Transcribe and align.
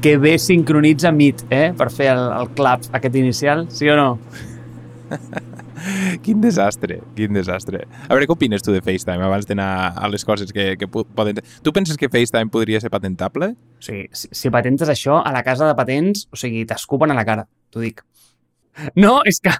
que 0.00 0.16
bé 0.18 0.38
sincronitza 0.38 1.12
Meet, 1.12 1.44
eh? 1.52 1.66
Per 1.76 1.90
fer 1.92 2.10
el, 2.14 2.22
el 2.40 2.50
clap 2.56 2.88
aquest 2.96 3.16
inicial, 3.20 3.66
sí 3.72 3.88
o 3.92 3.96
no? 3.98 4.08
quin 6.24 6.40
desastre, 6.40 7.00
quin 7.16 7.36
desastre. 7.36 7.84
A 8.06 8.12
veure, 8.12 8.28
què 8.28 8.34
opines 8.34 8.64
tu 8.64 8.74
de 8.74 8.82
FaceTime 8.84 9.24
abans 9.26 9.48
d'anar 9.48 9.70
a 9.96 10.10
les 10.12 10.24
coses 10.24 10.52
que, 10.56 10.74
que 10.80 10.88
poden... 10.88 11.40
Tu 11.62 11.72
penses 11.76 12.00
que 12.00 12.10
FaceTime 12.12 12.52
podria 12.52 12.80
ser 12.80 12.92
patentable? 12.92 13.54
Sigui, 13.84 14.08
si, 14.12 14.30
si 14.32 14.52
patentes 14.52 14.92
això, 14.92 15.20
a 15.24 15.34
la 15.34 15.44
casa 15.46 15.68
de 15.68 15.76
patents, 15.78 16.26
o 16.32 16.40
sigui, 16.40 16.64
t'escupen 16.68 17.12
a 17.12 17.18
la 17.18 17.26
cara, 17.28 17.46
t'ho 17.72 17.84
dic. 17.84 18.04
No, 18.96 19.18
és 19.28 19.40
que, 19.42 19.52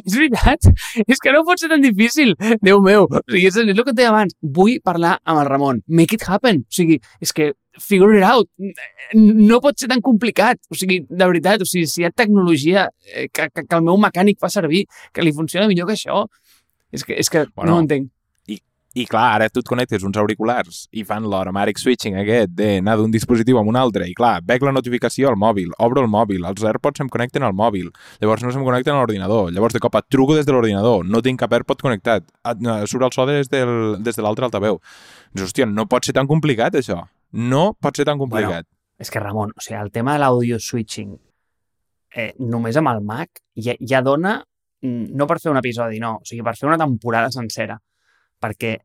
és 0.00 0.14
veritat, 0.14 0.68
és 1.06 1.22
que 1.22 1.32
no 1.34 1.44
pot 1.46 1.60
ser 1.60 1.70
tan 1.72 1.84
difícil, 1.84 2.34
Déu 2.64 2.82
meu. 2.84 3.06
O 3.06 3.22
sigui, 3.28 3.46
és, 3.48 3.56
és 3.56 3.72
el 3.72 3.84
que 3.84 3.94
et 3.94 4.00
deia 4.00 4.10
abans, 4.12 4.34
vull 4.42 4.78
parlar 4.84 5.16
amb 5.24 5.42
el 5.42 5.48
Ramon, 5.48 5.80
make 5.88 6.18
it 6.18 6.26
happen. 6.28 6.64
O 6.66 6.78
sigui, 6.80 6.98
és 7.24 7.32
que 7.32 7.52
figure 7.78 8.18
it 8.18 8.26
out. 8.26 8.50
No 9.14 9.60
pot 9.64 9.78
ser 9.78 9.88
tan 9.92 10.02
complicat. 10.04 10.60
O 10.70 10.78
sigui, 10.78 11.00
de 11.08 11.24
veritat, 11.24 11.62
o 11.62 11.68
sigui, 11.68 11.86
si 11.90 12.02
hi 12.02 12.08
ha 12.08 12.12
tecnologia 12.14 12.88
eh, 13.06 13.28
que, 13.32 13.48
que, 13.52 13.64
que 13.64 13.78
el 13.78 13.86
meu 13.86 13.98
mecànic 14.00 14.40
fa 14.42 14.50
servir, 14.52 14.84
que 15.14 15.24
li 15.24 15.34
funciona 15.36 15.70
millor 15.70 15.88
que 15.88 15.98
això, 15.98 16.24
és 16.92 17.04
que, 17.04 17.18
és 17.20 17.30
que 17.30 17.46
bueno, 17.54 17.70
no 17.70 17.78
ho 17.78 17.84
entenc. 17.86 18.10
I 18.96 19.04
clar, 19.04 19.34
ara 19.36 19.48
tu 19.52 19.60
et 19.60 19.68
connectes 19.68 20.04
uns 20.06 20.16
auriculars 20.16 20.86
i 20.96 21.02
fan 21.04 21.26
l'automatic 21.28 21.76
switching 21.76 22.16
aquest 22.16 22.54
d'anar 22.56 22.94
d'un 22.96 23.12
dispositiu 23.12 23.58
a 23.60 23.64
un 23.66 23.76
altre. 23.76 24.06
I 24.08 24.14
clar, 24.16 24.38
veig 24.48 24.64
la 24.64 24.72
notificació 24.72 25.28
al 25.28 25.36
mòbil, 25.36 25.74
obro 25.84 26.00
el 26.00 26.08
mòbil, 26.08 26.46
els 26.48 26.64
AirPods 26.64 27.04
em 27.04 27.10
connecten 27.12 27.44
al 27.44 27.52
mòbil, 27.52 27.90
llavors 28.22 28.46
no 28.46 28.52
se'm 28.54 28.64
connecten 28.64 28.96
a 28.96 29.02
l'ordinador, 29.02 29.52
llavors 29.52 29.76
de 29.76 29.82
cop 29.84 29.98
et 30.00 30.08
truco 30.08 30.38
des 30.38 30.48
de 30.48 30.54
l'ordinador, 30.56 31.04
no 31.04 31.20
tinc 31.20 31.42
cap 31.44 31.52
AirPod 31.52 31.84
connectat, 31.84 32.24
surt 32.88 33.04
el 33.04 33.12
so 33.12 33.26
des, 33.28 33.52
del, 33.52 34.00
des 34.00 34.16
de 34.16 34.24
l'altre 34.24 34.48
altaveu. 34.48 34.80
Dius, 35.34 35.50
hòstia, 35.50 35.68
no 35.68 35.84
pot 35.86 36.08
ser 36.08 36.16
tan 36.16 36.30
complicat 36.30 36.80
això. 36.80 37.02
No 37.36 37.74
pot 37.76 38.00
ser 38.00 38.08
tan 38.08 38.16
complicat. 38.16 38.64
Bueno, 38.64 38.76
és 39.04 39.12
que, 39.12 39.20
Ramon, 39.20 39.52
o 39.52 39.60
sigui, 39.60 39.76
el 39.82 39.92
tema 39.92 40.16
de 40.16 40.24
l'audio 40.24 40.56
switching 40.58 41.12
eh, 42.16 42.32
només 42.40 42.80
amb 42.80 42.88
el 42.94 43.04
Mac 43.04 43.44
ja, 43.52 43.76
ja 43.84 44.00
dona 44.02 44.38
mm, 44.80 45.12
no 45.12 45.28
per 45.28 45.36
fer 45.42 45.52
un 45.52 45.60
episodi, 45.60 46.00
no, 46.00 46.16
o 46.22 46.26
sigui, 46.26 46.40
per 46.46 46.56
fer 46.56 46.70
una 46.72 46.80
temporada 46.80 47.28
sencera 47.34 47.76
perquè 48.42 48.76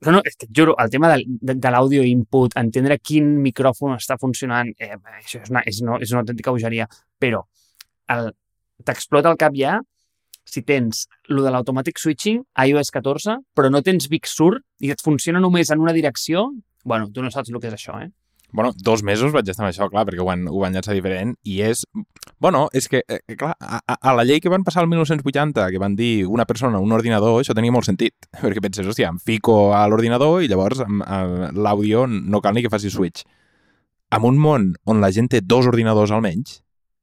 no, 0.00 0.12
no, 0.12 0.22
que 0.24 0.32
et 0.32 0.48
juro, 0.54 0.74
el 0.80 0.90
tema 0.90 1.10
de, 1.12 1.24
de, 1.26 1.54
de 1.60 1.70
l'audio 1.70 2.04
input, 2.06 2.56
entendre 2.56 2.96
quin 3.04 3.28
micròfon 3.44 3.96
està 3.98 4.16
funcionant, 4.20 4.70
eh, 4.80 4.96
això 5.18 5.42
és 5.42 5.52
una, 5.52 5.62
és, 5.68 5.82
una, 5.84 5.98
és 6.04 6.14
una 6.14 6.22
autèntica 6.24 6.54
bogeria, 6.54 6.88
però 7.20 7.44
t'explota 8.08 9.28
el 9.28 9.36
cap 9.40 9.56
ja 9.58 9.76
si 10.48 10.62
tens 10.64 11.04
lo 11.28 11.42
de 11.44 11.52
l'automatic 11.52 12.00
switching, 12.00 12.40
iOS 12.64 12.90
14, 12.94 13.36
però 13.52 13.68
no 13.68 13.82
tens 13.84 14.08
Big 14.08 14.24
Sur 14.26 14.54
i 14.80 14.92
et 14.94 15.04
funciona 15.04 15.42
només 15.44 15.68
en 15.74 15.82
una 15.84 15.92
direcció, 15.92 16.48
bueno, 16.88 17.10
tu 17.12 17.20
no 17.20 17.30
saps 17.30 17.52
el 17.52 17.60
que 17.60 17.68
és 17.68 17.76
això, 17.76 17.98
eh? 18.00 18.08
Bueno, 18.50 18.72
dos 18.76 19.02
mesos 19.02 19.32
vaig 19.32 19.48
estar 19.48 19.64
amb 19.64 19.70
això, 19.70 19.88
clar, 19.92 20.06
perquè 20.08 20.22
ho 20.22 20.26
van, 20.28 20.46
ho 20.48 20.62
van 20.62 20.72
llançar 20.72 20.94
diferent, 20.96 21.34
i 21.44 21.60
és... 21.66 21.84
Bueno, 22.40 22.68
és 22.72 22.88
que, 22.88 23.02
eh, 23.04 23.20
clar, 23.36 23.52
a, 23.60 23.80
a 23.82 24.14
la 24.16 24.24
llei 24.24 24.40
que 24.40 24.48
van 24.52 24.64
passar 24.64 24.84
el 24.84 24.88
1980, 24.88 25.66
que 25.72 25.82
van 25.82 25.96
dir 25.98 26.26
una 26.26 26.46
persona, 26.48 26.80
un 26.80 26.94
ordinador, 26.96 27.36
això 27.40 27.56
tenia 27.56 27.74
molt 27.74 27.88
sentit, 27.88 28.14
perquè 28.40 28.62
penses, 28.64 28.88
hòstia, 28.88 29.12
em 29.12 29.20
fico 29.20 29.74
a 29.76 29.84
l'ordinador 29.90 30.42
i 30.42 30.48
llavors 30.48 30.80
l'àudio 30.80 32.06
no 32.08 32.40
cal 32.40 32.56
ni 32.56 32.64
que 32.64 32.72
faci 32.72 32.90
switch. 32.94 33.26
En 34.14 34.24
un 34.24 34.40
món 34.40 34.72
on 34.88 35.02
la 35.04 35.12
gent 35.12 35.28
té 35.28 35.42
dos 35.44 35.68
ordinadors 35.68 36.14
almenys, 36.14 36.62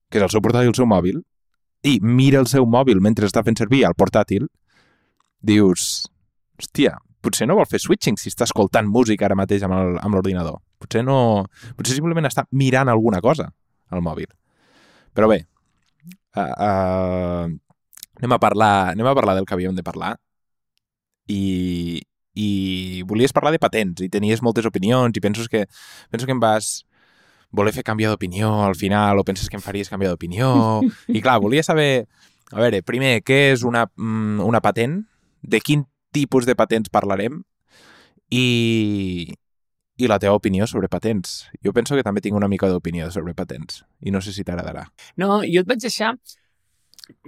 que 0.09 0.17
és 0.17 0.25
el 0.25 0.33
seu 0.33 0.41
portàtil 0.41 0.71
i 0.71 0.73
el 0.73 0.77
seu 0.77 0.89
mòbil, 0.89 1.21
i 1.85 1.99
mira 2.01 2.41
el 2.41 2.49
seu 2.49 2.65
mòbil 2.65 3.01
mentre 3.03 3.29
està 3.29 3.43
fent 3.45 3.59
servir 3.59 3.83
el 3.85 3.93
portàtil, 3.93 4.47
dius, 5.45 6.07
hòstia, 6.57 6.95
potser 7.21 7.45
no 7.45 7.57
vol 7.59 7.69
fer 7.69 7.81
switching 7.81 8.17
si 8.17 8.31
està 8.33 8.47
escoltant 8.49 8.89
música 8.89 9.27
ara 9.27 9.37
mateix 9.37 9.65
amb 9.65 10.13
l'ordinador. 10.13 10.57
Potser 10.85 11.03
no... 11.05 11.17
Potser 11.75 11.97
simplement 11.97 12.29
està 12.29 12.45
mirant 12.53 12.91
alguna 12.91 13.21
cosa 13.25 13.49
al 13.91 14.03
mòbil. 14.05 14.29
Però 15.15 15.29
bé, 15.31 15.41
uh, 16.37 16.41
uh, 16.41 17.45
anem, 18.19 18.35
a 18.35 18.41
parlar, 18.41 18.73
anem 18.93 19.09
a 19.09 19.15
parlar 19.17 19.35
del 19.37 19.47
que 19.47 19.55
havíem 19.55 19.75
de 19.75 19.85
parlar 19.85 20.15
i, 21.31 22.01
i 22.35 22.49
volies 23.07 23.33
parlar 23.33 23.53
de 23.55 23.61
patents 23.63 24.03
i 24.05 24.11
tenies 24.11 24.43
moltes 24.45 24.67
opinions 24.67 25.15
i 25.15 25.23
penso 25.23 25.47
que, 25.51 25.65
penso 26.11 26.27
que 26.27 26.35
em 26.35 26.43
vas 26.43 26.83
voler 27.55 27.71
fer 27.71 27.85
canviar 27.87 28.11
d'opinió 28.11 28.51
al 28.65 28.75
final 28.75 29.19
o 29.19 29.25
penses 29.27 29.49
que 29.49 29.57
em 29.57 29.63
faries 29.63 29.89
canviar 29.89 30.11
d'opinió 30.11 30.49
i 31.07 31.21
clar, 31.23 31.39
volia 31.43 31.63
saber 31.63 32.05
a 32.51 32.61
veure, 32.61 32.83
primer, 32.85 33.19
què 33.25 33.51
és 33.55 33.63
una, 33.65 33.87
mm, 33.97 34.43
una 34.45 34.61
patent? 34.61 34.99
De 35.41 35.59
quin 35.61 35.85
tipus 36.13 36.45
de 36.45 36.55
patents 36.55 36.91
parlarem 36.93 37.41
i, 38.29 39.33
i 39.97 40.09
la 40.11 40.19
teva 40.19 40.35
opinió 40.35 40.67
sobre 40.67 40.89
patents. 40.91 41.45
Jo 41.63 41.73
penso 41.73 41.95
que 41.95 42.03
també 42.03 42.21
tinc 42.21 42.35
una 42.35 42.49
mica 42.51 42.67
d'opinió 42.71 43.07
sobre 43.11 43.35
patents 43.35 43.83
i 44.01 44.11
no 44.11 44.21
sé 44.21 44.33
si 44.35 44.43
t'agradarà. 44.43 44.85
No, 45.21 45.39
jo 45.43 45.61
et 45.63 45.69
vaig 45.69 45.79
deixar 45.83 46.15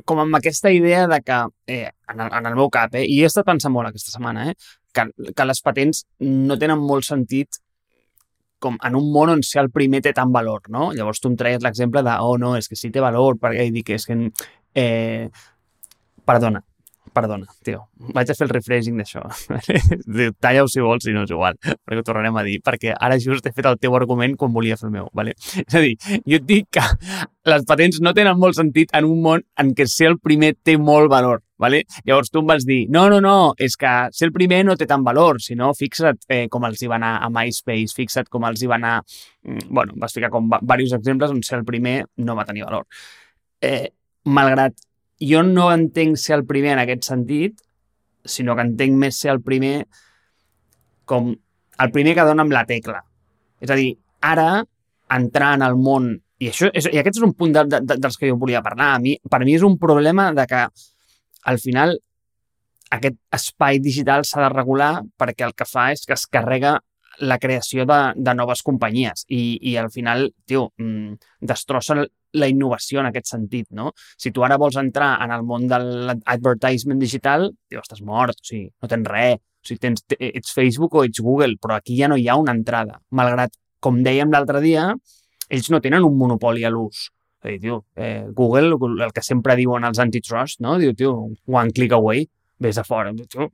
com 0.06 0.20
amb 0.20 0.36
aquesta 0.36 0.72
idea 0.74 1.06
de 1.08 1.22
que, 1.22 1.38
eh, 1.68 1.92
en, 2.10 2.20
el, 2.20 2.34
en 2.34 2.46
el 2.50 2.56
meu 2.58 2.70
cap, 2.74 2.96
eh, 2.96 3.06
i 3.06 3.22
he 3.22 3.30
estat 3.30 3.46
pensant 3.46 3.74
molt 3.74 3.92
aquesta 3.92 4.12
setmana, 4.12 4.50
eh, 4.50 4.56
que, 4.94 5.06
que 5.38 5.46
les 5.46 5.62
patents 5.62 6.04
no 6.20 6.58
tenen 6.58 6.82
molt 6.82 7.06
sentit 7.06 7.60
com 8.60 8.78
en 8.84 8.96
un 8.98 9.12
món 9.14 9.30
on 9.30 9.44
ser 9.46 9.62
el 9.62 9.70
primer 9.70 10.02
té 10.02 10.16
tant 10.18 10.32
valor, 10.34 10.64
no? 10.74 10.90
Llavors 10.98 11.22
tu 11.22 11.30
em 11.30 11.36
treies 11.38 11.62
l'exemple 11.62 12.02
de, 12.02 12.16
oh 12.26 12.40
no, 12.42 12.56
és 12.58 12.68
que 12.68 12.78
sí 12.80 12.90
té 12.94 13.04
valor, 13.04 13.38
perquè 13.42 13.70
dic, 13.74 13.94
és 13.94 14.08
que... 14.10 14.18
Eh, 14.78 15.30
perdona, 16.26 16.64
Perdona, 17.18 17.48
tio, 17.66 17.80
vaig 18.14 18.30
a 18.30 18.34
fer 18.38 18.46
el 18.46 18.52
refreshing 18.52 19.00
d'això. 19.00 19.24
Talla-ho 20.44 20.68
si 20.70 20.84
vols, 20.86 21.08
si 21.08 21.16
no 21.16 21.24
és 21.26 21.32
igual, 21.34 21.56
perquè 21.58 22.04
ho 22.04 22.06
tornarem 22.06 22.36
a 22.38 22.44
dir, 22.46 22.60
perquè 22.62 22.94
ara 22.94 23.18
just 23.24 23.48
he 23.48 23.54
fet 23.56 23.66
el 23.66 23.80
teu 23.82 23.96
argument 23.98 24.36
quan 24.38 24.54
volia 24.54 24.78
fer 24.78 24.92
el 24.92 24.94
meu. 24.94 25.08
Vale? 25.18 25.34
És 25.64 25.74
a 25.74 25.82
dir, 25.82 25.96
jo 26.20 26.38
et 26.38 26.46
dic 26.46 26.70
que 26.78 26.84
les 27.50 27.66
patents 27.66 27.98
no 28.06 28.14
tenen 28.14 28.38
molt 28.38 28.60
sentit 28.60 28.94
en 28.98 29.10
un 29.10 29.24
món 29.26 29.46
en 29.58 29.74
què 29.74 29.88
ser 29.90 30.12
el 30.12 30.20
primer 30.22 30.54
té 30.62 30.78
molt 30.78 31.10
valor. 31.10 31.42
Vale? 31.58 31.82
Llavors 32.06 32.30
tu 32.30 32.44
em 32.44 32.54
vas 32.54 32.68
dir, 32.70 32.84
no, 32.94 33.08
no, 33.10 33.18
no, 33.24 33.38
és 33.58 33.74
que 33.82 33.94
ser 34.14 34.30
el 34.30 34.36
primer 34.36 34.62
no 34.68 34.78
té 34.78 34.86
tant 34.86 35.02
valor, 35.02 35.42
sinó 35.42 35.72
fixa't 35.74 36.28
eh, 36.30 36.44
com 36.54 36.70
els 36.70 36.84
hi 36.84 36.92
va 36.92 37.00
anar 37.02 37.16
a 37.26 37.32
MySpace, 37.34 37.98
fixa't 37.98 38.30
com 38.30 38.46
els 38.46 38.62
hi 38.62 38.70
va 38.70 38.78
anar... 38.78 39.00
Mm, 39.48 39.72
bueno, 39.72 39.98
vas 39.98 40.14
ficar 40.14 40.30
com 40.30 40.52
diversos 40.54 41.00
exemples 41.00 41.34
on 41.34 41.42
ser 41.42 41.64
el 41.64 41.66
primer 41.66 42.04
no 42.22 42.38
va 42.38 42.46
tenir 42.46 42.68
valor. 42.68 42.86
Eh, 43.66 43.88
malgrat 44.28 44.78
jo 45.22 45.42
no 45.44 45.70
entenc 45.74 46.20
ser 46.22 46.38
el 46.38 46.46
primer 46.46 46.76
en 46.76 46.84
aquest 46.84 47.08
sentit, 47.10 47.58
sinó 48.28 48.56
que 48.56 48.66
entenc 48.68 48.98
més 49.00 49.18
ser 49.18 49.32
el 49.34 49.42
primer 49.42 49.88
com 51.08 51.32
el 51.32 51.92
primer 51.94 52.16
que 52.18 52.26
dona 52.28 52.44
amb 52.44 52.54
la 52.54 52.66
tecla. 52.70 53.02
És 53.62 53.72
a 53.72 53.78
dir, 53.80 53.92
ara, 54.22 54.64
entrar 55.14 55.54
en 55.58 55.66
el 55.68 55.78
món... 55.80 56.16
I, 56.38 56.52
això, 56.52 56.70
és, 56.70 56.90
i 56.94 57.00
aquest 57.02 57.18
és 57.18 57.26
un 57.26 57.34
punt 57.38 57.54
de, 57.56 57.64
de, 57.72 57.96
dels 57.98 58.18
que 58.20 58.30
jo 58.30 58.38
volia 58.38 58.62
parlar. 58.66 58.92
A 58.96 59.02
mi, 59.02 59.16
per 59.18 59.40
mi 59.46 59.56
és 59.58 59.66
un 59.66 59.78
problema 59.82 60.30
de 60.38 60.46
que 60.50 60.66
al 61.48 61.62
final 61.64 61.96
aquest 62.94 63.18
espai 63.34 63.82
digital 63.84 64.26
s'ha 64.26 64.44
de 64.46 64.52
regular 64.54 64.92
perquè 65.20 65.48
el 65.48 65.56
que 65.58 65.68
fa 65.68 65.90
és 65.96 66.06
que 66.08 66.16
es 66.16 66.28
carrega 66.32 66.78
la 67.20 67.40
creació 67.42 67.88
de, 67.90 68.00
de 68.16 68.34
noves 68.38 68.62
companyies 68.64 69.26
i, 69.34 69.58
i 69.72 69.76
al 69.82 69.90
final, 69.92 70.28
tio, 70.46 70.68
mm, 70.78 71.18
destrossa 71.50 71.98
la 72.40 72.50
innovació 72.52 73.02
en 73.02 73.10
aquest 73.10 73.32
sentit, 73.34 73.68
no? 73.76 73.92
Si 74.18 74.32
tu 74.32 74.46
ara 74.46 74.60
vols 74.62 74.78
entrar 74.82 75.16
en 75.26 75.34
el 75.36 75.44
món 75.48 75.68
de 75.70 75.80
l'advertisement 75.82 77.02
digital, 77.02 77.50
tio, 77.70 77.84
estàs 77.84 78.04
mort, 78.06 78.38
o 78.38 78.50
sigui, 78.50 78.70
no 78.82 78.92
tens 78.92 79.12
res. 79.12 79.42
O 79.42 79.68
sigui, 79.68 79.82
tens, 79.84 80.06
ets 80.18 80.54
Facebook 80.56 80.96
o 80.96 81.04
ets 81.08 81.22
Google, 81.24 81.58
però 81.62 81.78
aquí 81.78 81.98
ja 82.00 82.08
no 82.12 82.18
hi 82.18 82.28
ha 82.30 82.38
una 82.40 82.56
entrada. 82.56 83.02
Malgrat, 83.18 83.58
com 83.84 84.02
dèiem 84.06 84.32
l'altre 84.34 84.62
dia, 84.64 84.90
ells 85.50 85.70
no 85.74 85.82
tenen 85.84 86.06
un 86.08 86.18
monopoli 86.18 86.66
a 86.68 86.72
l'ús. 86.74 87.08
És 87.44 87.54
dir, 87.54 87.60
tio, 87.68 87.84
eh, 87.96 88.26
Google, 88.36 88.78
el 89.06 89.14
que 89.14 89.24
sempre 89.24 89.56
diuen 89.56 89.86
els 89.88 90.00
antitrust, 90.04 90.60
no? 90.66 90.78
Diu, 90.82 90.96
tio, 90.98 91.14
one 91.48 91.72
click 91.72 91.94
away 91.96 92.26
vés 92.60 92.78
a 92.78 92.84
fora. 92.84 93.14
Tu, 93.14 93.50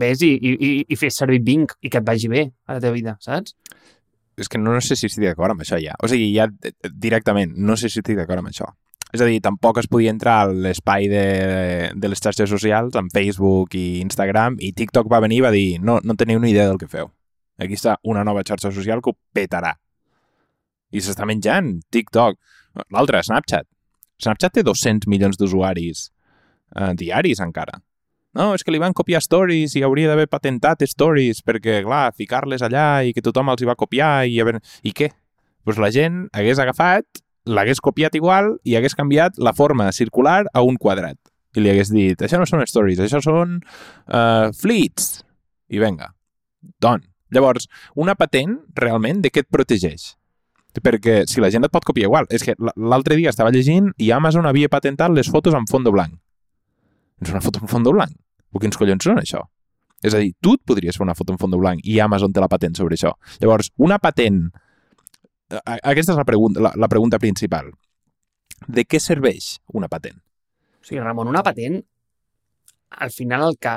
vés 0.00 0.22
i, 0.24 0.32
i, 0.36 0.70
i 0.88 0.98
fes 0.98 1.18
servir 1.20 1.42
Bing 1.44 1.68
i 1.82 1.90
que 1.92 2.00
et 2.00 2.06
vagi 2.06 2.30
bé 2.32 2.46
a 2.66 2.76
la 2.76 2.82
teva 2.82 2.96
vida, 2.96 3.16
saps? 3.20 3.54
És 4.36 4.50
que 4.52 4.58
no, 4.60 4.74
no 4.74 4.82
sé 4.84 4.96
si 4.98 5.08
estic 5.08 5.24
d'acord 5.24 5.54
amb 5.54 5.62
això 5.64 5.78
ja. 5.80 5.94
O 6.04 6.10
sigui, 6.12 6.28
ja 6.36 6.46
directament, 6.92 7.54
no 7.56 7.76
sé 7.80 7.88
si 7.88 8.02
estic 8.02 8.18
d'acord 8.18 8.42
amb 8.42 8.50
això. 8.52 8.68
És 9.14 9.22
a 9.22 9.28
dir, 9.28 9.38
tampoc 9.40 9.78
es 9.80 9.88
podia 9.88 10.12
entrar 10.12 10.40
a 10.42 10.48
l'espai 10.50 11.06
de, 11.08 11.24
de 11.94 12.10
les 12.10 12.20
xarxes 12.20 12.50
socials, 12.50 12.98
amb 12.98 13.12
Facebook 13.14 13.76
i 13.78 14.02
Instagram, 14.02 14.58
i 14.60 14.72
TikTok 14.76 15.08
va 15.12 15.22
venir 15.24 15.40
i 15.40 15.46
va 15.46 15.54
dir 15.54 15.78
no, 15.80 16.00
no 16.04 16.18
teniu 16.18 16.42
ni 16.42 16.52
idea 16.52 16.66
del 16.68 16.80
que 16.82 16.90
feu. 16.90 17.08
Aquí 17.56 17.78
està 17.78 17.96
una 18.04 18.26
nova 18.26 18.44
xarxa 18.44 18.74
social 18.74 19.00
que 19.00 19.14
ho 19.14 19.16
petarà. 19.32 19.72
I 20.92 21.00
s'està 21.00 21.24
menjant 21.28 21.78
TikTok. 21.94 22.36
L'altre, 22.92 23.22
Snapchat. 23.24 23.64
Snapchat 24.20 24.58
té 24.58 24.64
200 24.66 25.08
milions 25.08 25.40
d'usuaris 25.40 26.08
eh, 26.76 26.92
diaris 26.98 27.40
encara 27.44 27.80
no, 28.36 28.50
és 28.54 28.64
que 28.64 28.72
li 28.74 28.80
van 28.82 28.94
copiar 28.96 29.22
stories 29.24 29.74
i 29.78 29.82
hauria 29.86 30.10
d'haver 30.10 30.26
patentat 30.28 30.84
stories 30.84 31.40
perquè, 31.46 31.80
clar, 31.86 32.10
ficar-les 32.16 32.64
allà 32.66 33.02
i 33.06 33.14
que 33.16 33.24
tothom 33.24 33.48
els 33.52 33.62
hi 33.62 33.68
va 33.68 33.78
copiar 33.78 34.26
i... 34.28 34.36
Haver... 34.42 34.58
I 34.84 34.92
què? 34.92 35.08
Doncs 35.10 35.64
pues 35.66 35.80
la 35.82 35.90
gent 35.90 36.26
hagués 36.36 36.60
agafat, 36.62 37.22
l'hagués 37.48 37.80
copiat 37.82 38.14
igual 38.14 38.52
i 38.62 38.76
hagués 38.78 38.94
canviat 38.94 39.40
la 39.42 39.54
forma 39.56 39.88
circular 39.96 40.44
a 40.52 40.62
un 40.62 40.76
quadrat. 40.78 41.18
I 41.56 41.64
li 41.64 41.72
hagués 41.72 41.90
dit, 41.90 42.20
això 42.22 42.38
no 42.38 42.46
són 42.46 42.62
stories, 42.68 43.00
això 43.02 43.22
són 43.24 43.56
uh, 43.58 44.52
fleets. 44.54 45.24
I 45.72 45.80
venga, 45.82 46.12
don. 46.78 47.02
Llavors, 47.34 47.66
una 47.98 48.14
patent, 48.14 48.60
realment, 48.78 49.24
de 49.24 49.32
què 49.34 49.42
et 49.42 49.50
protegeix? 49.50 50.12
perquè 50.84 51.22
si 51.24 51.40
la 51.40 51.48
gent 51.48 51.64
et 51.64 51.72
pot 51.72 51.86
copiar 51.88 52.10
igual, 52.10 52.26
és 52.28 52.42
que 52.44 52.52
l'altre 52.60 53.16
dia 53.16 53.30
estava 53.32 53.48
llegint 53.48 53.94
i 53.96 54.10
Amazon 54.12 54.44
havia 54.44 54.68
patentat 54.68 55.08
les 55.08 55.30
fotos 55.32 55.56
amb 55.56 55.70
fondo 55.72 55.88
blanc. 55.88 56.12
És 57.24 57.32
una 57.32 57.40
foto 57.40 57.62
amb 57.62 57.72
fondo 57.72 57.94
blanc? 57.96 58.12
O 58.52 58.60
quins 58.62 58.76
collons 58.78 59.04
són 59.04 59.18
això? 59.20 59.42
És 60.04 60.14
a 60.14 60.20
dir, 60.22 60.34
tu 60.44 60.52
et 60.54 60.62
podries 60.68 60.96
fer 60.96 61.02
una 61.04 61.14
foto 61.18 61.32
en 61.34 61.38
fondo 61.40 61.58
blanc 61.58 61.80
i 61.84 61.98
Amazon 62.04 62.32
té 62.32 62.40
la 62.40 62.48
patent 62.52 62.76
sobre 62.78 62.94
això. 62.98 63.14
Llavors, 63.40 63.70
una 63.76 63.98
patent... 63.98 64.42
a- 65.50 65.78
Aquesta 65.82 66.12
és 66.14 66.18
la 66.20 66.24
pregunta, 66.28 66.60
la, 66.62 66.72
la 66.76 66.88
pregunta 66.88 67.18
principal. 67.18 67.72
De 68.68 68.84
què 68.84 69.00
serveix 69.02 69.56
una 69.74 69.88
patent? 69.88 70.18
O 70.80 70.86
sigui, 70.86 71.00
Ramon, 71.02 71.28
una 71.28 71.42
patent, 71.42 71.80
al 72.90 73.10
final 73.10 73.48
el 73.50 73.56
que 73.60 73.74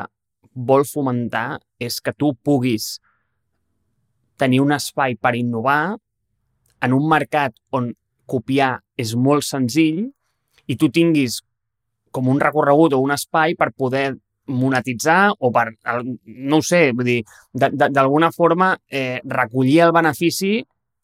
vol 0.54 0.86
fomentar 0.86 1.60
és 1.80 2.00
que 2.04 2.14
tu 2.14 2.34
puguis 2.36 3.00
tenir 4.40 4.62
un 4.64 4.72
espai 4.72 5.16
per 5.20 5.34
innovar 5.36 5.98
en 6.86 6.94
un 6.96 7.08
mercat 7.12 7.56
on 7.76 7.90
copiar 8.30 8.78
és 9.00 9.16
molt 9.18 9.44
senzill 9.44 10.06
i 10.70 10.76
tu 10.80 10.88
tinguis 10.94 11.40
com 12.14 12.30
un 12.32 12.40
recorregut 12.40 12.94
o 12.96 13.00
un 13.04 13.12
espai 13.16 13.56
per 13.60 13.72
poder 13.76 14.14
monetitzar 14.50 15.30
o 15.40 15.52
per, 15.54 15.70
no 16.26 16.60
ho 16.60 16.66
sé, 16.66 16.90
vull 16.98 17.08
dir, 17.08 17.22
d'alguna 17.54 18.32
forma 18.36 18.74
eh, 18.90 19.22
recollir 19.24 19.80
el 19.86 19.96
benefici 19.96 20.60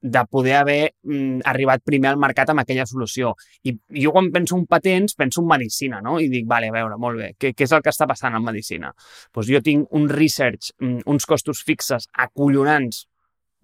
de 0.06 0.22
poder 0.30 0.54
haver 0.60 0.92
mm, 1.02 1.40
arribat 1.50 1.82
primer 1.82 2.12
al 2.12 2.20
mercat 2.22 2.52
amb 2.52 2.62
aquella 2.62 2.86
solució. 2.86 3.32
I 3.66 3.74
jo 4.04 4.12
quan 4.14 4.28
penso 4.34 4.58
en 4.60 4.68
patents, 4.70 5.16
penso 5.18 5.42
en 5.42 5.48
medicina, 5.50 6.02
no? 6.06 6.20
I 6.22 6.28
dic, 6.30 6.46
vale, 6.46 6.70
a 6.70 6.76
veure, 6.76 6.98
molt 7.02 7.18
bé, 7.18 7.32
què, 7.42 7.56
què 7.58 7.66
és 7.66 7.74
el 7.74 7.82
que 7.82 7.90
està 7.90 8.06
passant 8.06 8.36
en 8.38 8.46
medicina? 8.46 8.92
Doncs 9.34 9.50
jo 9.50 9.62
tinc 9.66 9.88
un 9.98 10.06
research, 10.12 10.76
mm, 10.80 11.08
uns 11.10 11.26
costos 11.26 11.64
fixes 11.66 12.06
acollonants 12.14 13.08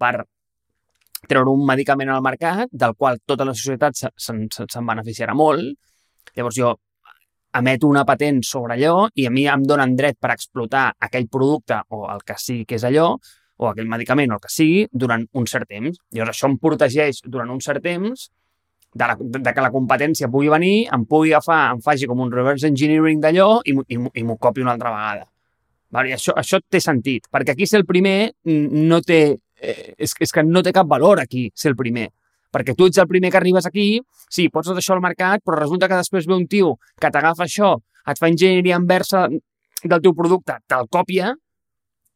per 0.02 0.24
treure 1.30 1.52
un 1.54 1.62
medicament 1.68 2.10
al 2.10 2.24
mercat, 2.26 2.66
del 2.72 2.96
qual 2.98 3.20
tota 3.24 3.46
la 3.46 3.54
societat 3.54 3.94
se- 3.94 4.10
se'n 4.16 4.48
se, 4.50 4.66
se'n 4.66 4.86
beneficiarà 4.88 5.36
molt. 5.38 5.76
Llavors 6.34 6.58
jo 6.58 6.72
emeto 7.58 7.88
una 7.88 8.04
patent 8.08 8.40
sobre 8.46 8.74
allò 8.74 9.06
i 9.14 9.26
a 9.26 9.30
mi 9.30 9.46
em 9.50 9.64
donen 9.68 9.94
dret 9.96 10.18
per 10.20 10.32
explotar 10.32 10.90
aquell 10.98 11.28
producte 11.28 11.82
o 11.92 12.06
el 12.12 12.22
que 12.26 12.38
sigui 12.40 12.66
que 12.68 12.78
és 12.78 12.84
allò, 12.88 13.12
o 13.62 13.68
aquell 13.70 13.90
medicament 13.90 14.32
o 14.32 14.38
el 14.38 14.44
que 14.44 14.52
sigui, 14.52 14.86
durant 14.92 15.26
un 15.38 15.46
cert 15.46 15.68
temps. 15.70 15.98
Llavors 16.12 16.36
això 16.36 16.48
em 16.50 16.56
protegeix 16.62 17.22
durant 17.26 17.52
un 17.52 17.60
cert 17.62 17.84
temps 17.84 18.30
de, 18.94 19.04
la, 19.06 19.16
de 19.18 19.52
que 19.52 19.64
la 19.64 19.70
competència 19.72 20.30
pugui 20.32 20.50
venir, 20.52 20.86
em 20.92 21.04
pugui 21.08 21.32
agafar, 21.32 21.60
em 21.76 21.82
faci 21.84 22.08
com 22.08 22.20
un 22.24 22.32
reverse 22.32 22.68
engineering 22.68 23.20
d'allò 23.22 23.60
i, 23.64 23.76
i, 23.76 24.00
i 24.00 24.24
m'ho 24.26 24.38
copi 24.40 24.64
una 24.64 24.74
altra 24.76 24.92
vegada. 24.94 25.28
Vale? 25.92 26.12
I 26.12 26.16
això, 26.16 26.34
això 26.40 26.60
té 26.72 26.80
sentit, 26.80 27.28
perquè 27.32 27.54
aquí 27.54 27.68
ser 27.68 27.82
el 27.82 27.88
primer 27.88 28.32
no 28.44 29.00
té... 29.04 29.22
Eh, 29.62 29.92
és, 29.94 30.16
és 30.18 30.32
que 30.34 30.42
no 30.42 30.58
té 30.64 30.72
cap 30.74 30.88
valor 30.90 31.20
aquí 31.22 31.46
ser 31.54 31.70
el 31.70 31.76
primer. 31.78 32.08
Perquè 32.52 32.74
tu 32.76 32.88
ets 32.90 33.00
el 33.00 33.08
primer 33.08 33.30
que 33.32 33.40
arribes 33.40 33.66
aquí, 33.66 33.86
sí, 34.28 34.48
pots 34.52 34.68
fer 34.68 34.76
això 34.76 34.96
al 34.96 35.04
mercat, 35.04 35.42
però 35.44 35.56
resulta 35.58 35.88
que 35.88 36.00
després 36.00 36.28
ve 36.28 36.36
un 36.36 36.46
tio 36.46 36.74
que 37.00 37.10
t'agafa 37.10 37.46
això, 37.46 37.74
et 38.08 38.20
fa 38.20 38.28
enginyeria 38.28 38.78
inversa 38.80 39.26
del 39.28 40.02
teu 40.04 40.14
producte, 40.14 40.58
te'l 40.68 40.88
còpia 40.92 41.32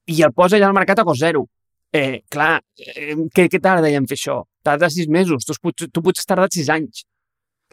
i 0.07 0.23
el 0.23 0.33
posa 0.37 0.59
allà 0.59 0.69
al 0.71 0.77
mercat 0.77 1.01
a 1.01 1.07
cost 1.09 1.25
zero. 1.25 1.47
Eh, 1.93 2.23
clar, 2.31 2.61
eh, 2.79 3.15
què, 3.33 3.47
què 3.49 3.61
tarda 3.63 3.91
en 3.91 4.07
fer 4.11 4.19
això? 4.19 4.41
Tarda 4.67 4.91
sis 4.93 5.09
mesos, 5.09 5.47
tu, 5.47 5.55
pots, 5.63 5.89
tu 5.91 6.03
potser 6.03 6.23
has 6.23 6.29
tardat 6.29 6.55
sis 6.55 6.69
anys. 6.71 7.05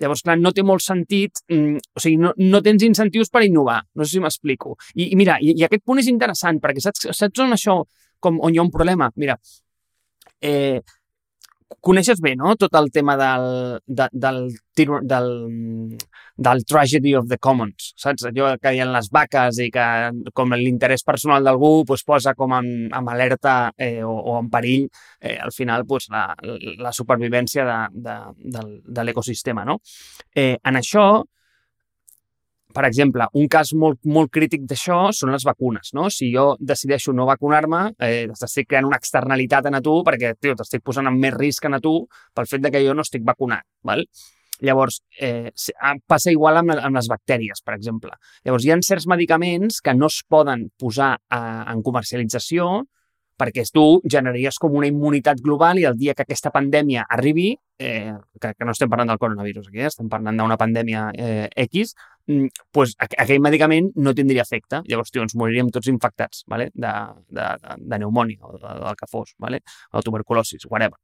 Llavors, 0.01 0.23
clar, 0.25 0.39
no 0.41 0.51
té 0.55 0.63
molt 0.65 0.81
sentit, 0.81 1.43
mm, 1.51 1.81
o 1.93 2.01
sigui, 2.01 2.17
no, 2.21 2.31
no 2.37 2.61
tens 2.65 2.85
incentius 2.85 3.29
per 3.29 3.43
innovar, 3.45 3.81
no 3.93 4.05
sé 4.05 4.15
si 4.15 4.23
m'explico. 4.23 4.77
I, 4.95 5.11
I 5.11 5.19
mira, 5.19 5.37
i, 5.41 5.53
i 5.59 5.65
aquest 5.67 5.83
punt 5.85 6.01
és 6.01 6.09
interessant, 6.09 6.61
perquè 6.63 6.81
saps, 6.81 7.11
saps 7.13 7.43
on 7.43 7.53
això, 7.53 7.77
com, 8.23 8.39
on 8.41 8.53
hi 8.53 8.61
ha 8.61 8.65
un 8.65 8.71
problema? 8.73 9.11
Mira, 9.21 9.37
eh, 10.41 10.81
coneixes 11.81 12.19
bé, 12.21 12.35
no?, 12.35 12.55
tot 12.59 12.73
el 12.75 12.91
tema 12.91 13.15
del, 13.17 13.79
de, 13.87 14.07
del, 14.11 14.39
tiro- 14.75 14.99
del, 15.01 15.27
del 16.37 16.63
tragedy 16.65 17.13
of 17.15 17.27
the 17.29 17.37
commons, 17.37 17.93
saps? 17.97 18.25
Allò 18.29 18.53
que 18.61 18.73
hi 18.73 18.81
ha 18.83 18.87
les 18.89 19.09
vaques 19.13 19.59
i 19.63 19.69
que 19.73 19.85
com 20.33 20.53
l'interès 20.57 21.03
personal 21.03 21.43
d'algú 21.43 21.83
pues, 21.89 22.03
posa 22.03 22.33
com 22.35 22.53
en, 22.57 22.71
en 22.93 23.09
alerta 23.09 23.71
eh, 23.77 24.03
o, 24.03 24.13
o 24.13 24.39
en 24.39 24.49
perill 24.53 24.87
eh, 25.21 25.37
al 25.41 25.51
final 25.51 25.85
pues, 25.85 26.09
la, 26.09 26.25
la 26.79 26.91
supervivència 26.93 27.65
de, 27.65 27.77
de, 28.09 28.17
del, 28.57 28.73
de 28.83 29.03
l'ecosistema, 29.03 29.65
no? 29.65 29.79
Eh, 30.35 30.57
en 30.63 30.75
això, 30.81 31.23
per 32.73 32.85
exemple, 32.87 33.27
un 33.39 33.47
cas 33.51 33.73
molt, 33.77 33.99
molt 34.05 34.31
crític 34.33 34.65
d'això 34.69 34.99
són 35.15 35.33
les 35.33 35.45
vacunes, 35.47 35.93
no? 35.97 36.09
Si 36.13 36.31
jo 36.33 36.53
decideixo 36.59 37.13
no 37.13 37.27
vacunar-me, 37.29 37.83
eh, 37.99 38.27
t'estic 38.39 38.69
creant 38.69 38.89
una 38.89 38.99
externalitat 39.01 39.69
en 39.69 39.79
a 39.79 39.81
tu 39.85 39.99
perquè, 40.07 40.35
t'estic 40.41 40.83
posant 40.83 41.09
en 41.09 41.19
més 41.19 41.35
risc 41.35 41.65
en 41.69 41.77
a 41.77 41.81
tu 41.83 41.99
pel 42.35 42.49
fet 42.49 42.63
de 42.63 42.71
que 42.73 42.83
jo 42.85 42.95
no 42.97 43.05
estic 43.05 43.25
vacunat, 43.27 43.65
val? 43.83 44.05
Llavors, 44.63 45.01
eh, 45.19 45.51
ah, 45.81 45.95
passa 46.07 46.31
igual 46.31 46.57
amb, 46.61 46.75
amb 46.77 46.95
les 46.95 47.09
bactèries, 47.11 47.61
per 47.65 47.73
exemple. 47.75 48.13
Llavors, 48.45 48.65
hi 48.65 48.71
ha 48.71 48.77
certs 48.85 49.07
medicaments 49.11 49.81
que 49.83 49.93
no 49.97 50.07
es 50.07 50.21
poden 50.29 50.69
posar 50.79 51.17
a, 51.29 51.39
en 51.73 51.81
comercialització 51.83 52.83
perquè 53.37 53.63
tu 53.73 54.01
generaries 54.09 54.57
com 54.61 54.75
una 54.77 54.87
immunitat 54.87 55.41
global 55.41 55.79
i 55.79 55.85
el 55.89 55.97
dia 55.97 56.13
que 56.13 56.23
aquesta 56.25 56.51
pandèmia 56.53 57.05
arribi, 57.09 57.53
eh, 57.79 58.13
que, 58.39 58.53
que 58.53 58.65
no 58.65 58.73
estem 58.75 58.89
parlant 58.89 59.09
del 59.11 59.21
coronavirus 59.21 59.69
aquí, 59.69 59.81
eh, 59.81 59.89
estem 59.89 60.09
parlant 60.09 60.37
d'una 60.37 60.57
pandèmia 60.59 61.09
eh, 61.17 61.47
X, 61.65 61.95
mm, 62.27 62.65
pues, 62.71 62.95
aqu 62.99 63.17
aquell 63.25 63.41
medicament 63.43 63.91
no 63.95 64.13
tindria 64.13 64.45
efecte. 64.45 64.83
Llavors, 64.89 65.11
tio, 65.11 65.23
ens 65.25 65.35
moriríem 65.39 65.71
tots 65.73 65.89
infectats 65.91 66.43
vale? 66.47 66.69
de, 66.73 66.93
de, 67.29 67.47
de, 67.63 67.77
de 67.79 67.97
pneumònia 67.97 68.41
o 68.49 68.57
de, 68.57 68.75
del 68.83 68.99
que 68.99 69.09
fos, 69.09 69.33
vale? 69.39 69.63
o 69.91 70.03
tuberculosis, 70.05 70.67
whatever. 70.69 70.99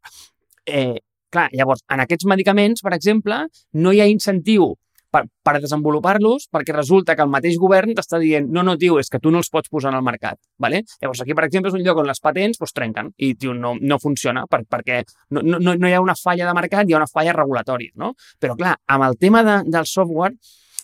Eh, 0.66 1.00
clar, 1.30 1.50
llavors, 1.54 1.84
en 1.90 2.06
aquests 2.06 2.30
medicaments, 2.30 2.86
per 2.86 2.94
exemple, 2.98 3.44
no 3.74 3.94
hi 3.94 4.02
ha 4.04 4.10
incentiu 4.10 4.76
per, 5.14 5.24
per 5.46 5.56
desenvolupar-los 5.60 6.48
perquè 6.54 6.76
resulta 6.76 7.16
que 7.18 7.26
el 7.26 7.32
mateix 7.34 7.58
govern 7.62 7.96
t'està 7.98 8.20
dient 8.22 8.50
no, 8.54 8.64
no, 8.66 8.76
tio, 8.80 9.00
és 9.02 9.10
que 9.10 9.22
tu 9.22 9.34
no 9.34 9.42
els 9.42 9.50
pots 9.54 9.72
posar 9.72 9.94
al 9.96 10.06
mercat. 10.06 10.40
Vale? 10.62 10.84
Llavors, 11.02 11.24
aquí, 11.26 11.36
per 11.38 11.48
exemple, 11.48 11.74
és 11.74 11.78
un 11.78 11.84
lloc 11.86 12.02
on 12.04 12.10
les 12.10 12.22
patents 12.24 12.62
pues, 12.62 12.74
trenquen 12.76 13.12
i, 13.18 13.34
tio, 13.40 13.54
no, 13.58 13.76
no 13.80 14.00
funciona 14.02 14.46
per, 14.50 14.64
perquè 14.70 15.02
no, 15.36 15.44
no, 15.44 15.76
no 15.76 15.90
hi 15.90 15.96
ha 15.96 16.02
una 16.04 16.18
falla 16.20 16.48
de 16.48 16.56
mercat, 16.58 16.88
hi 16.88 16.96
ha 16.96 17.02
una 17.02 17.12
falla 17.12 17.36
regulatòria, 17.36 17.96
no? 18.02 18.14
Però, 18.40 18.58
clar, 18.60 18.78
amb 18.88 19.10
el 19.10 19.18
tema 19.22 19.44
de, 19.46 19.60
del 19.70 19.88
software, 19.90 20.36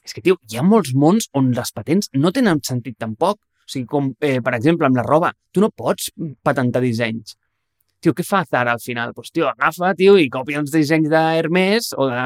és 0.06 0.14
que, 0.14 0.22
tio, 0.26 0.38
hi 0.50 0.60
ha 0.60 0.66
molts 0.66 0.94
mons 0.94 1.30
on 1.38 1.50
les 1.56 1.74
patents 1.76 2.12
no 2.14 2.32
tenen 2.36 2.62
sentit 2.66 2.98
tampoc. 3.02 3.42
O 3.66 3.72
sigui, 3.72 3.88
com, 3.90 4.12
eh, 4.22 4.38
per 4.46 4.54
exemple, 4.54 4.86
amb 4.86 5.00
la 5.00 5.06
roba, 5.06 5.32
tu 5.52 5.64
no 5.64 5.72
pots 5.74 6.12
patentar 6.46 6.84
dissenys. 6.84 7.34
Tio, 8.06 8.14
què 8.14 8.22
fa 8.22 8.44
Zara 8.46 8.76
al 8.76 8.82
final? 8.84 9.16
Pues, 9.18 9.32
tio, 9.34 9.48
agafa, 9.50 9.96
tio, 9.98 10.14
i 10.22 10.28
copia 10.30 10.60
els 10.62 10.70
dissenys 10.70 11.10
d'Hermes 11.10 11.88
o 11.98 12.06
de 12.12 12.26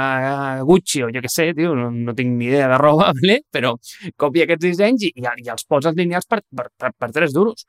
Gucci 0.68 1.06
o 1.06 1.08
jo 1.16 1.22
què 1.24 1.30
sé, 1.32 1.46
tio, 1.56 1.72
no, 1.78 1.86
no 1.94 2.16
tinc 2.18 2.34
ni 2.36 2.50
idea 2.50 2.66
de 2.68 2.80
roba, 2.82 3.14
¿vale? 3.16 3.38
però 3.48 3.72
copia 4.20 4.44
aquests 4.44 4.66
dissenys 4.66 5.06
i, 5.08 5.14
i, 5.16 5.28
els 5.54 5.64
posa 5.64 5.94
lineals 5.96 6.28
per, 6.28 6.42
per, 6.44 6.66
per, 6.76 6.92
per 7.00 7.10
3 7.16 7.32
duros. 7.38 7.64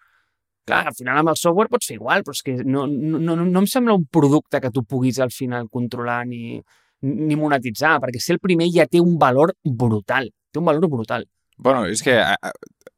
Clar, 0.67 0.83
al 0.91 0.97
final 0.99 1.21
amb 1.23 1.31
el 1.31 1.39
software 1.39 1.71
pots 1.71 1.87
fer 1.93 2.01
igual, 2.01 2.27
però 2.27 2.35
és 2.35 2.43
que 2.49 2.57
no, 2.67 2.89
no, 2.91 3.23
no, 3.23 3.39
no 3.45 3.63
em 3.63 3.71
sembla 3.71 3.95
un 3.95 4.09
producte 4.11 4.59
que 4.65 4.75
tu 4.75 4.83
puguis 4.83 5.23
al 5.23 5.31
final 5.31 5.71
controlar 5.71 6.25
ni, 6.27 6.59
ni 7.07 7.39
monetitzar, 7.39 8.01
perquè 8.03 8.19
ser 8.19 8.41
el 8.41 8.43
primer 8.43 8.73
ja 8.75 8.91
té 8.91 8.99
un 8.99 9.15
valor 9.23 9.55
brutal, 9.63 10.33
té 10.51 10.59
un 10.59 10.67
valor 10.67 10.91
brutal. 10.91 11.31
Bueno, 11.61 11.85
és 11.93 12.01
que 12.01 12.15
a, 12.17 12.33
a, 12.41 12.53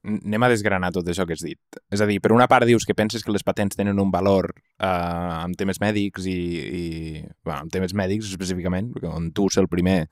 anem 0.07 0.45
a 0.47 0.51
desgranar 0.51 0.93
tot 0.95 1.09
això 1.11 1.25
que 1.27 1.35
has 1.35 1.43
dit. 1.43 1.59
És 1.91 2.03
a 2.03 2.07
dir, 2.07 2.21
per 2.23 2.33
una 2.35 2.49
part 2.51 2.67
dius 2.67 2.87
que 2.87 2.95
penses 2.95 3.23
que 3.23 3.35
les 3.35 3.43
patents 3.47 3.79
tenen 3.79 3.99
un 3.99 4.11
valor 4.15 4.53
eh, 4.55 4.87
en 4.87 5.55
temes 5.59 5.81
mèdics 5.83 6.27
i, 6.31 6.39
i 6.63 6.85
bueno, 7.43 7.65
en 7.65 7.73
temes 7.75 7.95
mèdics 7.99 8.31
específicament, 8.31 8.93
perquè 8.95 9.11
on 9.11 9.31
tu 9.35 9.49
ser 9.51 9.65
el 9.65 9.71
primer 9.71 10.05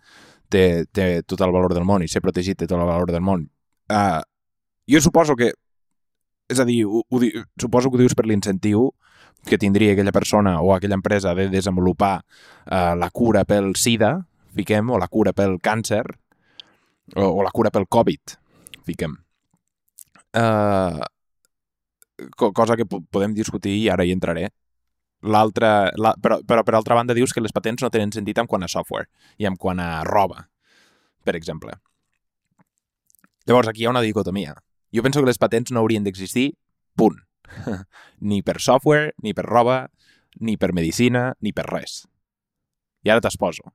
té, 0.50 0.86
té 0.90 1.08
tot 1.22 1.42
el 1.46 1.54
valor 1.54 1.74
del 1.74 1.86
món 1.86 2.02
i 2.02 2.10
ser 2.10 2.22
protegit 2.22 2.58
té 2.58 2.66
tot 2.66 2.78
el 2.78 2.86
valor 2.86 3.10
del 3.14 3.22
món. 3.22 3.48
Uh, 3.90 4.22
jo 4.90 5.02
suposo 5.02 5.38
que 5.38 5.52
és 6.50 6.58
a 6.58 6.66
dir, 6.66 6.82
ho, 6.86 7.04
ho, 7.06 7.20
suposo 7.62 7.90
que 7.90 7.98
ho 7.98 8.02
dius 8.02 8.16
per 8.18 8.26
l'incentiu 8.26 8.90
que 9.46 9.58
tindria 9.58 9.94
aquella 9.94 10.14
persona 10.14 10.58
o 10.60 10.74
aquella 10.74 10.98
empresa 10.98 11.34
de 11.38 11.46
desenvolupar 11.50 12.16
uh, 12.20 12.94
la 12.98 13.10
cura 13.14 13.46
pel 13.46 13.76
SIDA, 13.78 14.16
fiquem, 14.58 14.90
o 14.90 14.98
la 14.98 15.08
cura 15.08 15.32
pel 15.32 15.58
càncer, 15.62 16.02
o, 17.16 17.24
o 17.24 17.42
la 17.42 17.52
cura 17.54 17.70
pel 17.70 17.88
Covid, 17.88 18.36
fiquem. 18.86 19.16
Uh, 20.36 21.02
co 22.36 22.52
cosa 22.52 22.76
que 22.76 22.86
po- 22.86 23.02
podem 23.10 23.34
discutir 23.34 23.76
i 23.80 23.88
ara 23.90 24.04
hi 24.04 24.12
entraré. 24.14 24.48
L'altra, 25.20 25.90
la, 26.00 26.14
però, 26.16 26.38
però 26.46 26.64
per 26.64 26.74
altra 26.78 26.96
banda 26.96 27.14
dius 27.16 27.34
que 27.36 27.42
les 27.44 27.52
patents 27.52 27.82
no 27.84 27.90
tenen 27.92 28.12
sentit 28.12 28.38
en 28.40 28.48
quant 28.48 28.64
a 28.64 28.70
software 28.72 29.10
i 29.36 29.48
en 29.48 29.56
quant 29.60 29.80
a 29.80 30.02
roba, 30.08 30.46
per 31.24 31.36
exemple. 31.36 31.74
Llavors 33.46 33.68
aquí 33.68 33.82
hi 33.82 33.88
ha 33.88 33.92
una 33.92 34.04
dicotomia. 34.04 34.54
Jo 34.94 35.02
penso 35.02 35.20
que 35.20 35.28
les 35.28 35.38
patents 35.38 35.72
no 35.72 35.80
haurien 35.80 36.04
d'existir, 36.04 36.52
punt. 36.96 37.18
ni 38.30 38.42
per 38.42 38.60
software, 38.60 39.12
ni 39.22 39.34
per 39.34 39.44
roba, 39.44 39.88
ni 40.40 40.56
per 40.56 40.72
medicina, 40.72 41.34
ni 41.40 41.52
per 41.52 41.66
res. 41.68 42.04
I 43.04 43.10
ara 43.10 43.20
t'exposo. 43.24 43.72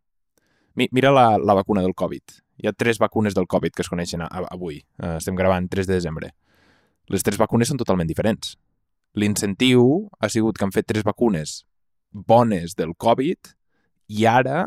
Mi, 0.75 0.88
mira 0.91 1.12
la, 1.12 1.38
la 1.38 1.53
vacuna 1.53 1.82
del 1.82 1.96
Covid. 1.96 2.39
Hi 2.60 2.67
ha 2.67 2.74
tres 2.74 3.00
vacunes 3.00 3.36
del 3.36 3.48
Covid 3.48 3.74
que 3.75 3.84
es 3.84 3.89
coneixen 3.91 4.24
a, 4.24 4.27
a, 4.27 4.46
avui. 4.55 4.82
Uh, 5.00 5.17
estem 5.17 5.36
gravant 5.36 5.67
3 5.72 5.88
de 5.88 5.98
desembre. 5.98 6.34
Les 7.12 7.24
tres 7.24 7.38
vacunes 7.38 7.70
són 7.70 7.79
totalment 7.79 8.10
diferents. 8.10 8.55
L'incentiu 9.15 10.10
ha 10.20 10.29
sigut 10.32 10.58
que 10.58 10.65
han 10.65 10.74
fet 10.75 10.88
tres 10.89 11.05
vacunes 11.05 11.63
bones 12.12 12.75
del 12.75 12.96
Covid 12.96 13.55
I 14.08 14.25
ara, 14.29 14.60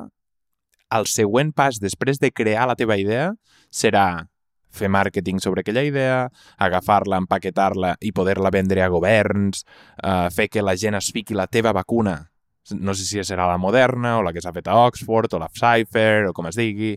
el 0.90 1.06
següent 1.06 1.52
pas 1.54 1.78
després 1.80 2.18
de 2.18 2.32
crear 2.32 2.66
la 2.66 2.76
teva 2.78 2.96
idea 2.98 3.30
serà 3.70 4.26
fer 4.68 4.88
màrqueting 4.92 5.38
sobre 5.40 5.62
aquella 5.62 5.84
idea, 5.86 6.28
agafar-la, 6.58 7.20
empaquetar-la 7.22 7.94
i 8.04 8.12
poder-la 8.12 8.50
vendre 8.52 8.82
a 8.84 8.90
governs, 8.92 9.64
eh, 10.02 10.28
fer 10.34 10.48
que 10.48 10.62
la 10.62 10.76
gent 10.76 10.98
es 10.98 11.10
fiqui 11.14 11.34
la 11.34 11.46
teva 11.46 11.72
vacuna, 11.72 12.27
no 12.76 12.94
sé 12.94 13.06
si 13.06 13.24
serà 13.24 13.46
la 13.48 13.58
moderna 13.60 14.18
o 14.18 14.22
la 14.26 14.32
que 14.34 14.42
s'ha 14.44 14.52
fet 14.52 14.68
a 14.68 14.76
Oxford 14.86 15.34
o 15.34 15.40
la 15.42 15.50
Pfizer 15.52 16.28
o 16.28 16.32
com 16.36 16.48
es 16.50 16.58
digui. 16.58 16.94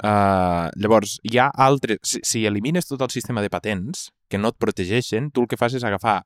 Uh, 0.00 0.70
llavors, 0.80 1.18
hi 1.28 1.36
ha 1.38 1.50
altres... 1.52 2.00
Si, 2.06 2.22
si 2.24 2.46
elimines 2.48 2.88
tot 2.88 3.02
el 3.04 3.12
sistema 3.12 3.42
de 3.44 3.50
patents 3.52 4.08
que 4.30 4.38
no 4.40 4.54
et 4.54 4.60
protegeixen, 4.60 5.28
tu 5.30 5.44
el 5.44 5.50
que 5.50 5.58
fas 5.60 5.76
és 5.76 5.84
agafar 5.84 6.22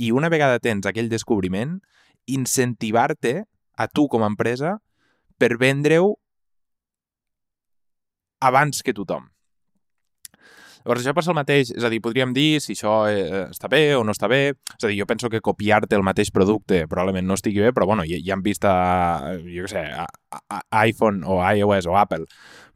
i 0.00 0.10
una 0.16 0.30
vegada 0.32 0.60
tens 0.64 0.86
aquell 0.88 1.10
descobriment, 1.12 1.76
incentivar-te 2.30 3.42
a 3.76 3.86
tu 3.88 4.06
com 4.08 4.24
a 4.24 4.30
empresa 4.32 4.78
per 5.40 5.56
vendre-ho 5.60 6.14
abans 8.40 8.80
que 8.80 8.96
tothom. 8.96 9.28
Llavors, 10.84 11.02
això 11.02 11.12
passa 11.16 11.32
el 11.32 11.36
mateix, 11.36 11.70
és 11.76 11.84
a 11.84 11.90
dir, 11.92 12.00
podríem 12.00 12.32
dir 12.36 12.60
si 12.64 12.72
això 12.72 12.94
eh, 13.10 13.44
està 13.50 13.68
bé 13.68 13.82
o 13.98 14.04
no 14.06 14.14
està 14.16 14.30
bé, 14.32 14.40
és 14.54 14.84
a 14.84 14.88
dir, 14.88 14.96
jo 15.02 15.06
penso 15.10 15.28
que 15.28 15.42
copiar-te 15.44 15.98
el 15.98 16.06
mateix 16.06 16.32
producte 16.32 16.86
probablement 16.88 17.28
no 17.28 17.36
estigui 17.36 17.60
bé, 17.66 17.74
però 17.76 17.88
bueno, 17.90 18.06
ja, 18.08 18.20
ja 18.24 18.36
hem 18.36 18.44
vist 18.46 18.64
a, 18.64 18.74
jo 19.44 19.66
què 19.66 19.72
sé, 19.74 19.84
a, 19.92 20.06
a, 20.32 20.62
a 20.62 20.86
iPhone 20.88 21.20
o 21.28 21.40
iOS 21.44 21.90
o 21.90 21.98
Apple 22.00 22.24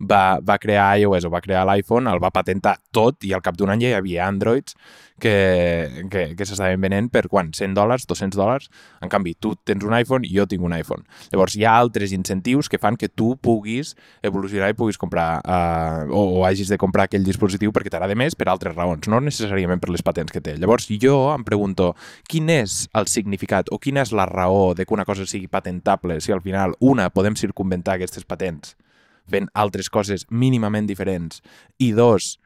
va, 0.00 0.38
va 0.40 0.58
crear 0.58 0.92
iOS 1.00 1.28
o 1.28 1.32
va 1.32 1.42
crear 1.44 1.64
l'iPhone, 1.68 2.10
el 2.10 2.22
va 2.22 2.32
patentar 2.34 2.76
tot 2.94 3.24
i 3.24 3.34
al 3.34 3.42
cap 3.44 3.56
d'un 3.58 3.72
any 3.74 3.84
ja 3.84 3.94
hi 3.94 3.98
havia 3.98 4.28
Androids 4.28 4.76
que, 5.20 6.06
que, 6.10 6.34
que 6.36 6.46
s'estaven 6.46 6.82
venent 6.82 7.08
per 7.12 7.28
quan? 7.30 7.52
100 7.54 7.74
dòlars, 7.76 8.06
200 8.10 8.38
dòlars? 8.38 8.68
En 9.04 9.12
canvi, 9.12 9.34
tu 9.38 9.54
tens 9.66 9.84
un 9.86 9.94
iPhone 9.96 10.26
i 10.26 10.32
jo 10.34 10.46
tinc 10.50 10.64
un 10.66 10.74
iPhone. 10.74 11.06
Llavors, 11.32 11.54
hi 11.56 11.64
ha 11.64 11.76
altres 11.78 12.12
incentius 12.16 12.68
que 12.68 12.80
fan 12.82 12.98
que 13.00 13.08
tu 13.08 13.34
puguis 13.36 13.94
evolucionar 14.26 14.72
i 14.72 14.78
puguis 14.78 14.98
comprar 15.00 15.38
uh, 15.40 16.10
o, 16.10 16.40
o 16.40 16.44
hagis 16.48 16.72
de 16.72 16.78
comprar 16.80 17.08
aquell 17.08 17.26
dispositiu 17.26 17.72
perquè 17.74 17.92
t'agrada 17.94 18.18
més 18.18 18.36
per 18.38 18.50
altres 18.50 18.74
raons, 18.74 19.08
no 19.08 19.22
necessàriament 19.22 19.82
per 19.82 19.92
les 19.94 20.04
patents 20.04 20.34
que 20.34 20.42
té. 20.44 20.56
Llavors, 20.58 20.90
jo 21.00 21.16
em 21.32 21.46
pregunto 21.46 21.92
quin 22.28 22.50
és 22.52 22.84
el 22.98 23.08
significat 23.10 23.70
o 23.70 23.78
quina 23.78 24.02
és 24.04 24.14
la 24.14 24.26
raó 24.30 24.72
de 24.74 24.86
que 24.86 24.94
una 24.94 25.06
cosa 25.06 25.26
sigui 25.26 25.48
patentable 25.48 26.20
si 26.20 26.34
al 26.34 26.42
final, 26.42 26.74
una, 26.80 27.10
podem 27.14 27.38
circunventar 27.38 27.96
aquestes 27.98 28.26
patents 28.26 28.74
fent 29.30 29.48
altres 29.54 29.90
coses 29.92 30.26
mínimament 30.30 30.88
diferents 30.90 31.40
i 31.78 31.92
dos, 31.96 32.38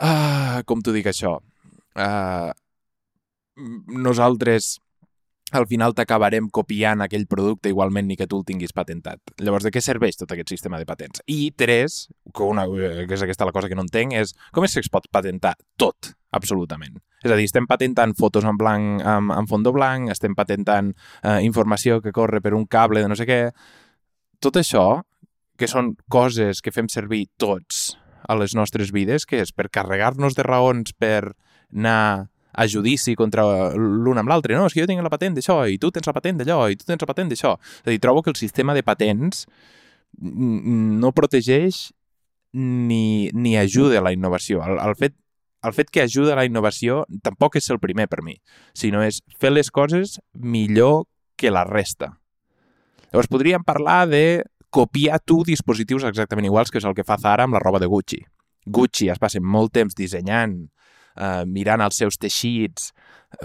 ah, 0.00 0.62
com 0.66 0.82
t'ho 0.82 0.94
dic 0.96 1.08
això, 1.10 1.38
uh, 1.96 2.50
nosaltres 3.86 4.76
al 5.54 5.66
final 5.70 5.94
t'acabarem 5.94 6.48
copiant 6.50 7.04
aquell 7.04 7.26
producte 7.30 7.70
igualment 7.70 8.08
ni 8.08 8.16
que 8.18 8.26
tu 8.26 8.40
el 8.40 8.44
tinguis 8.48 8.74
patentat. 8.74 9.20
Llavors, 9.38 9.64
de 9.64 9.70
què 9.70 9.80
serveix 9.82 10.18
tot 10.18 10.32
aquest 10.34 10.50
sistema 10.50 10.80
de 10.80 10.86
patents? 10.88 11.22
I 11.30 11.52
tres, 11.54 12.08
que, 12.34 12.42
una, 12.42 12.66
que 12.66 13.14
és 13.14 13.22
aquesta 13.22 13.46
la 13.46 13.54
cosa 13.54 13.70
que 13.70 13.78
no 13.78 13.86
entenc, 13.86 14.16
és 14.18 14.34
com 14.52 14.66
és 14.66 14.74
que 14.74 14.82
es 14.82 14.90
pot 14.90 15.06
patentar 15.14 15.54
tot, 15.78 16.10
absolutament? 16.34 16.98
És 17.22 17.30
a 17.30 17.38
dir, 17.38 17.46
estem 17.46 17.66
patentant 17.70 18.14
fotos 18.18 18.44
en 18.44 18.58
blanc, 18.58 19.00
en, 19.00 19.30
en 19.34 19.50
fondo 19.50 19.72
blanc, 19.72 20.10
estem 20.10 20.34
patentant 20.34 20.92
eh, 21.22 21.40
informació 21.46 22.00
que 22.02 22.14
corre 22.14 22.42
per 22.42 22.54
un 22.54 22.66
cable 22.66 23.04
de 23.04 23.10
no 23.10 23.18
sé 23.18 23.28
què... 23.28 23.40
Tot 24.42 24.58
això, 24.60 25.00
que 25.58 25.68
són 25.70 25.94
coses 26.12 26.62
que 26.62 26.72
fem 26.74 26.88
servir 26.92 27.26
tots 27.40 27.96
a 28.26 28.36
les 28.38 28.54
nostres 28.58 28.92
vides, 28.94 29.26
que 29.26 29.40
és 29.42 29.52
per 29.54 29.70
carregar-nos 29.72 30.34
de 30.36 30.44
raons 30.46 30.94
per 30.98 31.32
anar 31.72 32.28
a 32.56 32.64
judici 32.66 33.14
contra 33.14 33.44
l'un 33.76 34.18
amb 34.18 34.30
l'altre. 34.32 34.56
No, 34.56 34.66
és 34.66 34.74
que 34.74 34.82
jo 34.82 34.88
tinc 34.88 35.04
la 35.04 35.12
patent 35.12 35.36
d'això 35.36 35.60
i 35.68 35.76
tu 35.78 35.92
tens 35.92 36.08
la 36.08 36.14
patent 36.16 36.40
d'allò 36.40 36.64
i 36.72 36.78
tu 36.80 36.88
tens 36.88 37.02
la 37.02 37.08
patent 37.10 37.30
d'això. 37.30 37.54
És 37.60 37.84
a 37.84 37.92
dir, 37.92 38.00
trobo 38.02 38.24
que 38.24 38.32
el 38.32 38.40
sistema 38.40 38.74
de 38.74 38.82
patents 38.86 39.44
no 40.16 41.12
protegeix 41.12 41.90
ni, 42.56 43.28
ni 43.36 43.56
ajuda 43.60 44.00
a 44.00 44.06
la 44.06 44.14
innovació. 44.16 44.64
El, 44.64 44.80
el, 44.80 44.96
fet, 44.96 45.16
el 45.62 45.76
fet 45.76 45.92
que 45.92 46.06
ajuda 46.06 46.32
a 46.32 46.40
la 46.40 46.46
innovació 46.48 47.04
tampoc 47.22 47.60
és 47.60 47.68
el 47.70 47.82
primer 47.82 48.08
per 48.08 48.24
mi, 48.24 48.38
sinó 48.72 49.04
és 49.04 49.20
fer 49.36 49.52
les 49.52 49.70
coses 49.70 50.16
millor 50.32 51.04
que 51.36 51.52
la 51.52 51.66
resta. 51.68 52.14
Llavors 53.12 53.28
podríem 53.28 53.64
parlar 53.64 54.06
de 54.08 54.24
copiar 54.70 55.20
tu 55.24 55.42
dispositius 55.46 56.06
exactament 56.08 56.48
iguals 56.48 56.72
que 56.72 56.80
és 56.80 56.86
el 56.88 56.94
que 56.96 57.04
fa 57.06 57.18
Zara 57.20 57.46
amb 57.46 57.56
la 57.56 57.62
roba 57.62 57.80
de 57.82 57.88
Gucci. 57.90 58.20
Gucci 58.66 59.10
es 59.12 59.20
passa 59.22 59.40
molt 59.40 59.72
temps 59.76 59.94
dissenyant 59.94 60.56
eh, 61.16 61.44
mirant 61.46 61.84
els 61.84 61.98
seus 61.98 62.18
teixits, 62.18 62.90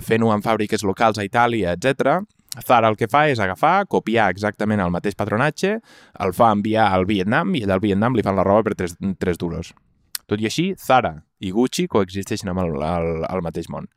fent-ho 0.02 0.32
en 0.34 0.44
fàbriques 0.44 0.84
locals 0.88 1.20
a 1.20 1.26
Itàlia, 1.28 1.76
etc. 1.78 2.22
Zara 2.66 2.90
el 2.92 2.98
que 3.00 3.08
fa 3.12 3.28
és 3.32 3.40
agafar, 3.40 3.86
copiar 3.88 4.30
exactament 4.34 4.82
el 4.84 4.92
mateix 4.92 5.16
patronatge, 5.16 5.78
el 6.26 6.36
fa 6.36 6.52
enviar 6.56 6.90
al 6.92 7.08
Vietnam 7.08 7.56
i 7.56 7.64
allà 7.66 7.78
al 7.78 7.86
Vietnam 7.86 8.18
li 8.18 8.26
fan 8.26 8.38
la 8.38 8.46
roba 8.48 8.66
per 8.68 8.76
3, 8.84 8.98
3 9.22 9.40
duros. 9.40 9.72
Tot 10.28 10.40
i 10.40 10.48
així, 10.48 10.72
Zara 10.80 11.16
i 11.44 11.52
Gucci 11.52 11.88
coexisteixen 11.92 12.52
amb 12.52 12.64
el, 12.64 12.76
el, 12.86 13.26
el 13.28 13.42
mateix 13.44 13.70
món. 13.72 13.88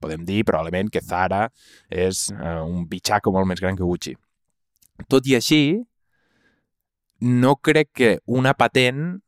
Podem 0.00 0.24
dir, 0.24 0.42
probablement, 0.48 0.88
que 0.92 1.02
Zara 1.04 1.46
és 1.88 2.28
eh, 2.32 2.58
un 2.64 2.86
bitxaco 2.88 3.32
molt 3.32 3.48
més 3.48 3.60
gran 3.60 3.76
que 3.76 3.84
Gucci. 3.84 4.14
Tot 5.08 5.28
i 5.28 5.36
així, 5.36 5.60
no 7.20 7.56
crec 7.56 7.90
que 7.92 8.18
una 8.26 8.54
patent 8.54 9.20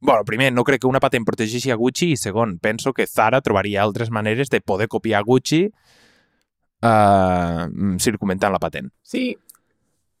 bueno, 0.00 0.24
primer, 0.24 0.52
no 0.52 0.62
crec 0.62 0.82
que 0.82 0.86
una 0.86 1.00
patent 1.00 1.24
protegeixi 1.26 1.72
a 1.72 1.76
Gucci 1.76 2.12
i 2.12 2.16
segon, 2.20 2.58
penso 2.62 2.92
que 2.94 3.06
Zara 3.08 3.40
trobaria 3.42 3.82
altres 3.82 4.10
maneres 4.14 4.52
de 4.52 4.60
poder 4.60 4.86
copiar 4.92 5.24
Gucci 5.24 5.64
uh, 5.66 7.64
circumentant 7.98 8.52
la 8.54 8.60
patent. 8.62 8.92
Sí, 9.02 9.32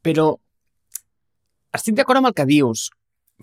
però 0.02 0.32
estic 1.76 1.94
d'acord 1.98 2.18
amb 2.22 2.30
el 2.32 2.36
que 2.36 2.48
dius, 2.48 2.88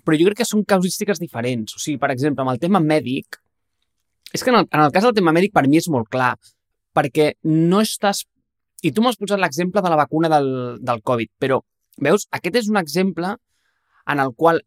però 0.02 0.18
jo 0.18 0.26
crec 0.28 0.42
que 0.42 0.48
són 0.48 0.66
causístiques 0.66 1.22
diferents. 1.22 1.76
O 1.78 1.80
sigui, 1.80 2.00
per 2.02 2.10
exemple, 2.12 2.42
amb 2.44 2.52
el 2.52 2.60
tema 2.62 2.82
mèdic, 2.82 3.38
és 4.34 4.42
que 4.42 4.50
en 4.50 4.60
el, 4.60 4.68
en 4.68 4.82
el 4.82 4.92
cas 4.92 5.06
del 5.06 5.14
tema 5.16 5.32
mèdic 5.32 5.54
per 5.54 5.66
mi 5.68 5.78
és 5.78 5.88
molt 5.88 6.10
clar, 6.10 6.34
perquè 6.94 7.34
no 7.46 7.80
estàs... 7.84 8.24
I 8.84 8.90
tu 8.92 9.00
m'has 9.00 9.16
posat 9.16 9.40
l'exemple 9.40 9.80
de 9.80 9.88
la 9.88 9.96
vacuna 9.96 10.28
del, 10.28 10.50
del 10.82 11.00
Covid, 11.06 11.30
però, 11.40 11.62
veus, 12.02 12.28
aquest 12.34 12.62
és 12.62 12.70
un 12.70 12.78
exemple 12.80 13.34
en 14.10 14.20
el 14.20 14.32
qual 14.36 14.60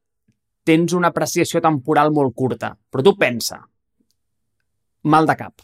tens 0.68 0.94
una 0.98 1.12
apreciació 1.14 1.62
temporal 1.64 2.12
molt 2.16 2.36
curta. 2.36 2.74
Però 2.92 3.04
tu 3.04 3.16
pensa, 3.20 3.62
mal 5.08 5.28
de 5.30 5.36
cap. 5.40 5.64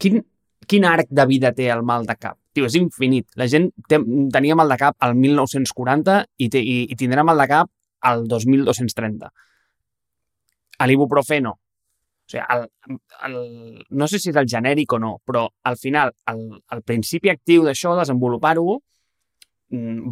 Quin, 0.00 0.20
quin 0.68 0.84
arc 0.88 1.10
de 1.10 1.26
vida 1.30 1.52
té 1.56 1.70
el 1.72 1.84
mal 1.86 2.06
de 2.08 2.16
cap? 2.20 2.38
Tio, 2.54 2.68
és 2.68 2.76
infinit. 2.78 3.26
La 3.40 3.48
gent 3.50 3.70
té, 3.88 3.98
tenia 4.34 4.56
mal 4.58 4.70
de 4.70 4.78
cap 4.78 4.96
al 5.02 5.16
1940 5.18 6.20
i, 6.38 6.50
té, 6.52 6.60
i, 6.60 6.76
i 6.92 6.98
tindrà 6.98 7.24
mal 7.26 7.40
de 7.40 7.48
cap 7.50 7.70
al 8.04 8.26
2230. 8.30 9.30
A 10.78 10.88
l'ibuprofeno. 10.90 11.54
O 12.24 12.30
sigui, 12.30 12.44
el, 12.54 12.66
el, 13.26 13.34
no 13.90 14.08
sé 14.08 14.20
si 14.20 14.30
és 14.32 14.38
el 14.40 14.48
genèric 14.48 14.94
o 14.96 15.00
no, 15.00 15.16
però 15.26 15.44
al 15.68 15.76
final 15.80 16.14
el, 16.30 16.44
el 16.72 16.82
principi 16.86 17.32
actiu 17.32 17.66
d'això, 17.66 17.92
desenvolupar-ho, 17.98 18.78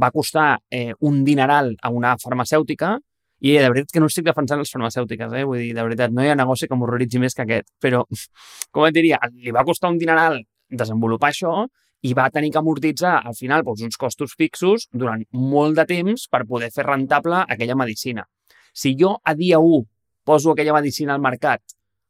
va 0.00 0.10
costar 0.14 0.46
eh, 0.70 0.92
un 1.00 1.22
dineral 1.24 1.74
a 1.82 1.90
una 1.90 2.16
farmacèutica 2.20 2.96
i 3.42 3.56
de 3.58 3.68
veritat 3.68 3.90
que 3.90 4.00
no 4.00 4.06
estic 4.10 4.24
defensant 4.28 4.60
les 4.62 4.70
farmacèutiques, 4.70 5.32
eh? 5.34 5.42
Vull 5.48 5.58
dir, 5.64 5.72
de 5.74 5.82
veritat, 5.82 6.12
no 6.14 6.22
hi 6.22 6.30
ha 6.30 6.38
negoci 6.38 6.68
que 6.70 6.78
m'horroritzi 6.78 7.18
més 7.18 7.34
que 7.34 7.42
aquest. 7.42 7.72
Però, 7.82 8.04
com 8.74 8.86
et 8.86 8.94
diria, 8.94 9.18
li 9.34 9.54
va 9.54 9.64
costar 9.66 9.90
un 9.90 9.98
dineral 9.98 10.38
desenvolupar 10.70 11.32
això 11.32 11.64
i 12.06 12.14
va 12.18 12.28
tenir 12.34 12.50
que 12.54 12.60
amortitzar, 12.62 13.16
al 13.26 13.34
final, 13.38 13.64
doncs, 13.66 13.82
uns 13.86 13.98
costos 13.98 14.34
fixos 14.38 14.88
durant 14.92 15.22
molt 15.34 15.78
de 15.78 15.86
temps 15.90 16.28
per 16.30 16.44
poder 16.46 16.70
fer 16.74 16.86
rentable 16.86 17.44
aquella 17.48 17.78
medicina. 17.78 18.26
Si 18.72 18.94
jo 18.98 19.16
a 19.22 19.34
dia 19.38 19.58
1 19.58 19.82
poso 20.24 20.52
aquella 20.52 20.74
medicina 20.78 21.14
al 21.14 21.22
mercat, 21.22 21.62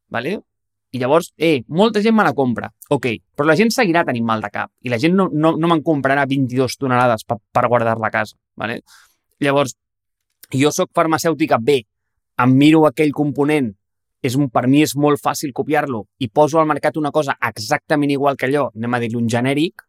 ¿vale? 0.09 0.41
I 0.93 1.01
llavors, 1.01 1.31
eh, 1.37 1.63
molta 1.69 2.03
gent 2.05 2.15
me 2.15 2.25
la 2.27 2.35
compra, 2.37 2.69
ok, 2.93 3.07
però 3.35 3.49
la 3.49 3.57
gent 3.57 3.73
seguirà 3.73 4.05
tenint 4.05 4.27
mal 4.29 4.43
de 4.45 4.51
cap 4.53 4.71
i 4.85 4.93
la 4.93 4.99
gent 5.01 5.15
no, 5.17 5.29
no, 5.33 5.55
no 5.57 5.71
me'n 5.71 5.81
comprarà 5.85 6.27
22 6.29 6.77
tonelades 6.77 7.25
per, 7.25 7.39
per 7.53 7.65
guardar-la 7.67 8.11
a 8.11 8.13
casa. 8.13 8.37
¿vale? 8.57 8.83
Llavors, 9.41 9.73
jo 10.53 10.71
sóc 10.71 10.91
farmacèutica 10.95 11.57
B, 11.59 11.79
em 12.45 12.53
miro 12.59 12.85
aquell 12.87 13.15
component, 13.17 13.71
és 14.23 14.37
un, 14.39 14.51
per 14.53 14.69
mi 14.71 14.85
és 14.85 14.93
molt 14.95 15.19
fàcil 15.19 15.55
copiar-lo 15.57 16.05
i 16.23 16.29
poso 16.29 16.61
al 16.61 16.69
mercat 16.71 17.01
una 17.01 17.11
cosa 17.11 17.35
exactament 17.49 18.13
igual 18.13 18.37
que 18.37 18.47
allò, 18.47 18.69
anem 18.77 18.95
a 18.95 19.01
dir 19.03 19.17
un 19.19 19.33
genèric, 19.33 19.83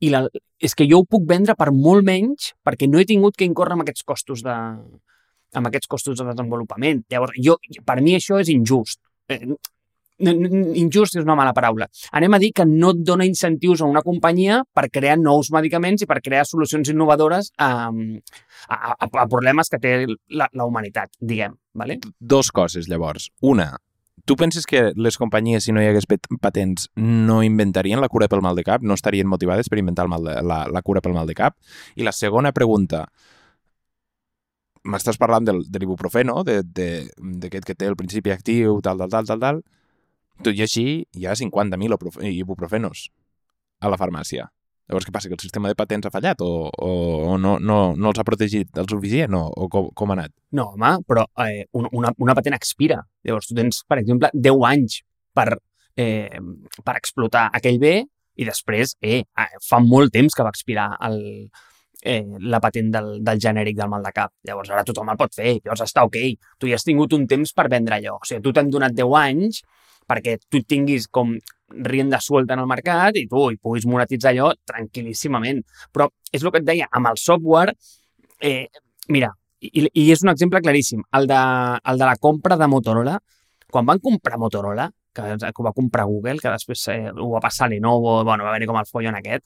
i 0.00 0.10
la, 0.10 0.24
és 0.58 0.74
que 0.74 0.86
jo 0.90 1.00
ho 1.00 1.06
puc 1.08 1.24
vendre 1.28 1.54
per 1.56 1.70
molt 1.76 2.04
menys 2.04 2.52
perquè 2.66 2.88
no 2.88 3.00
he 3.00 3.06
tingut 3.08 3.36
que 3.36 3.46
incórrer 3.48 3.76
amb 3.76 3.84
aquests 3.84 4.04
costos 4.08 4.42
de, 4.44 4.56
amb 5.54 5.70
aquests 5.70 5.90
costos 5.90 6.18
de 6.18 6.26
desenvolupament. 6.30 7.04
Llavors, 7.12 7.36
jo, 7.44 7.58
per 7.86 8.00
mi 8.04 8.16
això 8.16 8.40
és 8.40 8.50
injust. 8.52 9.00
Eh, 9.30 9.44
injust 10.20 11.16
és 11.18 11.24
una 11.24 11.36
mala 11.38 11.54
paraula. 11.56 11.88
Anem 12.16 12.36
a 12.36 12.40
dir 12.42 12.52
que 12.56 12.66
no 12.68 12.92
et 12.94 13.02
dona 13.06 13.26
incentius 13.28 13.82
a 13.82 13.88
una 13.90 14.04
companyia 14.06 14.62
per 14.74 14.88
crear 14.92 15.18
nous 15.20 15.50
medicaments 15.54 16.04
i 16.04 16.08
per 16.10 16.20
crear 16.24 16.46
solucions 16.48 16.92
innovadores 16.92 17.52
a, 17.58 17.90
a, 18.68 18.96
a 18.96 19.28
problemes 19.28 19.72
que 19.72 19.80
té 19.82 19.94
la, 20.06 20.48
la 20.52 20.66
humanitat, 20.68 21.14
diguem. 21.20 21.56
Vale? 21.74 22.00
Dos 22.18 22.50
coses, 22.50 22.88
llavors. 22.90 23.30
Una, 23.46 23.70
tu 24.24 24.36
penses 24.36 24.66
que 24.66 24.92
les 24.96 25.18
companyies, 25.18 25.64
si 25.64 25.72
no 25.72 25.82
hi 25.82 25.88
hagués 25.90 26.06
patents, 26.40 26.88
no 26.96 27.40
inventarien 27.46 28.00
la 28.00 28.08
cura 28.08 28.28
pel 28.28 28.42
mal 28.44 28.58
de 28.58 28.64
cap? 28.66 28.82
No 28.82 28.94
estarien 28.98 29.28
motivades 29.30 29.70
per 29.70 29.80
inventar 29.80 30.06
el 30.06 30.12
mal 30.12 30.24
de, 30.26 30.36
la, 30.42 30.64
la 30.70 30.82
cura 30.82 31.02
pel 31.02 31.16
mal 31.16 31.30
de 31.30 31.36
cap? 31.38 31.56
I 31.96 32.06
la 32.06 32.12
segona 32.12 32.52
pregunta, 32.56 33.06
m'estàs 34.84 35.18
parlant 35.20 35.46
del, 35.48 35.64
de 35.68 35.82
l'ibuprofeno, 35.82 36.40
d'aquest 36.44 37.66
que 37.66 37.76
té 37.76 37.88
el 37.88 37.98
principi 37.98 38.32
actiu, 38.34 38.80
tal, 38.84 39.02
tal, 39.02 39.10
tal, 39.12 39.28
tal, 39.28 39.44
tal. 39.46 39.62
Tot 40.40 40.56
i 40.56 40.64
així, 40.64 40.84
hi 41.16 41.26
ha 41.26 41.36
50.000 41.36 42.32
ibuprofenos 42.32 43.08
a 43.80 43.90
la 43.92 43.98
farmàcia. 44.00 44.46
Llavors, 44.90 45.06
què 45.06 45.12
passa? 45.14 45.28
Que 45.30 45.36
el 45.36 45.42
sistema 45.42 45.70
de 45.70 45.76
patents 45.78 46.08
ha 46.08 46.10
fallat? 46.10 46.40
O, 46.42 46.66
o, 46.66 46.90
o 47.30 47.34
no, 47.38 47.58
no, 47.62 47.78
no 47.94 48.10
els 48.10 48.18
ha 48.18 48.26
protegit 48.26 48.80
el 48.80 48.88
suficient? 48.90 49.36
O, 49.38 49.44
o 49.46 49.68
com, 49.70 49.90
com 49.94 50.10
ha 50.10 50.16
anat? 50.16 50.32
No, 50.56 50.72
home, 50.74 50.96
però 51.06 51.28
eh, 51.44 51.68
una, 51.78 52.10
una 52.18 52.34
patent 52.34 52.56
expira. 52.56 52.98
Llavors, 53.26 53.50
tu 53.50 53.58
tens, 53.58 53.84
per 53.86 54.00
exemple, 54.00 54.32
10 54.34 54.64
anys 54.66 54.98
per, 55.36 55.46
eh, 56.00 56.40
per 56.82 56.96
explotar 56.98 57.46
aquell 57.60 57.78
bé 57.82 57.94
i 58.40 58.48
després, 58.48 58.96
eh, 59.04 59.22
fa 59.68 59.78
molt 59.84 60.10
temps 60.16 60.34
que 60.34 60.46
va 60.46 60.50
expirar 60.50 60.88
el, 61.06 61.20
eh, 62.02 62.24
la 62.40 62.60
patent 62.60 62.90
del, 62.94 63.10
del 63.24 63.40
genèric 63.40 63.76
del 63.76 63.90
mal 63.92 64.02
de 64.04 64.12
cap. 64.14 64.32
Llavors, 64.46 64.70
ara 64.72 64.84
tothom 64.86 65.12
el 65.12 65.18
pot 65.20 65.34
fer, 65.36 65.56
llavors 65.60 65.84
està 65.84 66.04
ok. 66.08 66.18
Tu 66.58 66.70
ja 66.70 66.78
has 66.78 66.86
tingut 66.86 67.12
un 67.16 67.26
temps 67.30 67.52
per 67.56 67.68
vendre 67.72 67.98
allò. 67.98 68.16
O 68.18 68.28
sigui, 68.28 68.42
tu 68.44 68.54
t'han 68.56 68.70
donat 68.72 68.96
10 68.96 69.16
anys 69.20 69.62
perquè 70.10 70.38
tu 70.50 70.62
tinguis 70.66 71.06
com 71.06 71.36
rienda 71.70 72.18
suelta 72.20 72.56
en 72.56 72.64
el 72.64 72.70
mercat 72.70 73.14
i 73.20 73.28
tu 73.30 73.44
hi 73.50 73.58
puguis 73.62 73.86
monetitzar 73.86 74.32
allò 74.32 74.50
tranquil·líssimament. 74.66 75.62
Però 75.94 76.08
és 76.32 76.42
el 76.42 76.50
que 76.50 76.62
et 76.62 76.66
deia, 76.66 76.88
amb 76.90 77.12
el 77.12 77.20
software, 77.20 77.76
eh, 78.40 78.66
mira, 79.08 79.30
i, 79.60 79.86
i 79.86 80.08
és 80.10 80.24
un 80.24 80.32
exemple 80.32 80.62
claríssim, 80.64 81.04
el 81.16 81.28
de, 81.30 81.42
el 81.92 82.00
de 82.00 82.08
la 82.08 82.16
compra 82.16 82.56
de 82.56 82.66
Motorola, 82.70 83.18
quan 83.70 83.86
van 83.86 84.00
comprar 84.02 84.40
Motorola, 84.40 84.88
que, 85.14 85.36
que 85.38 85.66
va 85.66 85.74
comprar 85.76 86.06
Google, 86.08 86.38
que 86.42 86.50
després 86.50 86.86
eh, 86.90 87.10
ho 87.12 87.30
va 87.34 87.42
passar 87.44 87.68
a 87.68 87.70
Lenovo, 87.74 88.22
bueno, 88.24 88.46
va 88.46 88.54
venir 88.56 88.68
com 88.70 88.78
el 88.80 88.88
follon 88.88 89.18
aquest, 89.18 89.44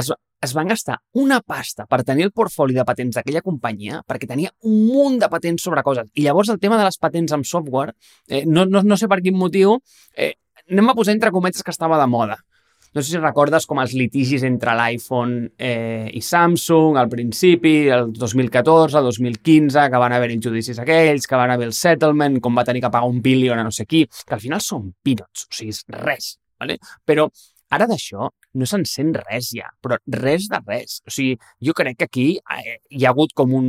es, 0.00 0.12
es 0.40 0.54
van 0.56 0.68
gastar 0.72 0.98
una 1.20 1.40
pasta 1.40 1.86
per 1.86 2.02
tenir 2.04 2.24
el 2.24 2.32
portfoli 2.32 2.74
de 2.76 2.84
patents 2.88 3.18
d'aquella 3.18 3.42
companyia 3.44 4.00
perquè 4.08 4.28
tenia 4.28 4.52
un 4.64 4.86
munt 4.88 5.18
de 5.20 5.28
patents 5.28 5.66
sobre 5.66 5.84
coses. 5.86 6.08
I 6.14 6.24
llavors 6.24 6.48
el 6.48 6.60
tema 6.60 6.78
de 6.80 6.86
les 6.86 6.96
patents 6.98 7.34
amb 7.36 7.44
software, 7.44 7.94
eh, 8.28 8.44
no, 8.46 8.64
no, 8.64 8.82
no 8.82 8.96
sé 8.96 9.08
per 9.08 9.20
quin 9.20 9.36
motiu, 9.36 9.76
eh, 10.16 10.32
anem 10.70 10.88
a 10.90 10.96
posar 10.96 11.14
entre 11.14 11.32
cometes 11.34 11.62
que 11.62 11.74
estava 11.74 12.00
de 12.00 12.08
moda. 12.08 12.38
No 12.90 13.04
sé 13.04 13.12
si 13.12 13.20
recordes 13.20 13.68
com 13.70 13.78
els 13.78 13.92
litigis 13.94 14.42
entre 14.48 14.72
l'iPhone 14.74 15.52
eh, 15.54 16.08
i 16.16 16.22
Samsung 16.26 16.98
al 16.98 17.10
principi, 17.12 17.74
el 17.92 18.08
2014, 18.16 18.98
el 18.98 19.06
2015, 19.12 19.86
que 19.92 20.02
van 20.02 20.16
haver 20.16 20.32
els 20.32 20.42
judicis 20.42 20.80
aquells, 20.82 21.28
que 21.30 21.38
van 21.38 21.54
haver 21.54 21.68
el 21.68 21.76
settlement, 21.76 22.40
com 22.42 22.58
va 22.58 22.66
tenir 22.66 22.82
que 22.82 22.90
pagar 22.90 23.06
un 23.06 23.22
bilion 23.22 23.60
a 23.60 23.68
no 23.68 23.70
sé 23.70 23.86
qui, 23.86 24.02
que 24.08 24.34
al 24.34 24.42
final 24.42 24.64
són 24.64 24.90
peanuts, 25.04 25.46
o 25.46 25.54
sigui, 25.54 25.76
és 25.76 25.84
res. 26.00 26.34
¿vale? 26.58 26.80
Però 27.06 27.28
Ara 27.70 27.86
d'això 27.86 28.26
no 28.54 28.66
se'n 28.66 28.84
sent 28.88 29.12
res 29.16 29.50
ja, 29.56 29.68
però 29.82 29.98
res 30.16 30.48
de 30.50 30.60
res. 30.66 30.98
O 31.06 31.12
sigui, 31.14 31.36
jo 31.66 31.74
crec 31.76 31.98
que 32.00 32.08
aquí 32.08 32.26
eh, 32.38 32.76
hi 32.90 33.04
ha 33.04 33.12
hagut 33.14 33.34
com 33.36 33.54
un, 33.56 33.68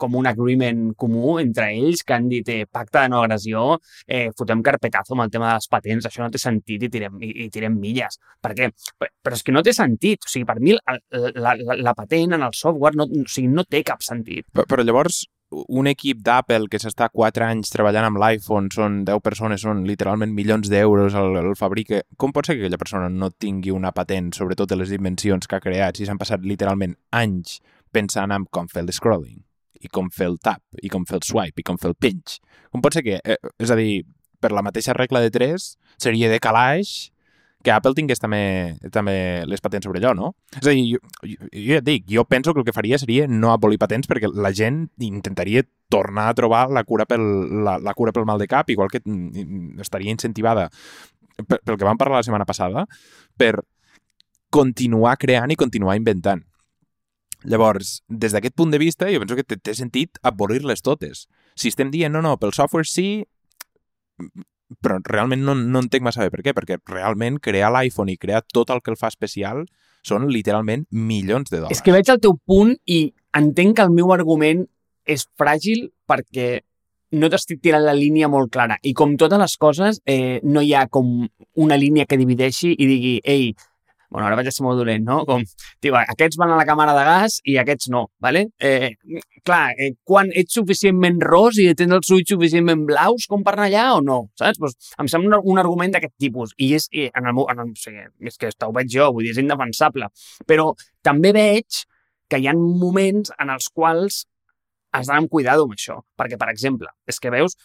com 0.00 0.16
un 0.20 0.28
agreement 0.30 0.90
comú 1.00 1.38
entre 1.42 1.70
ells 1.74 2.04
que 2.06 2.16
han 2.16 2.28
dit 2.30 2.48
eh, 2.52 2.64
pacte 2.70 3.02
de 3.02 3.12
no 3.12 3.22
agressió, 3.22 3.64
eh, 4.06 4.28
fotem 4.38 4.62
carpetazo 4.66 5.16
amb 5.16 5.26
el 5.26 5.34
tema 5.34 5.50
de 5.50 5.58
les 5.60 5.70
patents, 5.72 6.06
això 6.06 6.24
no 6.24 6.30
té 6.30 6.42
sentit 6.42 6.86
i 6.86 6.92
tirem, 6.92 7.18
i, 7.22 7.32
i 7.46 7.48
tirem 7.52 7.76
milles. 7.80 8.20
Per 8.40 8.54
què? 8.56 8.70
Però 9.00 9.36
és 9.36 9.44
que 9.46 9.54
no 9.54 9.64
té 9.66 9.74
sentit. 9.76 10.24
O 10.26 10.30
sigui, 10.30 10.46
per 10.48 10.58
mi 10.60 10.76
la, 10.76 10.96
la, 11.34 11.56
la, 11.58 11.76
la 11.80 11.96
patent 11.98 12.38
en 12.38 12.46
el 12.46 12.56
software 12.56 12.98
no, 12.98 13.06
o 13.06 13.26
sigui, 13.28 13.50
no 13.52 13.66
té 13.68 13.82
cap 13.86 14.04
sentit. 14.04 14.46
Però, 14.54 14.66
però 14.70 14.86
llavors, 14.86 15.24
un 15.50 15.88
equip 15.90 16.20
d'Apple 16.22 16.68
que 16.70 16.78
s'està 16.78 17.08
4 17.10 17.46
anys 17.46 17.72
treballant 17.74 18.06
amb 18.06 18.20
l'iPhone, 18.22 18.70
són 18.74 19.00
10 19.08 19.22
persones, 19.24 19.64
són 19.66 19.82
literalment 19.88 20.32
milions 20.34 20.70
d'euros 20.70 21.16
el, 21.18 21.36
el 21.42 21.56
fabrica. 21.58 22.02
Com 22.16 22.34
pot 22.34 22.46
ser 22.46 22.56
que 22.56 22.64
aquella 22.64 22.80
persona 22.80 23.10
no 23.10 23.32
tingui 23.34 23.74
una 23.74 23.92
patent 23.96 24.30
sobre 24.36 24.58
totes 24.58 24.78
les 24.78 24.94
invencions 24.94 25.50
que 25.50 25.58
ha 25.58 25.64
creat 25.64 25.98
si 25.98 26.06
s'han 26.06 26.20
passat 26.20 26.46
literalment 26.46 26.94
anys 27.10 27.58
pensant 27.90 28.30
en 28.34 28.46
com 28.54 28.70
fer 28.70 28.84
el 28.84 28.94
scrolling, 28.94 29.42
i 29.82 29.90
com 29.90 30.10
fer 30.14 30.30
el 30.30 30.38
tap, 30.38 30.62
i 30.82 30.90
com 30.92 31.06
fer 31.08 31.18
el 31.18 31.26
swipe, 31.26 31.58
i 31.58 31.66
com 31.66 31.78
fer 31.80 31.90
el 31.90 31.98
pinch? 31.98 32.38
Com 32.70 32.84
pot 32.84 32.94
ser 32.94 33.02
que, 33.06 33.18
eh, 33.18 33.38
és 33.58 33.70
a 33.70 33.78
dir, 33.78 34.04
per 34.40 34.52
la 34.54 34.62
mateixa 34.62 34.94
regla 34.94 35.20
de 35.20 35.32
3, 35.34 35.72
seria 35.98 36.30
de 36.30 36.38
calaix 36.38 37.10
que 37.62 37.72
Apple 37.74 37.92
tingués 37.96 38.20
també, 38.22 38.78
també 38.92 39.44
les 39.48 39.60
patents 39.60 39.84
sobre 39.84 40.00
allò, 40.00 40.14
no? 40.16 40.30
És 40.56 40.64
a 40.64 40.72
dir, 40.72 40.94
jo, 40.94 41.00
jo, 41.26 41.36
jo 41.52 41.64
ja 41.66 41.80
et 41.80 41.86
dic, 41.86 42.06
jo 42.08 42.24
penso 42.24 42.54
que 42.54 42.62
el 42.62 42.66
que 42.68 42.76
faria 42.76 42.98
seria 42.98 43.26
no 43.28 43.52
abolir 43.52 43.80
patents 43.80 44.08
perquè 44.08 44.30
la 44.32 44.52
gent 44.56 44.86
intentaria 45.04 45.66
tornar 45.92 46.30
a 46.30 46.36
trobar 46.38 46.68
la 46.72 46.84
cura 46.88 47.04
pel, 47.10 47.24
la, 47.66 47.76
la 47.82 47.94
cura 47.98 48.14
pel 48.16 48.24
mal 48.28 48.40
de 48.40 48.48
cap, 48.48 48.70
igual 48.72 48.88
que 48.92 49.02
mm, 49.04 49.80
estaria 49.84 50.12
incentivada 50.14 50.70
pel 51.40 51.76
que 51.76 51.86
vam 51.86 52.00
parlar 52.00 52.20
la 52.20 52.26
setmana 52.26 52.48
passada, 52.48 52.86
per 53.36 53.62
continuar 54.52 55.16
creant 55.20 55.52
i 55.52 55.58
continuar 55.58 55.96
inventant. 55.96 56.42
Llavors, 57.48 58.00
des 58.08 58.34
d'aquest 58.34 58.56
punt 58.56 58.72
de 58.72 58.80
vista, 58.80 59.08
jo 59.08 59.20
penso 59.22 59.36
que 59.38 59.44
té 59.56 59.74
sentit 59.76 60.18
abolir-les 60.26 60.82
totes. 60.84 61.24
Si 61.56 61.72
estem 61.72 61.92
dient, 61.92 62.12
no, 62.12 62.20
no, 62.24 62.34
pel 62.40 62.52
software 62.52 62.88
sí, 62.88 63.24
però 64.82 64.98
realment 65.04 65.42
no, 65.44 65.54
no 65.58 65.82
entenc 65.82 66.04
massa 66.06 66.24
bé 66.26 66.30
per 66.32 66.44
què, 66.46 66.54
perquè 66.56 66.78
realment 66.90 67.40
crear 67.42 67.72
l'iPhone 67.74 68.12
i 68.12 68.18
crear 68.20 68.42
tot 68.46 68.70
el 68.70 68.82
que 68.84 68.92
el 68.94 68.98
fa 69.00 69.10
especial 69.10 69.64
són 70.06 70.28
literalment 70.32 70.86
milions 70.90 71.50
de 71.50 71.58
dòlars. 71.58 71.76
És 71.76 71.84
que 71.84 71.92
veig 71.94 72.08
el 72.12 72.20
teu 72.22 72.38
punt 72.48 72.74
i 72.86 73.02
entenc 73.36 73.76
que 73.76 73.86
el 73.86 73.94
meu 73.94 74.12
argument 74.14 74.64
és 75.10 75.26
fràgil 75.38 75.88
perquè 76.08 76.60
no 77.18 77.28
t'estic 77.30 77.58
tirant 77.62 77.82
la 77.82 77.96
línia 77.96 78.28
molt 78.30 78.52
clara. 78.54 78.76
I 78.86 78.92
com 78.94 79.16
totes 79.18 79.40
les 79.40 79.56
coses, 79.58 79.98
eh, 80.06 80.38
no 80.44 80.62
hi 80.62 80.74
ha 80.74 80.86
com 80.86 81.26
una 81.58 81.76
línia 81.76 82.06
que 82.06 82.18
divideixi 82.20 82.70
i 82.76 82.86
digui, 82.86 83.14
ei, 83.24 83.50
bueno, 84.10 84.26
ara 84.26 84.36
vaig 84.38 84.50
a 84.50 84.52
ser 84.54 84.64
molt 84.66 84.80
dolent, 84.80 85.04
no? 85.06 85.20
Com, 85.28 85.44
tio, 85.80 85.94
aquests 85.98 86.38
van 86.40 86.52
a 86.52 86.58
la 86.58 86.66
càmera 86.68 86.94
de 86.96 87.04
gas 87.06 87.38
i 87.48 87.56
aquests 87.62 87.90
no, 87.94 88.08
¿vale? 88.22 88.48
Eh, 88.58 88.92
clar, 89.46 89.72
eh, 89.78 89.92
quan 90.04 90.32
ets 90.36 90.58
suficientment 90.58 91.20
ros 91.24 91.60
i 91.62 91.68
tens 91.78 91.94
els 91.96 92.10
ulls 92.16 92.32
suficientment 92.34 92.82
blaus 92.88 93.28
com 93.30 93.44
per 93.46 93.54
anar 93.54 93.68
allà 93.70 93.84
o 93.98 94.00
no, 94.04 94.18
saps? 94.40 94.58
Pues, 94.60 94.74
em 95.00 95.10
sembla 95.10 95.38
un, 95.38 95.54
un 95.54 95.62
argument 95.62 95.94
d'aquest 95.94 96.16
tipus 96.20 96.56
i 96.58 96.72
és, 96.78 96.88
i 96.90 97.06
en 97.08 97.30
el, 97.30 97.44
en 97.54 97.64
el, 97.66 97.70
o 97.70 97.84
sigui, 97.84 98.08
és 98.26 98.40
que 98.40 98.50
ho 98.66 98.74
veig 98.76 98.90
jo, 98.92 99.12
vull 99.14 99.28
dir, 99.28 99.36
és 99.36 99.42
indefensable. 99.42 100.10
Però 100.48 100.72
també 101.06 101.32
veig 101.36 101.84
que 102.30 102.38
hi 102.38 102.50
ha 102.50 102.54
moments 102.56 103.32
en 103.38 103.54
els 103.54 103.70
quals 103.74 104.24
has 104.92 105.06
d'anar 105.06 105.24
amb 105.24 105.30
cuidado 105.30 105.66
amb 105.66 105.76
això. 105.76 106.00
Perquè, 106.18 106.38
per 106.40 106.50
exemple, 106.52 106.90
és 107.10 107.22
que 107.22 107.32
veus... 107.34 107.56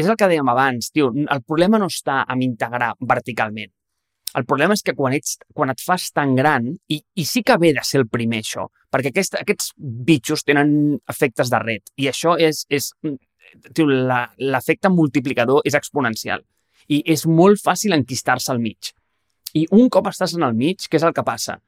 És 0.00 0.06
el 0.08 0.16
que 0.16 0.28
dèiem 0.30 0.48
abans, 0.48 0.92
tio, 0.94 1.10
el 1.12 1.42
problema 1.44 1.80
no 1.80 1.90
està 1.90 2.22
en 2.32 2.40
integrar 2.44 2.94
verticalment. 3.04 3.72
El 4.38 4.46
problema 4.46 4.76
és 4.76 4.84
que 4.86 4.94
quan, 4.94 5.14
ets, 5.16 5.38
quan 5.54 5.72
et 5.72 5.80
fas 5.82 6.10
tan 6.14 6.36
gran, 6.38 6.68
i, 6.88 7.00
i 7.18 7.24
sí 7.26 7.42
que 7.46 7.56
ve 7.58 7.72
de 7.74 7.82
ser 7.86 8.02
el 8.02 8.08
primer 8.08 8.42
això, 8.44 8.68
perquè 8.92 9.10
aquest, 9.10 9.36
aquests 9.40 9.72
bitxos 9.78 10.44
tenen 10.46 10.72
efectes 11.10 11.50
de 11.50 11.60
red, 11.62 11.90
i 11.98 12.06
això 12.10 12.36
és, 12.38 12.62
és 12.70 12.92
l'efecte 13.80 14.92
multiplicador 14.92 15.66
és 15.66 15.74
exponencial. 15.74 16.44
I 16.90 17.02
és 17.10 17.26
molt 17.26 17.58
fàcil 17.62 17.94
enquistar-se 17.94 18.52
al 18.52 18.62
mig. 18.62 18.92
I 19.54 19.66
un 19.74 19.90
cop 19.90 20.06
estàs 20.10 20.36
en 20.38 20.46
el 20.46 20.54
mig, 20.54 20.86
què 20.86 20.98
és 20.98 21.06
el 21.06 21.14
que 21.14 21.26
passa? 21.26 21.58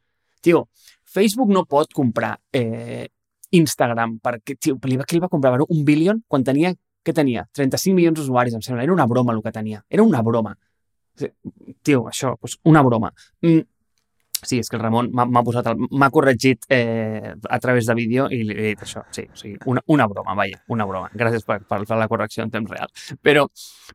Tio, 0.42 0.66
Facebook 1.06 1.50
no 1.50 1.64
pot 1.70 1.92
comprar 1.94 2.36
eh, 2.54 3.08
Instagram 3.54 4.16
perquè, 4.22 4.56
tio, 4.58 4.78
li 4.88 4.98
va, 4.98 5.06
li 5.10 5.22
va 5.22 5.30
comprar 5.30 5.52
bueno, 5.54 5.66
un 5.70 5.84
bilion 5.86 6.22
quan 6.28 6.46
tenia, 6.46 6.72
què 7.02 7.14
tenia? 7.14 7.44
35 7.54 7.94
milions 7.96 8.18
d'usuaris, 8.18 8.54
em 8.54 8.62
sembla. 8.62 8.84
Era 8.86 8.94
una 8.94 9.06
broma 9.10 9.34
el 9.34 9.42
que 9.42 9.52
tenia. 9.54 9.82
Era 9.90 10.04
una 10.06 10.22
broma. 10.22 10.54
Tio, 11.82 12.06
això, 12.08 12.34
doncs 12.38 12.58
una 12.68 12.82
broma. 12.86 13.12
Mm, 13.44 13.62
sí, 14.42 14.58
és 14.58 14.68
que 14.68 14.76
el 14.76 14.82
Ramon 14.82 15.10
m'ha 15.14 15.42
posat, 15.44 15.68
m'ha 15.76 16.08
corregit 16.10 16.66
eh, 16.72 17.32
a 17.48 17.58
través 17.62 17.86
de 17.86 17.94
vídeo 17.94 18.26
i 18.30 18.42
li 18.46 18.56
he 18.56 18.72
dit 18.72 18.82
això, 18.84 19.04
sí, 19.14 19.24
o 19.30 19.38
sigui, 19.38 19.58
una, 19.70 19.82
una 19.94 20.08
broma, 20.10 20.34
vaja, 20.38 20.58
una 20.74 20.86
broma. 20.88 21.10
Gràcies 21.14 21.46
per, 21.46 21.60
per, 21.68 21.82
per 21.86 21.98
la 21.98 22.08
correcció 22.10 22.44
en 22.44 22.50
temps 22.54 22.70
real. 22.70 22.90
Però, 23.22 23.46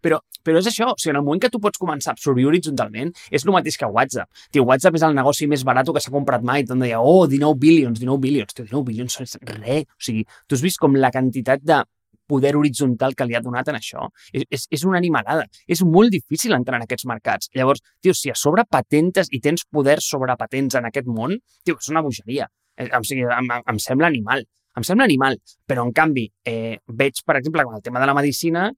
però, 0.04 0.22
però 0.46 0.62
és 0.62 0.70
això, 0.72 0.92
o 0.94 0.96
sigui, 0.98 1.16
en 1.16 1.22
el 1.22 1.26
moment 1.28 1.44
que 1.44 1.52
tu 1.54 1.62
pots 1.64 1.82
començar 1.82 2.14
a 2.14 2.18
absorbir 2.18 2.48
horitzontalment, 2.48 3.12
és 3.32 3.46
el 3.46 3.54
mateix 3.56 3.80
que 3.82 3.92
WhatsApp. 3.92 4.48
Tio, 4.52 4.64
WhatsApp 4.70 5.00
és 5.00 5.06
el 5.08 5.18
negoci 5.18 5.50
més 5.52 5.66
barat 5.68 5.92
que 5.94 6.04
s'ha 6.04 6.14
comprat 6.14 6.44
mai. 6.44 6.66
Tot 6.68 6.80
deia, 6.80 7.00
oh, 7.00 7.28
19 7.28 7.60
bilions, 7.60 8.00
19 8.00 8.24
bilions. 8.24 8.56
Tio, 8.56 8.66
19 8.68 8.88
bilions 8.88 9.22
és 9.24 9.38
res. 9.58 9.88
O 9.88 10.10
sigui, 10.10 10.26
tu 10.48 10.58
has 10.58 10.64
vist 10.64 10.80
com 10.80 10.96
la 10.96 11.12
quantitat 11.12 11.64
de 11.64 11.84
poder 12.28 12.56
horitzontal 12.60 13.16
que 13.16 13.26
li 13.28 13.38
ha 13.38 13.42
donat 13.44 13.72
en 13.72 13.80
això. 13.80 14.10
És, 14.34 14.46
és, 14.50 14.68
és 14.80 14.86
una 14.88 15.00
animalada. 15.02 15.48
És 15.68 15.84
molt 15.86 16.14
difícil 16.14 16.56
entrar 16.58 16.82
en 16.82 16.86
aquests 16.86 17.08
mercats. 17.10 17.52
Llavors, 17.56 17.84
tio, 18.04 18.16
si 18.18 18.32
a 18.34 18.38
sobre 18.38 18.68
patentes 18.70 19.32
i 19.32 19.42
tens 19.44 19.66
poder 19.72 20.00
sobre 20.04 20.36
patents 20.40 20.78
en 20.80 20.90
aquest 20.90 21.08
món, 21.08 21.38
tio, 21.64 21.80
és 21.80 21.92
una 21.94 22.04
bogeria. 22.06 22.50
Eh, 22.78 22.90
o 22.94 23.04
sigui, 23.08 23.26
em, 23.26 23.52
em 23.58 23.82
sembla 23.82 24.12
animal. 24.12 24.46
Em 24.78 24.86
sembla 24.86 25.08
animal. 25.10 25.40
Però, 25.66 25.88
en 25.88 25.94
canvi, 25.96 26.28
eh, 26.46 26.78
veig, 26.88 27.24
per 27.26 27.40
exemple, 27.40 27.66
amb 27.66 27.80
el 27.80 27.86
tema 27.86 28.04
de 28.04 28.10
la 28.10 28.18
medicina, 28.18 28.70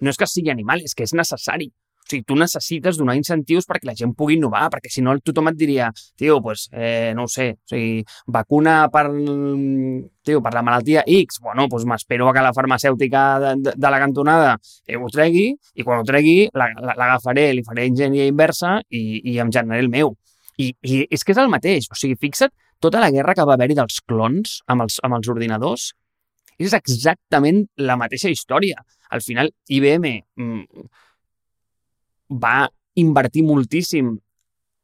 no 0.00 0.10
és 0.12 0.16
que 0.16 0.28
sigui 0.30 0.52
animal, 0.52 0.84
és 0.84 0.94
que 0.94 1.04
és 1.04 1.16
necessari. 1.16 1.70
Sigui, 2.10 2.24
tu 2.26 2.36
necessites 2.38 2.98
donar 2.98 3.14
incentius 3.18 3.68
perquè 3.70 3.86
la 3.86 3.94
gent 3.98 4.14
pugui 4.18 4.36
innovar, 4.38 4.66
perquè 4.72 4.90
si 4.90 5.02
no 5.04 5.14
tothom 5.22 5.50
et 5.52 5.58
diria, 5.58 5.90
tio, 6.18 6.40
pues, 6.42 6.66
eh, 6.72 7.12
no 7.14 7.28
ho 7.28 7.30
sé, 7.30 7.52
o 7.54 7.70
sigui, 7.70 8.04
vacuna 8.26 8.76
per, 8.90 9.04
tio, 10.26 10.40
per 10.42 10.54
la 10.54 10.64
malaltia 10.66 11.04
X, 11.06 11.38
bueno, 11.44 11.68
pues 11.70 11.86
m'espero 11.86 12.32
que 12.32 12.42
la 12.42 12.54
farmacèutica 12.56 13.22
de, 13.40 13.54
de, 13.62 13.76
de 13.76 13.90
la 13.90 14.00
cantonada 14.02 14.56
eh, 14.86 14.96
ho 14.96 15.10
tregui 15.12 15.52
i 15.74 15.86
quan 15.86 16.02
ho 16.02 16.08
tregui 16.08 16.48
l'agafaré, 16.54 17.50
li 17.54 17.64
faré 17.66 17.86
enginyeria 17.90 18.30
inversa 18.30 18.78
i, 18.88 19.20
i 19.30 19.38
em 19.38 19.52
generaré 19.54 19.86
el 19.86 19.92
meu. 19.92 20.16
I, 20.58 20.72
I 20.82 21.04
és 21.08 21.24
que 21.24 21.32
és 21.32 21.40
el 21.40 21.52
mateix, 21.52 21.86
o 21.90 21.96
sigui, 21.96 22.18
fixa't 22.20 22.52
tota 22.80 23.00
la 23.00 23.12
guerra 23.12 23.36
que 23.36 23.46
va 23.46 23.54
haver-hi 23.54 23.76
dels 23.78 24.00
clons 24.08 24.60
amb 24.72 24.86
els, 24.86 24.98
amb 25.04 25.18
els 25.18 25.28
ordinadors, 25.30 25.90
és 26.60 26.74
exactament 26.76 27.64
la 27.80 27.96
mateixa 28.00 28.32
història. 28.32 28.82
Al 29.10 29.22
final, 29.24 29.50
IBM 29.68 30.10
mm, 30.36 30.88
va 32.30 32.68
invertir 33.00 33.44
moltíssim 33.46 34.10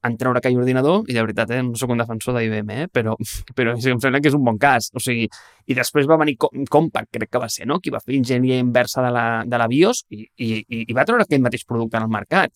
en 0.07 0.17
treure 0.21 0.39
aquell 0.39 0.59
ordinador, 0.61 1.05
i 1.11 1.17
de 1.17 1.23
veritat, 1.25 1.51
eh, 1.51 1.63
no 1.67 1.75
sóc 1.79 1.91
un 1.91 2.03
defensor 2.03 2.37
d'IBM, 2.37 2.73
eh, 2.75 2.89
però, 2.93 3.17
però 3.59 3.75
em 3.75 4.01
sembla 4.03 4.21
que 4.23 4.31
és 4.31 4.37
un 4.39 4.45
bon 4.47 4.59
cas. 4.63 4.91
O 4.95 5.03
sigui, 5.03 5.27
I 5.67 5.75
després 5.75 6.07
va 6.07 6.19
venir 6.21 6.37
Compaq, 6.39 7.09
crec 7.19 7.33
que 7.33 7.43
va 7.43 7.49
ser, 7.51 7.67
no? 7.67 7.81
qui 7.83 7.91
va 7.95 8.03
fer 8.05 8.15
enginyeria 8.19 8.61
inversa 8.63 9.03
de 9.03 9.11
la, 9.15 9.27
de 9.47 9.59
la 9.59 9.67
BIOS 9.71 10.05
i, 10.15 10.27
i, 10.39 10.51
i 10.87 10.97
va 10.97 11.07
treure 11.09 11.27
aquell 11.27 11.43
mateix 11.43 11.67
producte 11.67 11.99
en 11.99 12.07
el 12.07 12.13
mercat. 12.13 12.53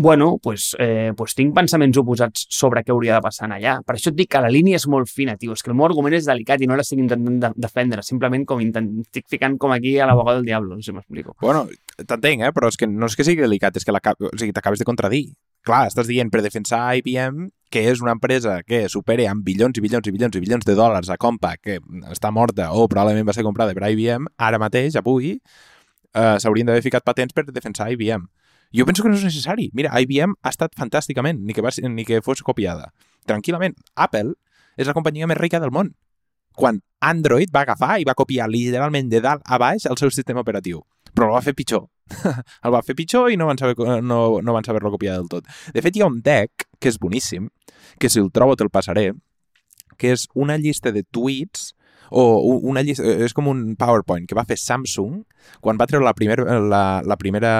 Bueno, 0.00 0.38
pues, 0.40 0.76
eh, 0.78 1.12
pues 1.16 1.34
tinc 1.34 1.56
pensaments 1.56 1.98
oposats 1.98 2.44
sobre 2.54 2.84
què 2.86 2.92
hauria 2.94 3.16
de 3.16 3.22
passar 3.24 3.48
allà. 3.50 3.72
Per 3.82 3.96
això 3.96 4.12
et 4.12 4.14
dic 4.20 4.28
que 4.30 4.38
la 4.38 4.50
línia 4.54 4.78
és 4.78 4.84
molt 4.86 5.10
fina, 5.10 5.34
tio. 5.36 5.56
És 5.56 5.64
que 5.66 5.72
el 5.72 5.74
meu 5.74 5.88
argument 5.88 6.14
és 6.14 6.28
delicat 6.28 6.62
i 6.62 6.68
no 6.70 6.76
l'estic 6.78 7.00
intentant 7.02 7.40
de 7.42 7.50
defendre, 7.58 8.04
simplement 8.06 8.44
com 8.46 8.62
intent... 8.62 8.86
estic 9.02 9.26
ficant 9.26 9.56
com 9.58 9.74
aquí 9.74 9.96
a 9.98 10.06
l'abogado 10.06 10.38
del 10.38 10.46
diablo, 10.46 10.76
no 10.76 10.86
sé 10.86 10.92
si 10.92 10.94
m'explico. 10.94 11.34
Bueno, 11.42 11.64
t'entenc, 11.98 12.46
eh? 12.46 12.52
però 12.54 12.70
és 12.70 12.78
que 12.78 12.86
no 12.86 13.10
és 13.10 13.18
que 13.18 13.26
sigui 13.26 13.42
delicat, 13.42 13.74
és 13.74 13.82
que 13.82 13.90
la, 13.90 13.98
o 13.98 14.32
sigui, 14.36 14.54
t'acabes 14.54 14.78
de 14.78 14.86
contradir. 14.86 15.24
Clar, 15.66 15.88
estàs 15.90 16.06
dient 16.06 16.30
per 16.30 16.46
defensar 16.46 16.84
IBM, 17.02 17.50
que 17.66 17.82
és 17.90 17.98
una 17.98 18.14
empresa 18.14 18.60
que 18.62 18.84
supere 18.86 19.26
amb 19.26 19.42
bilions 19.42 19.82
i 19.82 19.82
bilions 19.82 20.06
i 20.06 20.14
bilions 20.14 20.38
i 20.38 20.46
bilions 20.46 20.62
de 20.62 20.78
dòlars 20.78 21.10
a 21.10 21.18
Compa, 21.18 21.56
que 21.58 21.80
està 22.14 22.30
morta 22.30 22.70
o 22.70 22.86
probablement 22.86 23.26
va 23.26 23.34
ser 23.34 23.42
comprada 23.42 23.74
per 23.74 23.90
IBM, 23.90 24.30
ara 24.38 24.62
mateix, 24.62 24.94
avui, 24.94 25.40
eh, 26.14 26.36
s'haurien 26.38 26.70
d'haver 26.70 26.86
ficat 26.86 27.02
patents 27.02 27.34
per 27.34 27.50
defensar 27.50 27.90
IBM 27.98 28.30
jo 28.74 28.84
penso 28.86 29.02
que 29.02 29.08
no 29.08 29.16
és 29.16 29.24
necessari. 29.24 29.70
Mira, 29.72 29.92
IBM 30.00 30.36
ha 30.42 30.52
estat 30.52 30.74
fantàsticament, 30.78 31.40
ni 31.44 31.56
que, 31.56 31.64
va, 31.64 31.72
ni 31.88 32.04
que 32.04 32.20
fos 32.24 32.42
copiada. 32.44 32.90
Tranquil·lament. 33.28 33.76
Apple 33.96 34.34
és 34.76 34.88
la 34.88 34.94
companyia 34.96 35.28
més 35.30 35.40
rica 35.40 35.60
del 35.62 35.72
món. 35.74 35.94
Quan 36.58 36.80
Android 37.04 37.52
va 37.54 37.62
agafar 37.62 37.98
i 38.02 38.06
va 38.06 38.16
copiar 38.18 38.48
literalment 38.50 39.08
de 39.10 39.22
dalt 39.22 39.44
a 39.46 39.58
baix 39.62 39.86
el 39.86 39.98
seu 40.00 40.10
sistema 40.10 40.42
operatiu. 40.44 40.82
Però 41.14 41.30
el 41.30 41.36
va 41.36 41.44
fer 41.44 41.54
pitjor. 41.56 41.86
el 42.64 42.74
va 42.74 42.82
fer 42.84 42.96
pitjor 42.98 43.30
i 43.32 43.38
no 43.38 43.48
van 43.48 43.60
saber, 43.60 43.76
no, 44.02 44.20
no 44.42 44.54
van 44.56 44.66
saber-lo 44.66 44.92
copiar 44.92 45.16
del 45.16 45.30
tot. 45.30 45.48
De 45.74 45.82
fet, 45.84 45.96
hi 45.96 46.04
ha 46.04 46.10
un 46.10 46.20
deck 46.24 46.68
que 46.80 46.92
és 46.92 46.98
boníssim, 47.00 47.48
que 47.98 48.10
si 48.10 48.20
el 48.20 48.32
trobo 48.34 48.56
te'l 48.58 48.72
passaré, 48.74 49.12
que 49.98 50.12
és 50.14 50.26
una 50.34 50.58
llista 50.58 50.92
de 50.94 51.02
tweets 51.02 51.72
o 52.10 52.58
una 52.70 52.82
llista, 52.82 53.04
eh, 53.04 53.24
és 53.26 53.34
com 53.36 53.48
un 53.50 53.74
PowerPoint 53.78 54.28
que 54.28 54.38
va 54.38 54.46
fer 54.48 54.58
Samsung 54.60 55.22
quan 55.64 55.78
va 55.80 55.88
treure 55.90 56.06
la, 56.06 56.14
primer, 56.16 56.40
la, 56.44 57.02
la 57.04 57.18
primera, 57.20 57.52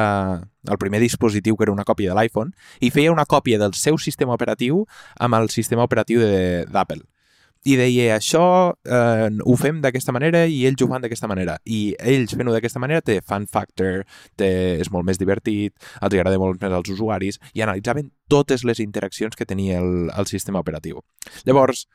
el 0.69 0.81
primer 0.81 1.01
dispositiu 1.01 1.57
que 1.57 1.69
era 1.69 1.75
una 1.75 1.87
còpia 1.89 2.13
de 2.13 2.19
l'iPhone 2.19 2.53
i 2.81 2.91
feia 2.95 3.13
una 3.13 3.27
còpia 3.29 3.59
del 3.61 3.77
seu 3.79 3.99
sistema 3.99 4.35
operatiu 4.39 4.85
amb 5.19 5.39
el 5.39 5.49
sistema 5.55 5.87
operatiu 5.89 6.23
d'Apple. 6.73 7.05
I 7.67 7.75
deia 7.77 8.15
això 8.17 8.43
eh, 8.87 9.29
ho 9.29 9.55
fem 9.59 9.81
d'aquesta 9.83 10.13
manera 10.15 10.45
i 10.47 10.61
ells 10.69 10.83
ho 10.85 10.89
fan 10.89 11.03
d'aquesta 11.03 11.29
manera 11.29 11.57
i 11.67 11.81
ells 11.99 12.37
fent-ho 12.39 12.55
d'aquesta 12.55 12.81
manera 12.81 13.03
té 13.05 13.19
fan 13.21 13.49
factor, 13.51 14.05
té, 14.39 14.51
és 14.79 14.93
molt 14.95 15.05
més 15.09 15.19
divertit 15.19 15.75
els 16.01 16.15
agrada 16.15 16.39
molt 16.39 16.63
més 16.63 16.73
als 16.73 16.93
usuaris 16.95 17.41
i 17.59 17.65
analitzaven 17.67 18.13
totes 18.31 18.65
les 18.65 18.79
interaccions 18.85 19.37
que 19.37 19.49
tenia 19.49 19.83
el, 19.83 20.09
el 20.15 20.31
sistema 20.31 20.63
operatiu. 20.63 21.03
Llavors 21.45 21.89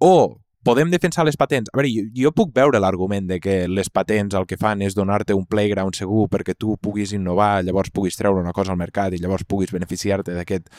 o 0.00 0.40
podem 0.64 0.90
defensar 0.90 1.26
les 1.28 1.36
patents? 1.36 1.70
A 1.72 1.78
veure, 1.78 1.90
jo, 1.92 2.04
jo 2.16 2.32
puc 2.34 2.54
veure 2.56 2.80
l'argument 2.80 3.28
de 3.28 3.38
que 3.42 3.56
les 3.68 3.90
patents 3.92 4.34
el 4.34 4.46
que 4.50 4.58
fan 4.60 4.82
és 4.82 4.96
donar-te 4.96 5.36
un 5.36 5.44
playground 5.46 5.96
segur 5.96 6.26
perquè 6.32 6.56
tu 6.58 6.78
puguis 6.80 7.12
innovar, 7.14 7.62
llavors 7.64 7.92
puguis 7.94 8.16
treure 8.18 8.40
una 8.40 8.54
cosa 8.56 8.72
al 8.72 8.80
mercat 8.80 9.14
i 9.14 9.20
llavors 9.22 9.46
puguis 9.46 9.74
beneficiar-te 9.74 10.34
d'aquesta 10.34 10.72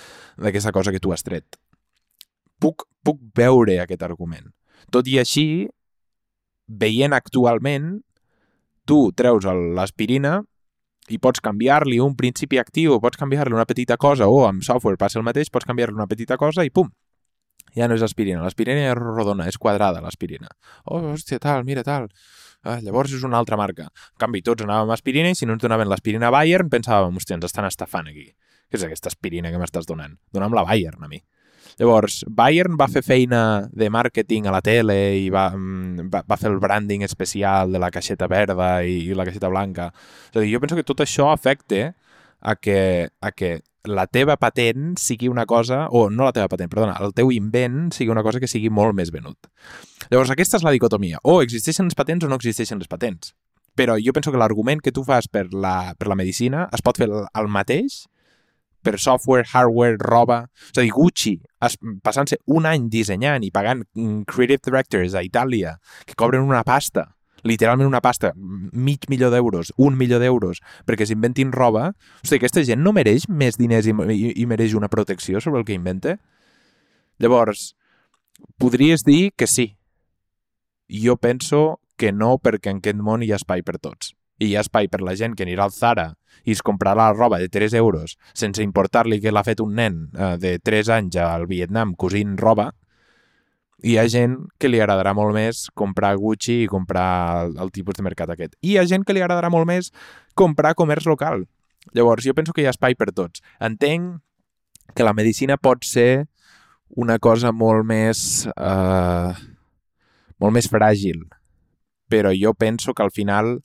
aquest, 0.49 0.71
cosa 0.73 0.91
que 0.91 0.99
tu 0.99 1.13
has 1.13 1.23
tret. 1.23 1.59
Puc, 2.59 2.87
puc 3.05 3.21
veure 3.37 3.79
aquest 3.83 4.03
argument. 4.03 4.49
Tot 4.91 5.07
i 5.07 5.19
així, 5.21 5.67
veient 6.67 7.13
actualment, 7.13 7.99
tu 8.85 9.11
treus 9.17 9.45
l'aspirina 9.45 10.41
i 11.09 11.19
pots 11.21 11.41
canviar-li 11.45 11.99
un 12.01 12.15
principi 12.17 12.57
actiu, 12.57 12.97
pots 13.01 13.19
canviar-li 13.21 13.53
una 13.53 13.67
petita 13.69 13.97
cosa, 13.97 14.27
o 14.27 14.45
amb 14.47 14.65
software 14.65 14.97
passa 14.97 15.19
el 15.21 15.25
mateix, 15.25 15.51
pots 15.53 15.67
canviar-li 15.69 15.97
una 15.97 16.09
petita 16.09 16.37
cosa 16.41 16.65
i 16.65 16.73
pum, 16.73 16.89
ja 17.75 17.89
no 17.89 17.97
és 17.97 18.05
aspirina. 18.05 18.41
L'aspirina 18.43 18.87
és 18.89 18.97
rodona, 18.97 19.47
és 19.51 19.59
quadrada, 19.61 20.01
l'aspirina. 20.03 20.49
Oh, 20.85 21.01
hòstia, 21.13 21.39
tal, 21.43 21.63
mira, 21.67 21.83
tal. 21.83 22.09
Ah, 22.65 22.79
llavors 22.81 23.13
és 23.13 23.23
una 23.27 23.37
altra 23.37 23.59
marca. 23.59 23.91
En 23.91 24.19
canvi, 24.23 24.41
tots 24.41 24.65
anàvem 24.65 24.89
a 24.89 24.97
aspirina 24.97 25.29
i 25.29 25.37
si 25.37 25.45
no 25.45 25.53
ens 25.53 25.61
donaven 25.61 25.89
l'aspirina 25.91 26.31
Bayern, 26.33 26.71
pensàvem, 26.71 27.13
hòstia, 27.19 27.37
ens 27.37 27.45
estan 27.51 27.67
estafant 27.69 28.09
aquí. 28.09 28.31
Què 28.65 28.79
és 28.79 28.85
aquesta 28.87 29.11
aspirina 29.11 29.51
que 29.53 29.61
m'estàs 29.61 29.85
donant? 29.85 30.17
Dona'm 30.33 30.55
la 30.57 30.65
Bayern 30.65 31.05
a 31.05 31.11
mi. 31.11 31.21
Llavors, 31.75 32.21
Bayern 32.31 32.77
va 32.79 32.87
fer 32.87 33.03
feina 33.03 33.67
de 33.75 33.89
màrqueting 33.91 34.47
a 34.47 34.53
la 34.55 34.61
tele 34.63 34.95
i 35.19 35.27
va, 35.33 35.49
mm, 35.51 36.07
va, 36.13 36.23
va 36.23 36.37
fer 36.39 36.49
el 36.53 36.61
branding 36.63 37.03
especial 37.03 37.73
de 37.75 37.81
la 37.83 37.91
caixeta 37.91 38.29
verda 38.31 38.69
i, 38.87 39.01
i 39.09 39.17
la 39.17 39.25
caixeta 39.27 39.51
blanca. 39.51 39.89
És 40.31 40.39
a 40.39 40.43
dir, 40.43 40.53
jo 40.53 40.61
penso 40.63 40.77
que 40.79 40.87
tot 40.87 41.03
això 41.03 41.29
afecta 41.33 41.91
a 42.39 42.55
que, 42.55 43.09
a 43.19 43.31
que 43.35 43.59
la 43.87 44.05
teva 44.07 44.37
patent 44.41 44.95
sigui 44.99 45.29
una 45.31 45.45
cosa, 45.45 45.85
o 45.89 46.09
no 46.09 46.27
la 46.27 46.33
teva 46.35 46.49
patent, 46.51 46.69
perdona, 46.71 46.97
el 47.03 47.13
teu 47.17 47.31
invent 47.33 47.91
sigui 47.95 48.13
una 48.13 48.23
cosa 48.25 48.41
que 48.41 48.49
sigui 48.51 48.69
molt 48.73 48.95
més 48.97 49.11
venut. 49.13 49.49
Llavors, 50.09 50.31
aquesta 50.33 50.59
és 50.59 50.65
la 50.65 50.73
dicotomia. 50.75 51.21
O 51.23 51.41
existeixen 51.43 51.89
les 51.89 51.97
patents 51.97 52.25
o 52.25 52.31
no 52.31 52.39
existeixen 52.39 52.81
les 52.81 52.91
patents. 52.91 53.33
Però 53.75 53.97
jo 53.99 54.13
penso 54.15 54.31
que 54.31 54.39
l'argument 54.39 54.79
que 54.81 54.93
tu 54.95 55.03
fas 55.03 55.27
per 55.27 55.49
la, 55.51 55.93
per 55.99 56.07
la 56.07 56.15
medicina 56.15 56.69
es 56.73 56.83
pot 56.83 56.97
fer 57.01 57.09
el 57.11 57.49
mateix 57.51 58.05
per 58.85 58.99
software, 59.01 59.47
hardware, 59.51 59.97
roba... 59.99 60.45
És 60.69 60.77
a 60.77 60.85
dir, 60.85 60.93
Gucci, 60.93 61.33
passant-se 62.05 62.37
un 62.53 62.67
any 62.69 62.85
dissenyant 62.93 63.43
i 63.43 63.51
pagant 63.51 63.81
mm, 63.97 64.23
creative 64.29 64.61
directors 64.69 65.17
a 65.17 65.25
Itàlia 65.25 65.75
que 66.05 66.15
cobren 66.15 66.45
una 66.45 66.63
pasta 66.63 67.09
literalment 67.45 67.87
una 67.87 68.01
pasta, 68.01 68.33
mig 68.35 69.05
milió 69.07 69.29
d'euros, 69.31 69.71
un 69.77 69.95
milió 69.97 70.19
d'euros, 70.19 70.61
perquè 70.85 71.05
s'inventin 71.07 71.53
roba, 71.53 71.91
sigui, 72.23 72.41
aquesta 72.41 72.65
gent 72.65 72.81
no 72.83 72.93
mereix 72.95 73.29
més 73.29 73.59
diners 73.61 73.87
i, 73.87 73.93
i, 73.93 74.33
i 74.41 74.45
mereix 74.49 74.75
una 74.75 74.89
protecció 74.89 75.41
sobre 75.43 75.61
el 75.61 75.67
que 75.67 75.77
inventa? 75.77 76.17
Llavors, 77.21 77.75
podries 78.57 79.05
dir 79.05 79.31
que 79.37 79.47
sí. 79.47 79.75
Jo 80.89 81.15
penso 81.17 81.79
que 81.97 82.11
no, 82.11 82.35
perquè 82.41 82.73
en 82.73 82.81
aquest 82.83 82.99
món 82.99 83.23
hi 83.23 83.31
ha 83.31 83.39
espai 83.39 83.63
per 83.63 83.77
tots. 83.79 84.13
I 84.41 84.49
hi 84.49 84.55
ha 84.57 84.65
espai 84.65 84.89
per 84.91 84.99
la 85.05 85.15
gent 85.15 85.37
que 85.37 85.45
anirà 85.45 85.63
al 85.63 85.71
Zara 85.71 86.09
i 86.43 86.51
es 86.51 86.61
comprarà 86.65 87.07
roba 87.13 87.39
de 87.39 87.47
3 87.47 87.73
euros 87.79 88.17
sense 88.33 88.63
importar-li 88.63 89.21
que 89.23 89.31
l'ha 89.31 89.45
fet 89.47 89.61
un 89.63 89.77
nen 89.77 90.01
eh, 90.11 90.35
de 90.41 90.57
3 90.59 90.91
anys 90.97 91.15
al 91.23 91.47
Vietnam 91.47 91.93
cosint 91.95 92.35
roba, 92.41 92.73
hi 93.85 93.97
ha 94.01 94.07
gent 94.09 94.39
que 94.57 94.69
li 94.71 94.79
agradarà 94.81 95.13
molt 95.13 95.35
més 95.35 95.67
comprar 95.77 96.15
Gucci 96.17 96.63
i 96.63 96.69
comprar 96.71 97.45
el, 97.45 97.51
el 97.61 97.71
tipus 97.75 97.97
de 97.97 98.05
mercat 98.05 98.31
aquest. 98.33 98.55
I 98.65 98.73
hi 98.73 98.77
ha 98.81 98.85
gent 98.89 99.05
que 99.05 99.13
li 99.13 99.21
agradarà 99.21 99.51
molt 99.53 99.69
més 99.69 99.91
comprar 100.33 100.73
comerç 100.79 101.05
local. 101.05 101.45
Llavors, 101.93 102.25
jo 102.25 102.33
penso 102.33 102.53
que 102.53 102.63
hi 102.63 102.69
ha 102.69 102.73
espai 102.73 102.97
per 102.97 103.11
tots. 103.13 103.43
Entenc 103.61 104.17
que 104.97 105.05
la 105.05 105.13
medicina 105.13 105.59
pot 105.61 105.85
ser 105.85 106.25
una 106.89 107.19
cosa 107.19 107.53
molt 107.53 107.85
més... 107.85 108.47
Eh, 108.57 109.33
molt 110.41 110.57
més 110.57 110.67
fràgil. 110.67 111.21
Però 112.09 112.33
jo 112.35 112.53
penso 112.57 112.93
que 112.93 113.05
al 113.05 113.13
final, 113.13 113.59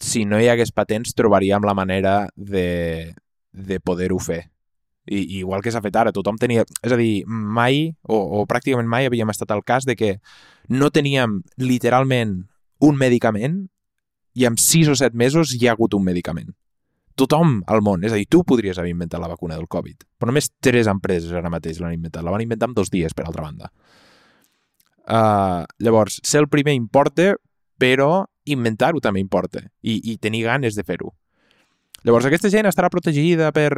si 0.00 0.26
no 0.28 0.38
hi 0.40 0.52
hagués 0.52 0.72
patents, 0.72 1.16
trobaríem 1.16 1.64
la 1.64 1.74
manera 1.74 2.16
de, 2.36 3.14
de 3.52 3.80
poder-ho 3.80 4.20
fer 4.20 4.44
i, 5.06 5.40
igual 5.40 5.62
que 5.62 5.72
s'ha 5.74 5.82
fet 5.82 5.96
ara, 5.98 6.12
tothom 6.14 6.38
tenia... 6.38 6.64
És 6.82 6.94
a 6.94 6.98
dir, 6.98 7.24
mai, 7.26 7.88
o, 8.06 8.18
o 8.40 8.46
pràcticament 8.50 8.88
mai 8.88 9.08
havíem 9.08 9.30
estat 9.32 9.50
al 9.50 9.64
cas 9.66 9.86
de 9.88 9.96
que 9.98 10.16
no 10.70 10.90
teníem 10.94 11.40
literalment 11.58 12.42
un 12.82 12.98
medicament 12.98 13.64
i 14.34 14.46
en 14.48 14.58
6 14.58 14.92
o 14.92 14.98
7 14.98 15.18
mesos 15.18 15.54
hi 15.54 15.66
ha 15.66 15.74
hagut 15.76 15.94
un 15.98 16.04
medicament. 16.06 16.52
Tothom 17.18 17.58
al 17.68 17.82
món, 17.84 18.06
és 18.06 18.14
a 18.14 18.18
dir, 18.18 18.28
tu 18.30 18.40
podries 18.48 18.78
haver 18.80 18.92
inventat 18.94 19.20
la 19.20 19.28
vacuna 19.28 19.58
del 19.58 19.68
Covid, 19.68 20.06
però 20.16 20.30
només 20.30 20.48
tres 20.64 20.88
empreses 20.88 21.34
ara 21.36 21.50
mateix 21.52 21.82
l'han 21.82 21.98
inventat. 21.98 22.24
La 22.24 22.32
van 22.32 22.44
inventar 22.44 22.70
en 22.70 22.76
dos 22.78 22.90
dies, 22.90 23.12
per 23.12 23.26
altra 23.26 23.44
banda. 23.44 23.68
Uh, 25.02 25.66
llavors, 25.82 26.20
ser 26.24 26.40
el 26.40 26.48
primer 26.48 26.72
importa, 26.78 27.34
però 27.82 28.24
inventar-ho 28.48 29.02
també 29.02 29.20
importa 29.20 29.60
i, 29.82 29.98
i 30.12 30.16
tenir 30.22 30.46
ganes 30.46 30.78
de 30.78 30.86
fer-ho. 30.86 31.12
Llavors, 32.02 32.26
aquesta 32.26 32.50
gent 32.50 32.66
estarà 32.66 32.90
protegida 32.90 33.52
per... 33.54 33.70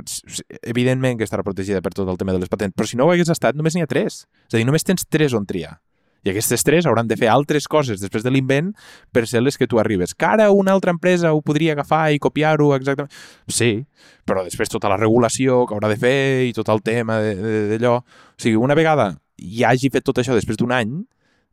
Evidentment 0.63 1.19
que 1.21 1.27
estarà 1.29 1.45
protegida 1.45 1.83
per 1.85 1.93
tot 1.93 2.09
el 2.09 2.21
tema 2.21 2.33
de 2.33 2.41
les 2.41 2.53
patents, 2.53 2.77
però 2.77 2.89
si 2.89 2.97
no 2.97 3.09
ho 3.09 3.13
hagués 3.13 3.33
estat, 3.33 3.57
només 3.57 3.77
n'hi 3.77 3.85
ha 3.85 3.91
tres. 3.91 4.25
És 4.49 4.57
a 4.57 4.61
dir, 4.61 4.69
només 4.69 4.87
tens 4.87 5.05
tres 5.05 5.37
on 5.37 5.45
triar. 5.49 5.77
I 6.25 6.31
aquestes 6.33 6.65
tres 6.65 6.87
hauran 6.89 7.09
de 7.09 7.19
fer 7.21 7.29
altres 7.29 7.67
coses 7.69 8.01
després 8.01 8.25
de 8.25 8.31
l'invent 8.33 8.71
per 9.13 9.27
ser 9.29 9.43
les 9.45 9.59
que 9.61 9.69
tu 9.69 9.77
arribes. 9.81 10.15
Que 10.17 10.25
ara 10.25 10.49
una 10.57 10.73
altra 10.73 10.95
empresa 10.95 11.35
ho 11.37 11.43
podria 11.45 11.75
agafar 11.77 12.07
i 12.15 12.21
copiar-ho 12.23 12.71
exactament... 12.79 13.13
Sí, 13.45 13.85
però 14.25 14.45
després 14.47 14.73
tota 14.73 14.89
la 14.89 14.97
regulació 14.97 15.67
que 15.69 15.77
haurà 15.77 15.91
de 15.93 15.99
fer 16.01 16.17
i 16.49 16.55
tot 16.57 16.73
el 16.73 16.81
tema 16.81 17.21
d'allò... 17.21 17.99
O 18.01 18.41
sigui, 18.41 18.57
una 18.57 18.77
vegada 18.79 19.11
ja 19.37 19.75
hagi 19.75 19.91
fet 19.93 20.07
tot 20.07 20.23
això 20.23 20.33
després 20.33 20.57
d'un 20.57 20.73
any, 20.73 20.95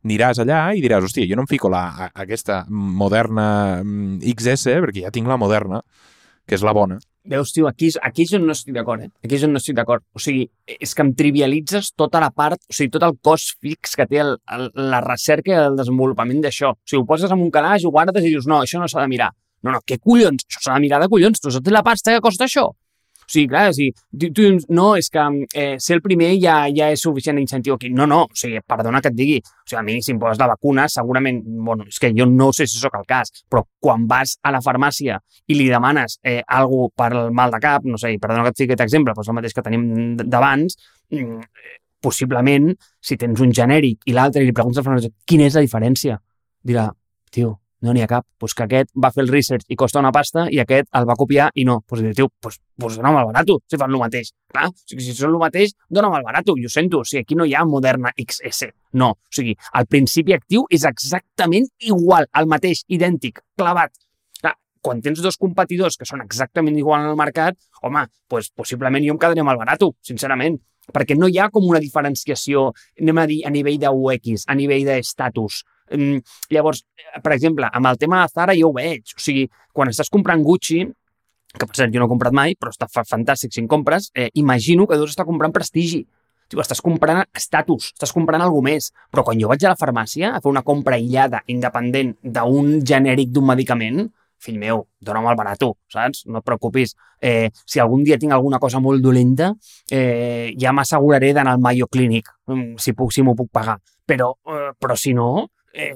aniràs 0.06 0.40
allà 0.42 0.62
i 0.72 0.80
diràs, 0.82 1.04
hòstia, 1.04 1.28
jo 1.28 1.36
no 1.36 1.44
em 1.44 1.50
fico 1.50 1.68
la, 1.70 2.08
aquesta 2.10 2.62
moderna 2.70 3.82
mm, 3.82 4.22
XS 4.32 4.80
perquè 4.86 5.04
ja 5.04 5.12
tinc 5.14 5.28
la 5.28 5.38
moderna, 5.38 5.82
que 6.46 6.56
és 6.58 6.64
la 6.66 6.74
bona. 6.76 6.98
Veus, 7.24 7.52
tio, 7.54 7.68
aquí, 7.68 7.92
aquí 8.02 8.24
és 8.26 8.32
on 8.34 8.42
no 8.48 8.54
estic 8.56 8.74
d'acord, 8.74 9.04
eh? 9.04 9.10
Aquí 9.22 9.36
és 9.36 9.44
on 9.46 9.52
no 9.54 9.60
estic 9.60 9.76
d'acord. 9.78 10.02
O 10.10 10.22
sigui, 10.22 10.48
és 10.66 10.94
que 10.94 11.04
em 11.04 11.12
trivialitzes 11.14 11.92
tota 11.94 12.18
la 12.22 12.32
part, 12.34 12.58
o 12.66 12.74
sigui, 12.74 12.90
tot 12.96 13.06
el 13.06 13.14
cost 13.22 13.54
fix 13.62 13.94
que 13.98 14.08
té 14.10 14.18
el, 14.24 14.34
el, 14.56 14.66
la 14.90 14.98
recerca 15.04 15.52
i 15.52 15.60
el 15.68 15.78
desenvolupament 15.78 16.42
d'això. 16.42 16.72
O 16.74 16.82
sigui, 16.82 17.04
ho 17.04 17.06
poses 17.06 17.30
en 17.30 17.44
un 17.44 17.52
calaix, 17.54 17.86
ho 17.86 17.94
guardes 17.94 18.26
i 18.26 18.32
dius, 18.34 18.50
no, 18.50 18.58
això 18.66 18.82
no 18.82 18.90
s'ha 18.90 19.04
de 19.04 19.12
mirar. 19.12 19.30
No, 19.62 19.70
no, 19.76 19.78
què 19.86 20.00
collons? 20.02 20.42
Això 20.48 20.64
s'ha 20.64 20.74
de 20.74 20.82
mirar 20.82 20.98
de 21.02 21.08
collons. 21.12 21.38
Tu 21.38 21.54
saps 21.54 21.70
la 21.70 21.84
pasta 21.86 22.16
que 22.16 22.24
costa 22.24 22.50
això? 22.50 22.66
O 23.22 23.30
sigui, 23.32 23.46
clar, 23.48 23.72
sigui, 23.76 23.92
tu, 24.18 24.30
tu 24.34 24.48
no, 24.74 24.92
és 24.98 25.08
que 25.12 25.24
eh, 25.54 25.76
ser 25.80 25.96
el 25.98 26.02
primer 26.04 26.32
ja, 26.42 26.56
ja 26.74 26.90
és 26.92 27.02
suficient 27.04 27.38
incentiu 27.40 27.76
aquí. 27.76 27.90
No, 27.94 28.06
no, 28.10 28.22
o 28.26 28.38
sigui, 28.38 28.60
perdona 28.68 29.00
que 29.02 29.12
et 29.12 29.18
digui. 29.18 29.38
O 29.42 29.68
sigui, 29.68 29.80
a 29.80 29.84
mi, 29.86 29.98
si 30.04 30.14
em 30.14 30.20
poses 30.22 30.40
la 30.40 30.50
vacuna, 30.52 30.88
segurament, 30.92 31.42
bueno, 31.66 31.86
és 31.88 32.00
que 32.02 32.12
jo 32.16 32.26
no 32.28 32.50
sé 32.56 32.66
si 32.70 32.80
sóc 32.80 32.96
el 32.98 33.06
cas, 33.08 33.32
però 33.50 33.64
quan 33.82 34.06
vas 34.10 34.36
a 34.42 34.52
la 34.54 34.62
farmàcia 34.64 35.20
i 35.46 35.58
li 35.58 35.68
demanes 35.70 36.18
eh, 36.24 36.40
algo 36.46 36.88
per 36.96 37.12
al 37.12 37.32
mal 37.34 37.54
de 37.54 37.62
cap, 37.62 37.86
no 37.88 38.00
sé, 38.00 38.14
perdona 38.22 38.46
que 38.46 38.54
et 38.54 38.62
sigui 38.62 38.72
aquest 38.72 38.86
exemple, 38.88 39.14
però 39.14 39.24
és 39.24 39.32
el 39.32 39.38
mateix 39.38 39.56
que 39.56 39.64
tenim 39.64 39.86
d'abans, 40.22 40.76
mm, 41.12 41.40
possiblement, 42.02 42.72
si 43.00 43.16
tens 43.16 43.40
un 43.40 43.52
genèric 43.54 44.02
i 44.10 44.16
l'altre 44.16 44.42
i 44.42 44.48
li 44.48 44.56
preguntes 44.56 44.82
al 44.82 44.88
farmacèutic 44.88 45.22
quina 45.24 45.46
és 45.46 45.56
la 45.56 45.62
diferència, 45.64 46.18
dirà, 46.66 46.88
tio, 47.30 47.61
no 47.82 47.92
n'hi 47.92 48.02
ha 48.02 48.08
cap. 48.10 48.26
Pues 48.38 48.54
que 48.54 48.64
aquest 48.64 48.90
va 49.04 49.10
fer 49.14 49.24
el 49.24 49.30
research 49.32 49.66
i 49.68 49.76
costa 49.78 50.00
una 50.00 50.12
pasta 50.14 50.46
i 50.50 50.60
aquest 50.62 50.88
el 50.98 51.08
va 51.08 51.16
copiar 51.18 51.50
i 51.58 51.66
no. 51.68 51.80
Pues 51.86 52.02
diu, 52.16 52.30
pues, 52.40 52.60
pues 52.78 52.96
dona'm 52.98 53.18
el 53.20 53.28
barato, 53.30 53.58
si 53.68 53.80
fan 53.80 53.92
el 53.92 54.00
mateix. 54.00 54.32
Clar, 54.52 54.68
o 54.70 54.74
sigui, 54.88 55.04
si 55.04 55.16
són 55.18 55.34
el 55.34 55.42
mateix, 55.42 55.74
dona'm 55.90 56.16
el 56.18 56.26
barato. 56.26 56.56
Jo 56.62 56.70
sento, 56.72 57.02
o 57.02 57.08
sigui, 57.08 57.24
aquí 57.26 57.38
no 57.38 57.46
hi 57.48 57.54
ha 57.54 57.64
Moderna 57.68 58.14
XS. 58.16 58.72
No, 59.02 59.12
o 59.16 59.34
sigui, 59.34 59.56
el 59.78 59.90
principi 59.90 60.36
actiu 60.38 60.66
és 60.70 60.86
exactament 60.88 61.68
igual, 61.92 62.28
el 62.38 62.50
mateix, 62.50 62.84
idèntic, 62.88 63.42
clavat. 63.58 63.94
Clar, 64.40 64.56
quan 64.80 65.00
tens 65.04 65.22
dos 65.24 65.38
competidors 65.40 65.96
que 65.98 66.08
són 66.08 66.24
exactament 66.24 66.76
igual 66.78 67.08
al 67.08 67.16
mercat, 67.18 67.58
home, 67.82 68.06
pues, 68.28 68.50
possiblement 68.54 69.04
jo 69.04 69.16
em 69.16 69.22
quedaré 69.22 69.42
amb 69.42 69.54
el 69.54 69.64
barato, 69.64 69.94
sincerament 70.02 70.60
perquè 70.90 71.14
no 71.14 71.28
hi 71.30 71.38
ha 71.38 71.48
com 71.52 71.68
una 71.68 71.80
diferenciació, 71.82 72.72
anem 72.98 73.20
a 73.22 73.26
dir, 73.30 73.42
a 73.46 73.52
nivell 73.54 73.78
de 73.78 73.90
UX, 73.92 74.46
a 74.50 74.56
nivell 74.58 74.88
d'estatus, 74.88 75.62
llavors, 76.50 76.84
per 77.22 77.34
exemple, 77.34 77.68
amb 77.72 77.90
el 77.90 78.00
tema 78.00 78.22
de 78.22 78.32
Zara 78.32 78.56
jo 78.58 78.70
ho 78.70 78.76
veig. 78.76 79.14
O 79.16 79.22
sigui, 79.22 79.46
quan 79.72 79.92
estàs 79.92 80.10
comprant 80.12 80.42
Gucci, 80.44 80.82
que 81.52 81.68
per 81.68 81.76
cert 81.76 81.92
jo 81.92 82.00
no 82.00 82.08
he 82.08 82.12
comprat 82.12 82.34
mai, 82.34 82.56
però 82.56 82.72
està 82.72 82.88
fantàstic 82.88 83.52
si 83.52 83.60
en 83.60 83.68
compres, 83.68 84.10
eh, 84.14 84.30
imagino 84.40 84.86
que 84.86 84.96
deus 84.96 85.12
estar 85.12 85.26
comprant 85.28 85.52
prestigi. 85.52 86.06
Tio, 86.48 86.60
estàs 86.60 86.82
comprant 86.84 87.22
estatus, 87.36 87.92
estàs 87.94 88.12
comprant 88.12 88.42
alguna 88.44 88.72
més. 88.72 88.90
Però 89.12 89.24
quan 89.24 89.40
jo 89.40 89.48
vaig 89.48 89.64
a 89.64 89.72
la 89.72 89.78
farmàcia 89.80 90.32
a 90.32 90.40
fer 90.40 90.50
una 90.50 90.64
compra 90.66 90.98
aïllada, 90.98 91.42
independent 91.48 92.16
d'un 92.22 92.74
genèric 92.84 93.30
d'un 93.32 93.46
medicament, 93.48 94.02
fill 94.42 94.58
meu, 94.58 94.82
dona'm 95.00 95.28
el 95.30 95.38
barato, 95.38 95.70
saps? 95.92 96.26
No 96.26 96.42
et 96.42 96.46
preocupis. 96.46 96.96
Eh, 97.22 97.48
si 97.64 97.80
algun 97.80 98.02
dia 98.04 98.18
tinc 98.18 98.34
alguna 98.34 98.58
cosa 98.58 98.80
molt 98.82 99.02
dolenta, 99.04 99.52
eh, 99.88 100.52
ja 100.58 100.74
m'asseguraré 100.74 101.32
d'anar 101.32 101.54
al 101.54 101.62
Mayo 101.62 101.86
Clinic, 101.86 102.28
mm, 102.48 102.76
si 102.76 102.92
puc, 102.92 103.12
si 103.12 103.22
m'ho 103.22 103.36
puc 103.38 103.50
pagar. 103.52 103.78
Però, 104.04 104.34
eh, 104.44 104.72
però 104.78 104.96
si 104.96 105.14
no, 105.14 105.48
eh, 105.72 105.92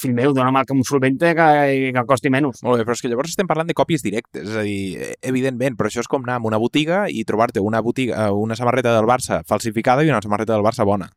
fill 0.00 0.14
meu, 0.14 0.32
el 0.32 0.66
que 0.66 0.74
em 0.74 0.82
solvente 0.84 1.34
que, 1.34 1.48
que 1.94 2.04
costi 2.08 2.30
menys. 2.32 2.62
Molt 2.64 2.80
bé, 2.80 2.86
però 2.86 2.96
és 2.96 3.02
que 3.02 3.10
llavors 3.12 3.32
estem 3.32 3.48
parlant 3.48 3.68
de 3.68 3.76
còpies 3.76 4.02
directes, 4.02 4.48
és 4.48 4.56
a 4.56 4.64
dir, 4.66 4.96
eh, 4.98 5.14
evidentment, 5.22 5.76
però 5.76 5.90
això 5.90 6.04
és 6.04 6.10
com 6.10 6.24
anar 6.24 6.38
a 6.40 6.46
una 6.46 6.58
botiga 6.58 7.04
i 7.08 7.24
trobar-te 7.28 7.60
una, 7.60 7.82
botiga, 7.84 8.26
eh, 8.26 8.30
una 8.30 8.56
samarreta 8.56 8.94
del 8.96 9.08
Barça 9.08 9.42
falsificada 9.46 10.04
i 10.04 10.10
una 10.10 10.22
samarreta 10.22 10.54
del 10.54 10.66
Barça 10.66 10.86
bona. 10.88 11.10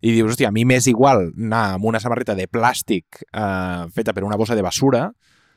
I 0.00 0.12
dius, 0.14 0.30
hòstia, 0.32 0.52
a 0.52 0.54
mi 0.54 0.62
m'és 0.64 0.86
igual 0.86 1.32
anar 1.34 1.64
amb 1.74 1.88
una 1.90 1.98
samarreta 2.00 2.36
de 2.38 2.46
plàstic 2.46 3.24
eh, 3.32 3.88
feta 3.94 4.14
per 4.14 4.22
una 4.24 4.38
bossa 4.38 4.54
de 4.54 4.62
basura, 4.62 5.08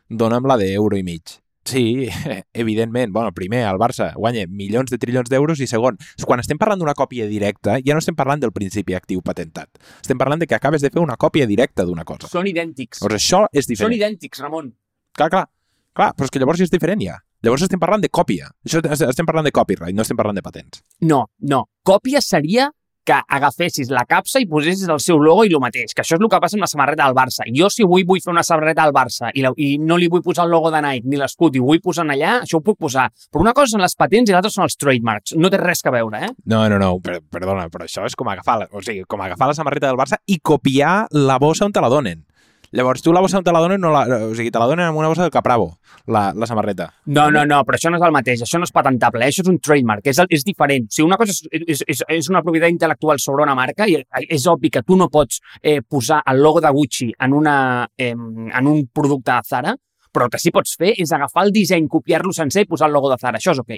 dona'm 0.09 0.49
la 0.49 0.57
d'euro 0.57 0.97
i 0.97 1.05
mig. 1.05 1.37
Sí, 1.63 2.09
evidentment. 2.53 3.13
Bueno, 3.13 3.31
primer, 3.33 3.63
el 3.69 3.77
Barça 3.77 4.11
guanya 4.15 4.47
milions 4.47 4.91
de 4.91 4.97
trilions 4.97 5.29
d'euros 5.29 5.61
i 5.61 5.67
segon, 5.69 5.99
quan 6.25 6.41
estem 6.41 6.59
parlant 6.61 6.81
d'una 6.81 6.95
còpia 6.97 7.27
directa, 7.29 7.77
ja 7.85 7.95
no 7.95 8.01
estem 8.01 8.17
parlant 8.17 8.41
del 8.41 8.53
principi 8.55 8.97
actiu 8.97 9.21
patentat. 9.21 9.69
Estem 10.01 10.19
parlant 10.21 10.41
de 10.41 10.49
que 10.49 10.57
acabes 10.57 10.81
de 10.81 10.89
fer 10.89 11.01
una 11.01 11.17
còpia 11.21 11.47
directa 11.47 11.85
d'una 11.85 12.05
cosa. 12.05 12.29
Són 12.31 12.49
idèntics. 12.49 13.01
Llavors 13.01 13.19
això 13.21 13.45
és 13.53 13.69
diferent. 13.69 13.91
Són 13.91 13.97
idèntics, 13.99 14.41
Ramon. 14.41 14.73
Clar, 15.17 15.29
clar. 15.29 15.47
Clar, 15.91 16.13
però 16.15 16.23
és 16.23 16.31
que 16.31 16.39
llavors 16.39 16.61
és 16.63 16.71
diferent 16.71 17.01
ja. 17.03 17.17
Llavors 17.43 17.65
estem 17.65 17.79
parlant 17.81 18.03
de 18.03 18.07
còpia. 18.07 18.47
Això, 18.63 18.79
estem 19.09 19.27
parlant 19.27 19.47
de 19.47 19.51
copyright, 19.51 19.95
no 19.95 20.05
estem 20.05 20.17
parlant 20.17 20.37
de 20.37 20.43
patents. 20.45 20.83
No, 21.03 21.25
no. 21.41 21.65
Còpia 21.83 22.21
seria 22.23 22.69
que 23.05 23.17
agafessis 23.27 23.89
la 23.89 24.03
capsa 24.05 24.41
i 24.41 24.47
posessis 24.49 24.89
el 24.89 24.99
seu 25.01 25.19
logo 25.21 25.45
i 25.45 25.53
el 25.53 25.61
mateix, 25.63 25.95
que 25.95 26.03
això 26.03 26.17
és 26.17 26.21
el 26.21 26.29
que 26.29 26.39
passa 26.41 26.57
amb 26.57 26.65
la 26.65 26.69
samarreta 26.71 27.07
del 27.07 27.17
Barça. 27.17 27.47
Jo, 27.57 27.69
si 27.73 27.85
avui 27.85 28.05
vull 28.07 28.21
fer 28.23 28.31
una 28.33 28.45
samarreta 28.45 28.85
al 28.85 28.93
Barça 28.95 29.31
i, 29.33 29.43
la, 29.45 29.53
i 29.57 29.75
no 29.81 29.97
li 29.97 30.09
vull 30.11 30.23
posar 30.25 30.45
el 30.45 30.53
logo 30.53 30.71
de 30.73 30.81
Nike 30.85 31.09
ni 31.09 31.19
l'escut 31.19 31.57
i 31.57 31.61
ho 31.61 31.67
vull 31.69 31.81
posar 31.83 32.05
allà, 32.07 32.39
això 32.45 32.61
ho 32.61 32.65
puc 32.65 32.79
posar. 32.81 33.09
Però 33.31 33.43
una 33.43 33.55
cosa 33.57 33.75
són 33.75 33.85
les 33.85 33.97
patents 33.97 34.29
i 34.29 34.35
l'altra 34.35 34.53
són 34.53 34.67
els 34.67 34.77
trademarks. 34.79 35.35
No 35.37 35.51
té 35.51 35.61
res 35.61 35.83
a 35.85 35.93
veure, 35.93 36.25
eh? 36.27 36.33
No, 36.45 36.63
no, 36.69 36.79
no, 36.81 36.93
per, 37.03 37.19
perdona, 37.33 37.67
però 37.73 37.87
això 37.87 38.05
és 38.07 38.17
com 38.17 38.29
agafar, 38.31 38.59
la, 38.61 38.69
o 38.71 38.83
sigui, 38.85 39.05
com 39.09 39.21
agafar 39.21 39.49
la 39.51 39.57
samarreta 39.57 39.89
del 39.89 39.99
Barça 39.99 40.21
i 40.27 40.39
copiar 40.39 41.07
la 41.17 41.39
bossa 41.41 41.65
on 41.65 41.73
te 41.73 41.83
la 41.83 41.89
donen. 41.91 42.25
Llavors, 42.71 43.01
tu 43.03 43.11
la 43.11 43.19
bossa 43.19 43.35
on 43.37 43.43
te 43.43 43.51
la 43.51 43.59
donen, 43.59 43.81
no 43.83 43.89
la, 43.91 44.05
o 44.07 44.35
sigui, 44.35 44.51
te 44.53 44.59
la 44.61 44.67
donen 44.69 44.87
amb 44.87 44.99
una 45.01 45.09
bossa 45.11 45.25
del 45.25 45.31
Capravo, 45.33 45.73
la, 46.07 46.29
la 46.31 46.47
samarreta. 46.47 46.87
No, 47.05 47.25
no, 47.33 47.43
no, 47.45 47.57
però 47.67 47.75
això 47.75 47.91
no 47.91 47.99
és 47.99 48.05
el 48.07 48.13
mateix, 48.15 48.43
això 48.45 48.61
no 48.61 48.67
és 48.67 48.71
patentable, 48.71 49.27
això 49.27 49.43
és 49.43 49.49
un 49.51 49.59
trademark, 49.59 50.07
és, 50.07 50.21
és 50.31 50.45
diferent. 50.47 50.87
O 50.87 50.95
sigui, 50.95 51.07
una 51.09 51.19
cosa 51.19 51.35
és, 51.35 51.65
és, 51.67 51.83
és, 51.91 52.03
és 52.15 52.31
una 52.31 52.43
propietat 52.45 52.71
intel·lectual 52.71 53.19
sobre 53.19 53.43
una 53.43 53.57
marca 53.59 53.89
i 53.91 53.97
és 54.23 54.47
obvi 54.47 54.71
que 54.71 54.85
tu 54.87 54.95
no 54.95 55.09
pots 55.11 55.41
eh, 55.59 55.81
posar 55.83 56.21
el 56.31 56.39
logo 56.39 56.63
de 56.63 56.71
Gucci 56.71 57.09
en, 57.11 57.35
una, 57.35 57.57
eh, 57.97 58.15
en 58.15 58.71
un 58.71 58.85
producte 58.87 59.35
de 59.35 59.51
Zara, 59.51 59.75
però 60.11 60.29
el 60.29 60.31
que 60.31 60.39
sí 60.39 60.55
pots 60.55 60.79
fer 60.79 60.95
és 60.95 61.11
agafar 61.11 61.49
el 61.49 61.51
disseny, 61.55 61.91
copiar-lo 61.91 62.31
sencer 62.35 62.63
i 62.63 62.71
posar 62.71 62.87
el 62.87 62.95
logo 62.95 63.11
de 63.11 63.19
Zara. 63.19 63.43
Això 63.43 63.51
és 63.51 63.59
ok. 63.59 63.75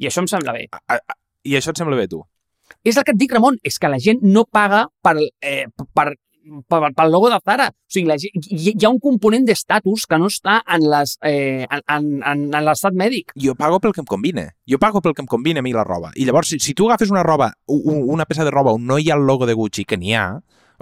I 0.00 0.08
això 0.08 0.24
em 0.24 0.32
sembla 0.32 0.56
bé. 0.56 0.70
I 1.44 1.60
això 1.60 1.76
et 1.76 1.84
sembla 1.84 2.00
bé, 2.00 2.08
tu? 2.08 2.24
És 2.80 2.96
el 2.96 3.04
que 3.04 3.12
et 3.12 3.20
dic, 3.20 3.32
Ramon, 3.36 3.60
és 3.62 3.76
que 3.78 3.92
la 3.92 4.00
gent 4.00 4.22
no 4.24 4.46
paga 4.48 4.86
per, 5.04 5.18
eh, 5.20 5.66
per 5.92 6.14
pel, 6.68 6.88
pel 6.96 7.12
logo 7.12 7.30
de 7.32 7.38
Zara. 7.44 7.68
O 7.72 7.92
sigui, 7.92 8.06
la, 8.08 8.16
hi, 8.18 8.72
hi 8.72 8.84
ha 8.84 8.90
un 8.90 9.00
component 9.02 9.46
d'estatus 9.48 10.06
que 10.08 10.18
no 10.20 10.30
està 10.32 10.60
en 10.76 10.86
les, 10.92 11.16
eh, 11.28 11.66
en, 11.68 11.82
en, 12.20 12.46
en 12.48 12.64
l'estat 12.68 12.96
mèdic. 12.96 13.34
Jo 13.40 13.56
pago 13.58 13.80
pel 13.82 13.94
que 13.96 14.02
em 14.04 14.08
combina. 14.08 14.48
Jo 14.68 14.80
pago 14.82 15.02
pel 15.04 15.16
que 15.16 15.24
em 15.24 15.30
combina 15.30 15.62
a 15.62 15.66
mi 15.66 15.74
la 15.76 15.86
roba. 15.88 16.12
I 16.16 16.26
llavors, 16.28 16.52
si, 16.54 16.60
si 16.62 16.74
tu 16.78 16.88
agafes 16.88 17.12
una 17.12 17.24
roba, 17.26 17.52
una 17.66 18.26
peça 18.28 18.46
de 18.46 18.54
roba 18.54 18.74
on 18.76 18.86
no 18.86 18.98
hi 18.98 19.10
ha 19.10 19.18
el 19.18 19.26
logo 19.26 19.46
de 19.46 19.56
Gucci, 19.58 19.86
que 19.88 19.98
n'hi 20.00 20.16
ha, 20.18 20.26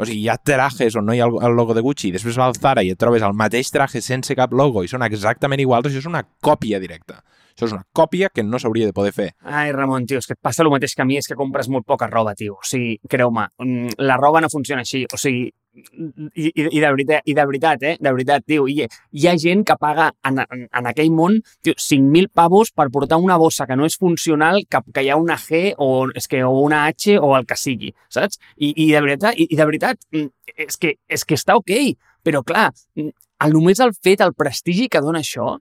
o 0.01 0.07
sigui, 0.07 0.23
hi 0.25 0.31
ha 0.33 0.39
trajes 0.39 0.97
on 0.97 1.05
no 1.07 1.15
hi 1.15 1.21
ha 1.21 1.29
el 1.29 1.57
logo 1.57 1.75
de 1.77 1.83
Gucci 1.85 2.09
i 2.09 2.15
després 2.15 2.39
vas 2.39 2.55
al 2.55 2.61
Zara 2.61 2.85
i 2.87 2.93
et 2.95 3.01
trobes 3.01 3.25
el 3.27 3.37
mateix 3.37 3.69
traje 3.75 4.01
sense 4.01 4.37
cap 4.39 4.55
logo 4.57 4.85
i 4.85 4.89
són 4.89 5.05
exactament 5.05 5.61
iguals, 5.61 5.91
això 5.91 6.01
és 6.01 6.09
una 6.09 6.23
còpia 6.41 6.81
directa. 6.81 7.21
Això 7.61 7.69
és 7.69 7.75
una 7.77 7.85
còpia 7.93 8.31
que 8.33 8.43
no 8.43 8.59
s'hauria 8.59 8.87
de 8.89 8.95
poder 8.97 9.13
fer. 9.13 9.27
Ai, 9.45 9.69
Ramon, 9.77 10.07
tio, 10.09 10.21
és 10.23 10.27
que 10.27 10.33
et 10.33 10.41
passa 10.41 10.63
el 10.65 10.71
mateix 10.73 10.95
que 10.97 11.05
a 11.05 11.05
mi, 11.05 11.19
és 11.21 11.29
que 11.29 11.37
compres 11.37 11.69
molt 11.69 11.85
poca 11.85 12.09
roba, 12.09 12.33
tio. 12.35 12.55
O 12.57 12.65
sigui, 12.65 12.95
creu-me, 13.11 13.51
mm, 13.61 13.99
la 14.01 14.17
roba 14.17 14.41
no 14.41 14.49
funciona 14.49 14.81
així. 14.81 15.03
O 15.13 15.19
sigui, 15.21 15.51
i, 15.77 16.47
i, 16.49 16.65
i, 16.65 16.81
de 16.81 16.89
veritat, 16.89 17.29
i 17.29 17.35
de 17.37 17.45
veritat, 17.47 17.85
eh? 17.85 17.93
De 18.01 18.13
veritat, 18.17 18.47
tio. 18.49 18.65
I, 18.65 18.87
hi 18.89 19.29
ha 19.29 19.37
gent 19.37 19.67
que 19.69 19.77
paga 19.77 20.09
en, 20.25 20.41
en, 20.41 20.65
en 20.81 20.89
aquell 20.89 21.13
món 21.13 21.37
tio, 21.61 21.77
5.000 21.77 22.33
pavos 22.33 22.73
per 22.73 22.89
portar 22.95 23.21
una 23.21 23.37
bossa 23.37 23.69
que 23.69 23.77
no 23.77 23.85
és 23.85 23.99
funcional, 24.01 24.65
que, 24.65 24.81
que 24.95 25.05
hi 25.05 25.13
ha 25.13 25.21
una 25.21 25.37
G 25.37 25.75
o, 25.77 26.09
és 26.17 26.31
que, 26.33 26.43
o 26.49 26.65
una 26.65 26.87
H 26.89 27.19
o 27.21 27.35
el 27.37 27.45
que 27.45 27.61
sigui, 27.61 27.93
saps? 28.09 28.41
I, 28.57 28.73
i 28.73 28.91
de 28.95 29.05
veritat, 29.05 29.37
i, 29.37 29.51
i 29.53 29.61
de 29.61 29.69
veritat, 29.69 30.01
mm, 30.17 30.55
és 30.57 30.81
que, 30.81 30.97
és 31.05 31.29
que 31.29 31.37
està 31.37 31.61
ok, 31.61 31.77
però 32.25 32.41
clar, 32.47 32.71
mm, 32.97 33.13
el, 33.45 33.57
només 33.57 33.85
el 33.85 33.93
fet, 33.97 34.25
el 34.25 34.35
prestigi 34.37 34.89
que 34.89 35.05
dona 35.05 35.21
això, 35.21 35.59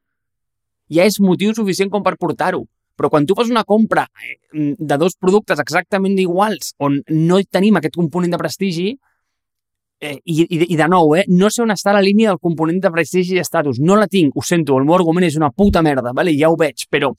ja 0.90 1.06
és 1.08 1.20
motiu 1.24 1.54
suficient 1.56 1.92
com 1.94 2.06
per 2.06 2.18
portar-ho. 2.20 2.66
Però 3.00 3.08
quan 3.08 3.26
tu 3.26 3.36
fas 3.38 3.48
una 3.48 3.64
compra 3.64 4.10
eh, 4.20 4.74
de 4.76 4.98
dos 5.00 5.16
productes 5.16 5.62
exactament 5.64 6.18
iguals, 6.20 6.74
on 6.84 7.00
no 7.10 7.40
tenim 7.48 7.80
aquest 7.80 7.96
component 7.96 8.36
de 8.36 8.42
prestigi, 8.42 8.90
eh, 10.00 10.20
i, 10.24 10.46
i, 10.48 10.60
i 10.74 10.78
de 10.78 10.88
nou, 10.88 11.14
eh, 11.18 11.26
no 11.28 11.50
sé 11.52 11.62
on 11.64 11.74
està 11.74 11.94
la 11.96 12.04
línia 12.04 12.32
del 12.32 12.40
component 12.42 12.80
de 12.84 12.92
prestigi 12.94 13.36
i 13.36 13.42
estatus. 13.44 13.80
No 13.84 13.98
la 14.00 14.08
tinc, 14.12 14.36
ho 14.36 14.44
sento, 14.46 14.78
el 14.80 14.88
meu 14.88 14.96
argument 14.98 15.28
és 15.28 15.38
una 15.40 15.52
puta 15.52 15.84
merda, 15.86 16.14
vale? 16.16 16.34
ja 16.40 16.50
ho 16.50 16.58
veig, 16.60 16.86
però, 16.92 17.12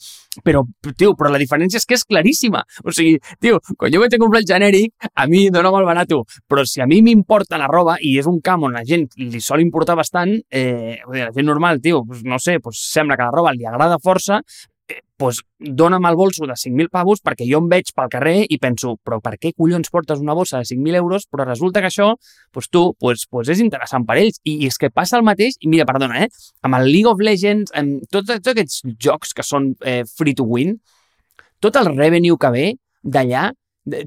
però, 0.47 0.65
tio, 0.97 1.13
però 1.19 1.33
la 1.33 1.41
diferència 1.43 1.81
és 1.81 1.87
que 1.87 1.99
és 1.99 2.07
claríssima. 2.09 2.65
O 2.85 2.95
sigui, 2.97 3.19
tio, 3.43 3.61
quan 3.77 3.93
jo 3.93 4.03
vaig 4.03 4.17
a 4.17 4.23
comprar 4.23 4.43
el 4.43 4.49
genèric, 4.49 4.95
a 5.15 5.29
mi 5.31 5.47
dona 5.53 5.73
el 5.77 5.87
barato, 5.87 6.23
però 6.49 6.65
si 6.65 6.81
a 6.81 6.89
mi 6.89 7.03
m'importa 7.05 7.61
la 7.61 7.69
roba, 7.71 7.99
i 8.01 8.17
és 8.19 8.29
un 8.31 8.41
camp 8.45 8.67
on 8.69 8.77
la 8.77 8.85
gent 8.87 9.09
li 9.21 9.41
sol 9.45 9.63
importar 9.63 9.99
bastant, 9.99 10.37
eh, 10.51 10.99
la 11.13 11.31
gent 11.35 11.47
normal, 11.47 11.81
tio, 11.85 12.05
pues, 12.07 12.25
no 12.25 12.39
sé, 12.39 12.59
pues, 12.61 12.81
sembla 12.91 13.17
que 13.17 13.29
la 13.29 13.35
roba 13.35 13.55
li 13.55 13.67
agrada 13.69 14.01
força, 14.03 14.41
pues, 15.21 15.43
dona'm 15.59 16.07
el 16.09 16.17
bolso 16.17 16.47
de 16.49 16.57
5.000 16.57 16.89
pavos 16.89 17.21
perquè 17.21 17.45
jo 17.45 17.61
em 17.61 17.69
veig 17.69 17.93
pel 17.93 18.09
carrer 18.13 18.47
i 18.49 18.57
penso, 18.63 18.95
però 19.05 19.21
per 19.21 19.35
què 19.37 19.53
collons 19.53 19.93
portes 19.93 20.23
una 20.25 20.33
bossa 20.39 20.63
de 20.63 20.69
5.000 20.71 20.97
euros? 21.03 21.29
Però 21.29 21.45
resulta 21.45 21.83
que 21.85 21.91
això, 21.93 22.15
pues, 22.57 22.71
tu, 22.73 22.87
pues, 22.99 23.27
pues 23.29 23.53
és 23.53 23.61
interessant 23.61 24.09
per 24.09 24.17
ells. 24.23 24.41
I, 24.49 24.57
I 24.65 24.71
és 24.73 24.81
que 24.81 24.89
passa 24.89 25.21
el 25.21 25.27
mateix, 25.29 25.61
i 25.61 25.69
mira, 25.69 25.85
perdona, 25.85 26.25
eh? 26.25 26.31
amb 26.65 26.81
el 26.81 26.89
League 26.89 27.13
of 27.13 27.21
Legends, 27.21 27.75
amb 27.77 28.01
tots, 28.09 28.33
tots 28.33 28.55
aquests 28.55 28.81
jocs 28.97 29.37
que 29.37 29.45
són 29.45 29.75
eh, 29.85 30.03
free 30.17 30.35
to 30.35 30.49
win, 30.49 30.79
tot 31.61 31.77
el 31.77 31.93
revenue 31.93 32.41
que 32.41 32.55
ve 32.57 32.69
d'allà 33.05 33.51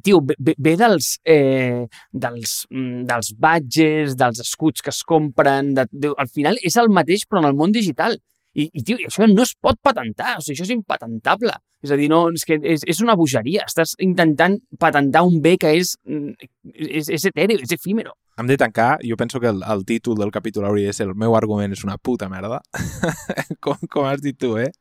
tio, 0.01 0.21
ve, 0.21 0.55
ve 0.57 0.75
dels, 0.77 1.19
eh, 1.25 1.85
dels, 2.11 2.65
mm, 2.69 3.05
dels 3.09 3.33
badges, 3.37 4.17
dels 4.17 4.39
escuts 4.39 4.81
que 4.81 4.89
es 4.89 5.03
compren, 5.03 5.73
de, 5.73 5.85
de, 5.91 6.13
al 6.17 6.29
final 6.29 6.57
és 6.63 6.77
el 6.77 6.89
mateix 6.89 7.27
però 7.29 7.43
en 7.43 7.51
el 7.51 7.57
món 7.57 7.73
digital. 7.75 8.17
I, 8.53 8.69
i 8.69 8.83
tio, 8.85 8.97
això 9.01 9.27
no 9.29 9.45
es 9.45 9.55
pot 9.59 9.79
patentar, 9.81 10.37
o 10.37 10.43
sigui, 10.43 10.57
això 10.57 10.67
és 10.67 10.73
impatentable. 10.75 11.55
És 11.83 11.91
a 11.91 11.97
dir, 11.99 12.07
no, 12.11 12.27
és 12.31 12.45
que 12.47 12.59
és, 12.61 12.83
és 12.87 12.99
una 13.03 13.17
bogeria. 13.19 13.65
Estàs 13.67 13.97
intentant 14.03 14.55
patentar 14.79 15.25
un 15.27 15.41
bé 15.43 15.57
que 15.59 15.73
és, 15.81 15.97
mm, 16.07 16.51
és, 16.71 17.09
és 17.09 17.25
etèreo, 17.27 17.59
és 17.59 17.73
efímero. 17.75 18.13
Hem 18.37 18.47
de 18.49 18.57
tancar, 18.57 18.97
jo 19.05 19.17
penso 19.17 19.39
que 19.39 19.51
el, 19.51 19.59
el 19.61 19.83
títol 19.85 20.15
del 20.17 20.31
capítol 20.33 20.65
hauria 20.65 20.89
de 20.89 20.93
ser 20.97 21.05
el 21.05 21.13
meu 21.13 21.35
argument 21.37 21.75
és 21.75 21.83
una 21.85 21.99
puta 22.01 22.29
merda, 22.31 22.63
com, 23.61 23.77
com 23.93 24.07
has 24.09 24.23
dit 24.23 24.39
tu, 24.39 24.55
eh? 24.57 24.71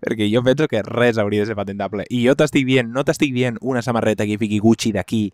Perquè 0.00 0.30
jo 0.32 0.40
penso 0.46 0.68
que 0.70 0.80
res 0.86 1.18
hauria 1.20 1.44
de 1.44 1.50
ser 1.50 1.58
patentable. 1.58 2.06
I 2.08 2.22
jo 2.24 2.36
t'estic 2.38 2.64
dient, 2.64 2.88
no 2.94 3.04
t'estic 3.04 3.34
dient 3.34 3.60
una 3.60 3.82
samarreta 3.84 4.24
que 4.24 4.38
fiqui 4.40 4.62
Gucci 4.62 4.94
d'aquí, 4.96 5.26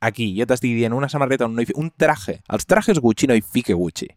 aquí. 0.00 0.30
Jo 0.38 0.48
t'estic 0.48 0.78
dient 0.78 0.96
una 0.96 1.10
samarreta 1.12 1.48
on 1.48 1.58
no 1.58 1.64
hi 1.64 1.68
fiqui... 1.68 1.80
Un 1.80 1.92
traje. 1.96 2.38
Els 2.48 2.64
trajes 2.70 3.02
Gucci 3.02 3.28
no 3.28 3.36
hi 3.36 3.44
fiqui 3.44 3.76
Gucci 3.76 4.08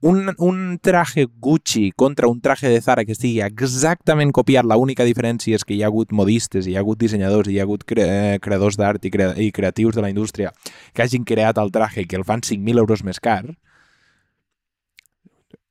un, 0.00 0.32
un 0.38 0.78
traje 0.78 1.26
Gucci 1.26 1.92
contra 1.96 2.28
un 2.28 2.40
traje 2.40 2.68
de 2.68 2.80
Zara 2.80 3.04
que 3.04 3.12
estigui 3.16 3.40
exactament 3.42 4.32
copiat, 4.32 4.66
l'única 4.66 5.06
diferència 5.06 5.58
és 5.58 5.64
que 5.66 5.74
hi 5.74 5.82
ha 5.82 5.90
hagut 5.90 6.12
modistes, 6.14 6.66
hi 6.66 6.76
ha 6.76 6.82
hagut 6.84 7.00
dissenyadors, 7.00 7.50
hi 7.50 7.58
ha 7.58 7.66
hagut 7.66 7.84
cre 7.88 8.04
eh, 8.06 8.36
creadors 8.42 8.78
d'art 8.78 9.04
i, 9.04 9.10
cre 9.10 9.32
i 9.42 9.50
creatius 9.52 9.98
de 9.98 10.04
la 10.04 10.12
indústria 10.12 10.52
que 10.94 11.02
hagin 11.02 11.24
creat 11.26 11.58
el 11.58 11.72
traje 11.74 12.06
que 12.06 12.16
el 12.16 12.24
fan 12.24 12.46
5.000 12.46 12.78
euros 12.78 13.02
més 13.02 13.18
car, 13.18 13.42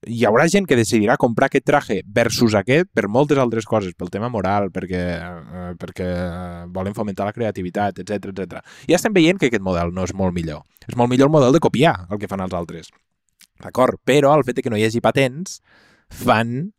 hi 0.08 0.24
haurà 0.28 0.46
gent 0.52 0.68
que 0.68 0.76
decidirà 0.78 1.18
comprar 1.18 1.48
aquest 1.48 1.66
traje 1.68 2.02
versus 2.06 2.56
aquest 2.56 2.92
per 2.94 3.08
moltes 3.08 3.40
altres 3.42 3.66
coses, 3.66 3.96
pel 3.98 4.12
tema 4.12 4.30
moral, 4.30 4.70
perquè, 4.76 5.02
eh, 5.24 5.74
perquè 5.80 6.12
volen 6.76 6.96
fomentar 6.96 7.26
la 7.28 7.36
creativitat, 7.36 8.04
etc 8.04 8.32
etc. 8.32 8.62
Ja 8.88 9.00
estem 9.00 9.16
veient 9.16 9.40
que 9.40 9.48
aquest 9.48 9.64
model 9.64 9.96
no 9.96 10.04
és 10.04 10.14
molt 10.14 10.36
millor. 10.36 10.64
És 10.88 10.96
molt 10.96 11.12
millor 11.12 11.32
el 11.32 11.36
model 11.40 11.56
de 11.56 11.64
copiar 11.64 11.96
el 12.12 12.20
que 12.20 12.28
fan 12.28 12.44
els 12.44 12.56
altres. 12.56 12.92
D'acord? 13.64 14.00
Però 14.06 14.34
el 14.38 14.46
fet 14.48 14.62
que 14.64 14.72
no 14.72 14.78
hi 14.78 14.86
hagi 14.88 15.02
patents 15.02 15.62
fan 16.10 16.74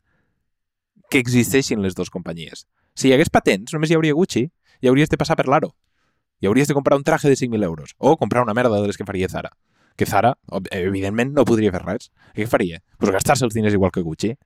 que 1.11 1.21
existeixin 1.23 1.83
les 1.83 1.97
dues 1.97 2.11
companyies. 2.11 2.67
Si 2.95 3.09
hi 3.09 3.15
hagués 3.15 3.31
patents, 3.33 3.73
només 3.75 3.91
hi 3.91 3.97
hauria 3.97 4.17
Gucci 4.17 4.45
i 4.83 4.91
hauries 4.91 5.11
de 5.11 5.19
passar 5.21 5.37
per 5.39 5.49
l'aro. 5.49 5.73
I 6.41 6.47
hauries 6.47 6.69
de 6.69 6.77
comprar 6.77 6.99
un 6.99 7.05
traje 7.05 7.29
de 7.29 7.37
5.000 7.37 7.65
euros. 7.65 7.95
O 7.99 8.17
comprar 8.17 8.43
una 8.43 8.55
merda 8.55 8.77
de 8.81 8.87
les 8.87 8.97
que 8.97 9.07
faria 9.07 9.29
Zara. 9.29 9.51
Que 9.97 10.07
Zara, 10.07 10.37
evidentment, 10.71 11.33
no 11.35 11.45
podria 11.45 11.73
fer 11.75 11.83
res. 11.83 12.13
Què 12.37 12.47
faria? 12.47 12.79
Pues 12.99 13.11
gastar-se 13.15 13.45
els 13.49 13.57
diners 13.57 13.75
igual 13.75 13.91
que 13.91 14.05
Gucci. 14.07 14.37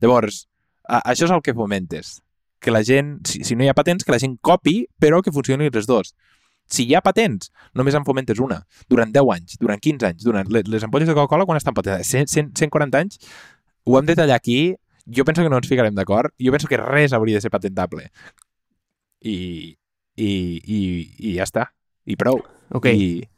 Llavors, 0.00 0.44
això 0.86 1.26
és 1.26 1.34
el 1.34 1.42
que 1.42 1.54
fomentes. 1.54 2.20
Que 2.60 2.70
la 2.70 2.84
gent, 2.84 3.16
si, 3.26 3.42
si 3.44 3.56
no 3.56 3.64
hi 3.64 3.70
ha 3.72 3.74
patents, 3.74 4.04
que 4.04 4.14
la 4.14 4.20
gent 4.22 4.36
copi, 4.42 4.84
però 5.00 5.22
que 5.24 5.32
funcionin 5.34 5.72
les 5.74 5.88
dues. 5.88 6.14
Si 6.70 6.86
hi 6.86 6.94
ha 6.94 7.02
patents, 7.02 7.50
només 7.74 7.96
en 7.98 8.06
fomentes 8.06 8.38
una. 8.42 8.60
Durant 8.92 9.10
10 9.14 9.32
anys, 9.34 9.56
durant 9.62 9.80
15 9.82 10.06
anys, 10.10 10.22
durant 10.26 10.52
les, 10.54 10.68
les 10.70 10.86
ampolles 10.86 11.10
de 11.10 11.16
Coca-Cola, 11.16 11.46
quan 11.48 11.58
estan 11.58 11.74
patentades? 11.74 12.06
100, 12.12 12.30
100, 12.30 12.52
140 12.60 13.02
anys? 13.02 13.18
Ho 13.84 13.98
hem 13.98 14.06
de 14.06 14.16
tallar 14.18 14.38
aquí. 14.38 14.76
Jo 15.10 15.24
penso 15.26 15.42
que 15.42 15.50
no 15.50 15.58
ens 15.58 15.68
ficarem 15.70 15.96
d'acord. 15.96 16.34
Jo 16.38 16.54
penso 16.54 16.70
que 16.70 16.78
res 16.78 17.12
hauria 17.16 17.40
de 17.40 17.42
ser 17.42 17.50
patentable. 17.50 18.10
I, 19.20 19.76
i, 20.14 20.30
i, 20.30 20.80
i 21.18 21.34
ja 21.34 21.48
està. 21.48 21.70
I 22.06 22.16
prou. 22.20 22.42
Okay. 22.78 22.94
I, 22.94 23.28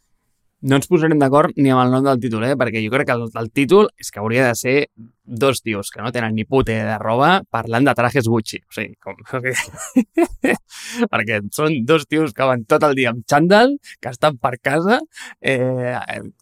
no 0.62 0.78
ens 0.78 0.86
posarem 0.90 1.18
d'acord 1.18 1.56
ni 1.58 1.72
amb 1.74 1.82
el 1.84 1.90
nom 1.96 2.04
del 2.06 2.20
títol, 2.22 2.46
eh? 2.46 2.54
perquè 2.58 2.82
jo 2.84 2.92
crec 2.92 3.10
que 3.10 3.18
el, 3.18 3.26
el 3.40 3.50
títol 3.50 3.90
és 3.98 4.12
que 4.14 4.22
hauria 4.22 4.46
de 4.46 4.54
ser 4.58 4.76
dos 5.24 5.62
tios 5.62 5.90
que 5.90 6.02
no 6.02 6.10
tenen 6.12 6.34
ni 6.34 6.44
puta 6.44 6.72
de 6.72 6.98
roba 6.98 7.42
parlant 7.50 7.86
de 7.86 7.94
trajes 7.94 8.26
Gucci. 8.28 8.58
O 8.68 8.74
sigui, 8.74 8.94
com... 9.02 9.16
perquè 11.12 11.40
són 11.54 11.82
dos 11.86 12.06
tios 12.10 12.34
que 12.34 12.46
van 12.46 12.64
tot 12.68 12.82
el 12.86 12.96
dia 12.98 13.12
amb 13.12 13.22
xandall, 13.28 13.76
que 14.02 14.10
estan 14.10 14.38
per 14.42 14.56
casa, 14.62 14.98
eh, 15.40 15.94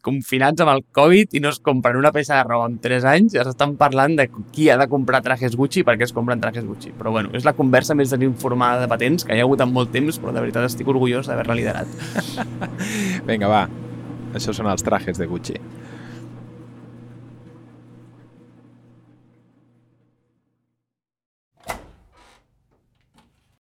confinats 0.05 0.65
amb 0.65 0.75
el 0.75 0.85
Covid 0.97 1.37
i 1.37 1.45
no 1.45 1.53
es 1.53 1.61
compren 1.65 2.01
una 2.01 2.13
peça 2.13 2.39
de 2.39 2.47
roba 2.49 2.71
en 2.71 2.79
3 2.83 3.09
anys, 3.13 3.37
ja 3.37 3.45
s'estan 3.47 3.77
parlant 3.81 4.17
de 4.21 4.31
qui 4.53 4.71
ha 4.71 4.79
de 4.81 4.89
comprar 4.91 5.23
trajes 5.25 5.57
Gucci 5.57 5.85
i 5.85 5.87
per 5.87 5.99
què 6.01 6.09
es 6.09 6.17
compren 6.17 6.41
trajes 6.43 6.67
Gucci. 6.67 6.95
Però 6.97 7.13
bueno, 7.15 7.33
és 7.37 7.49
la 7.49 7.57
conversa 7.57 7.97
més 7.97 8.13
desinformada 8.13 8.85
de 8.85 8.91
patents 8.91 9.29
que 9.29 9.37
hi 9.37 9.45
ha 9.45 9.49
hagut 9.49 9.65
en 9.65 9.73
molt 9.77 9.93
temps, 9.95 10.19
però 10.21 10.35
de 10.35 10.45
veritat 10.45 10.69
estic 10.69 10.89
orgullós 10.89 11.29
d'haver-la 11.31 11.61
liderat. 11.61 12.01
Vinga, 13.29 13.49
va, 13.49 13.69
això 14.35 14.55
són 14.57 14.71
els 14.71 14.85
trajes 14.87 15.19
de 15.19 15.27
Gucci. 15.27 15.57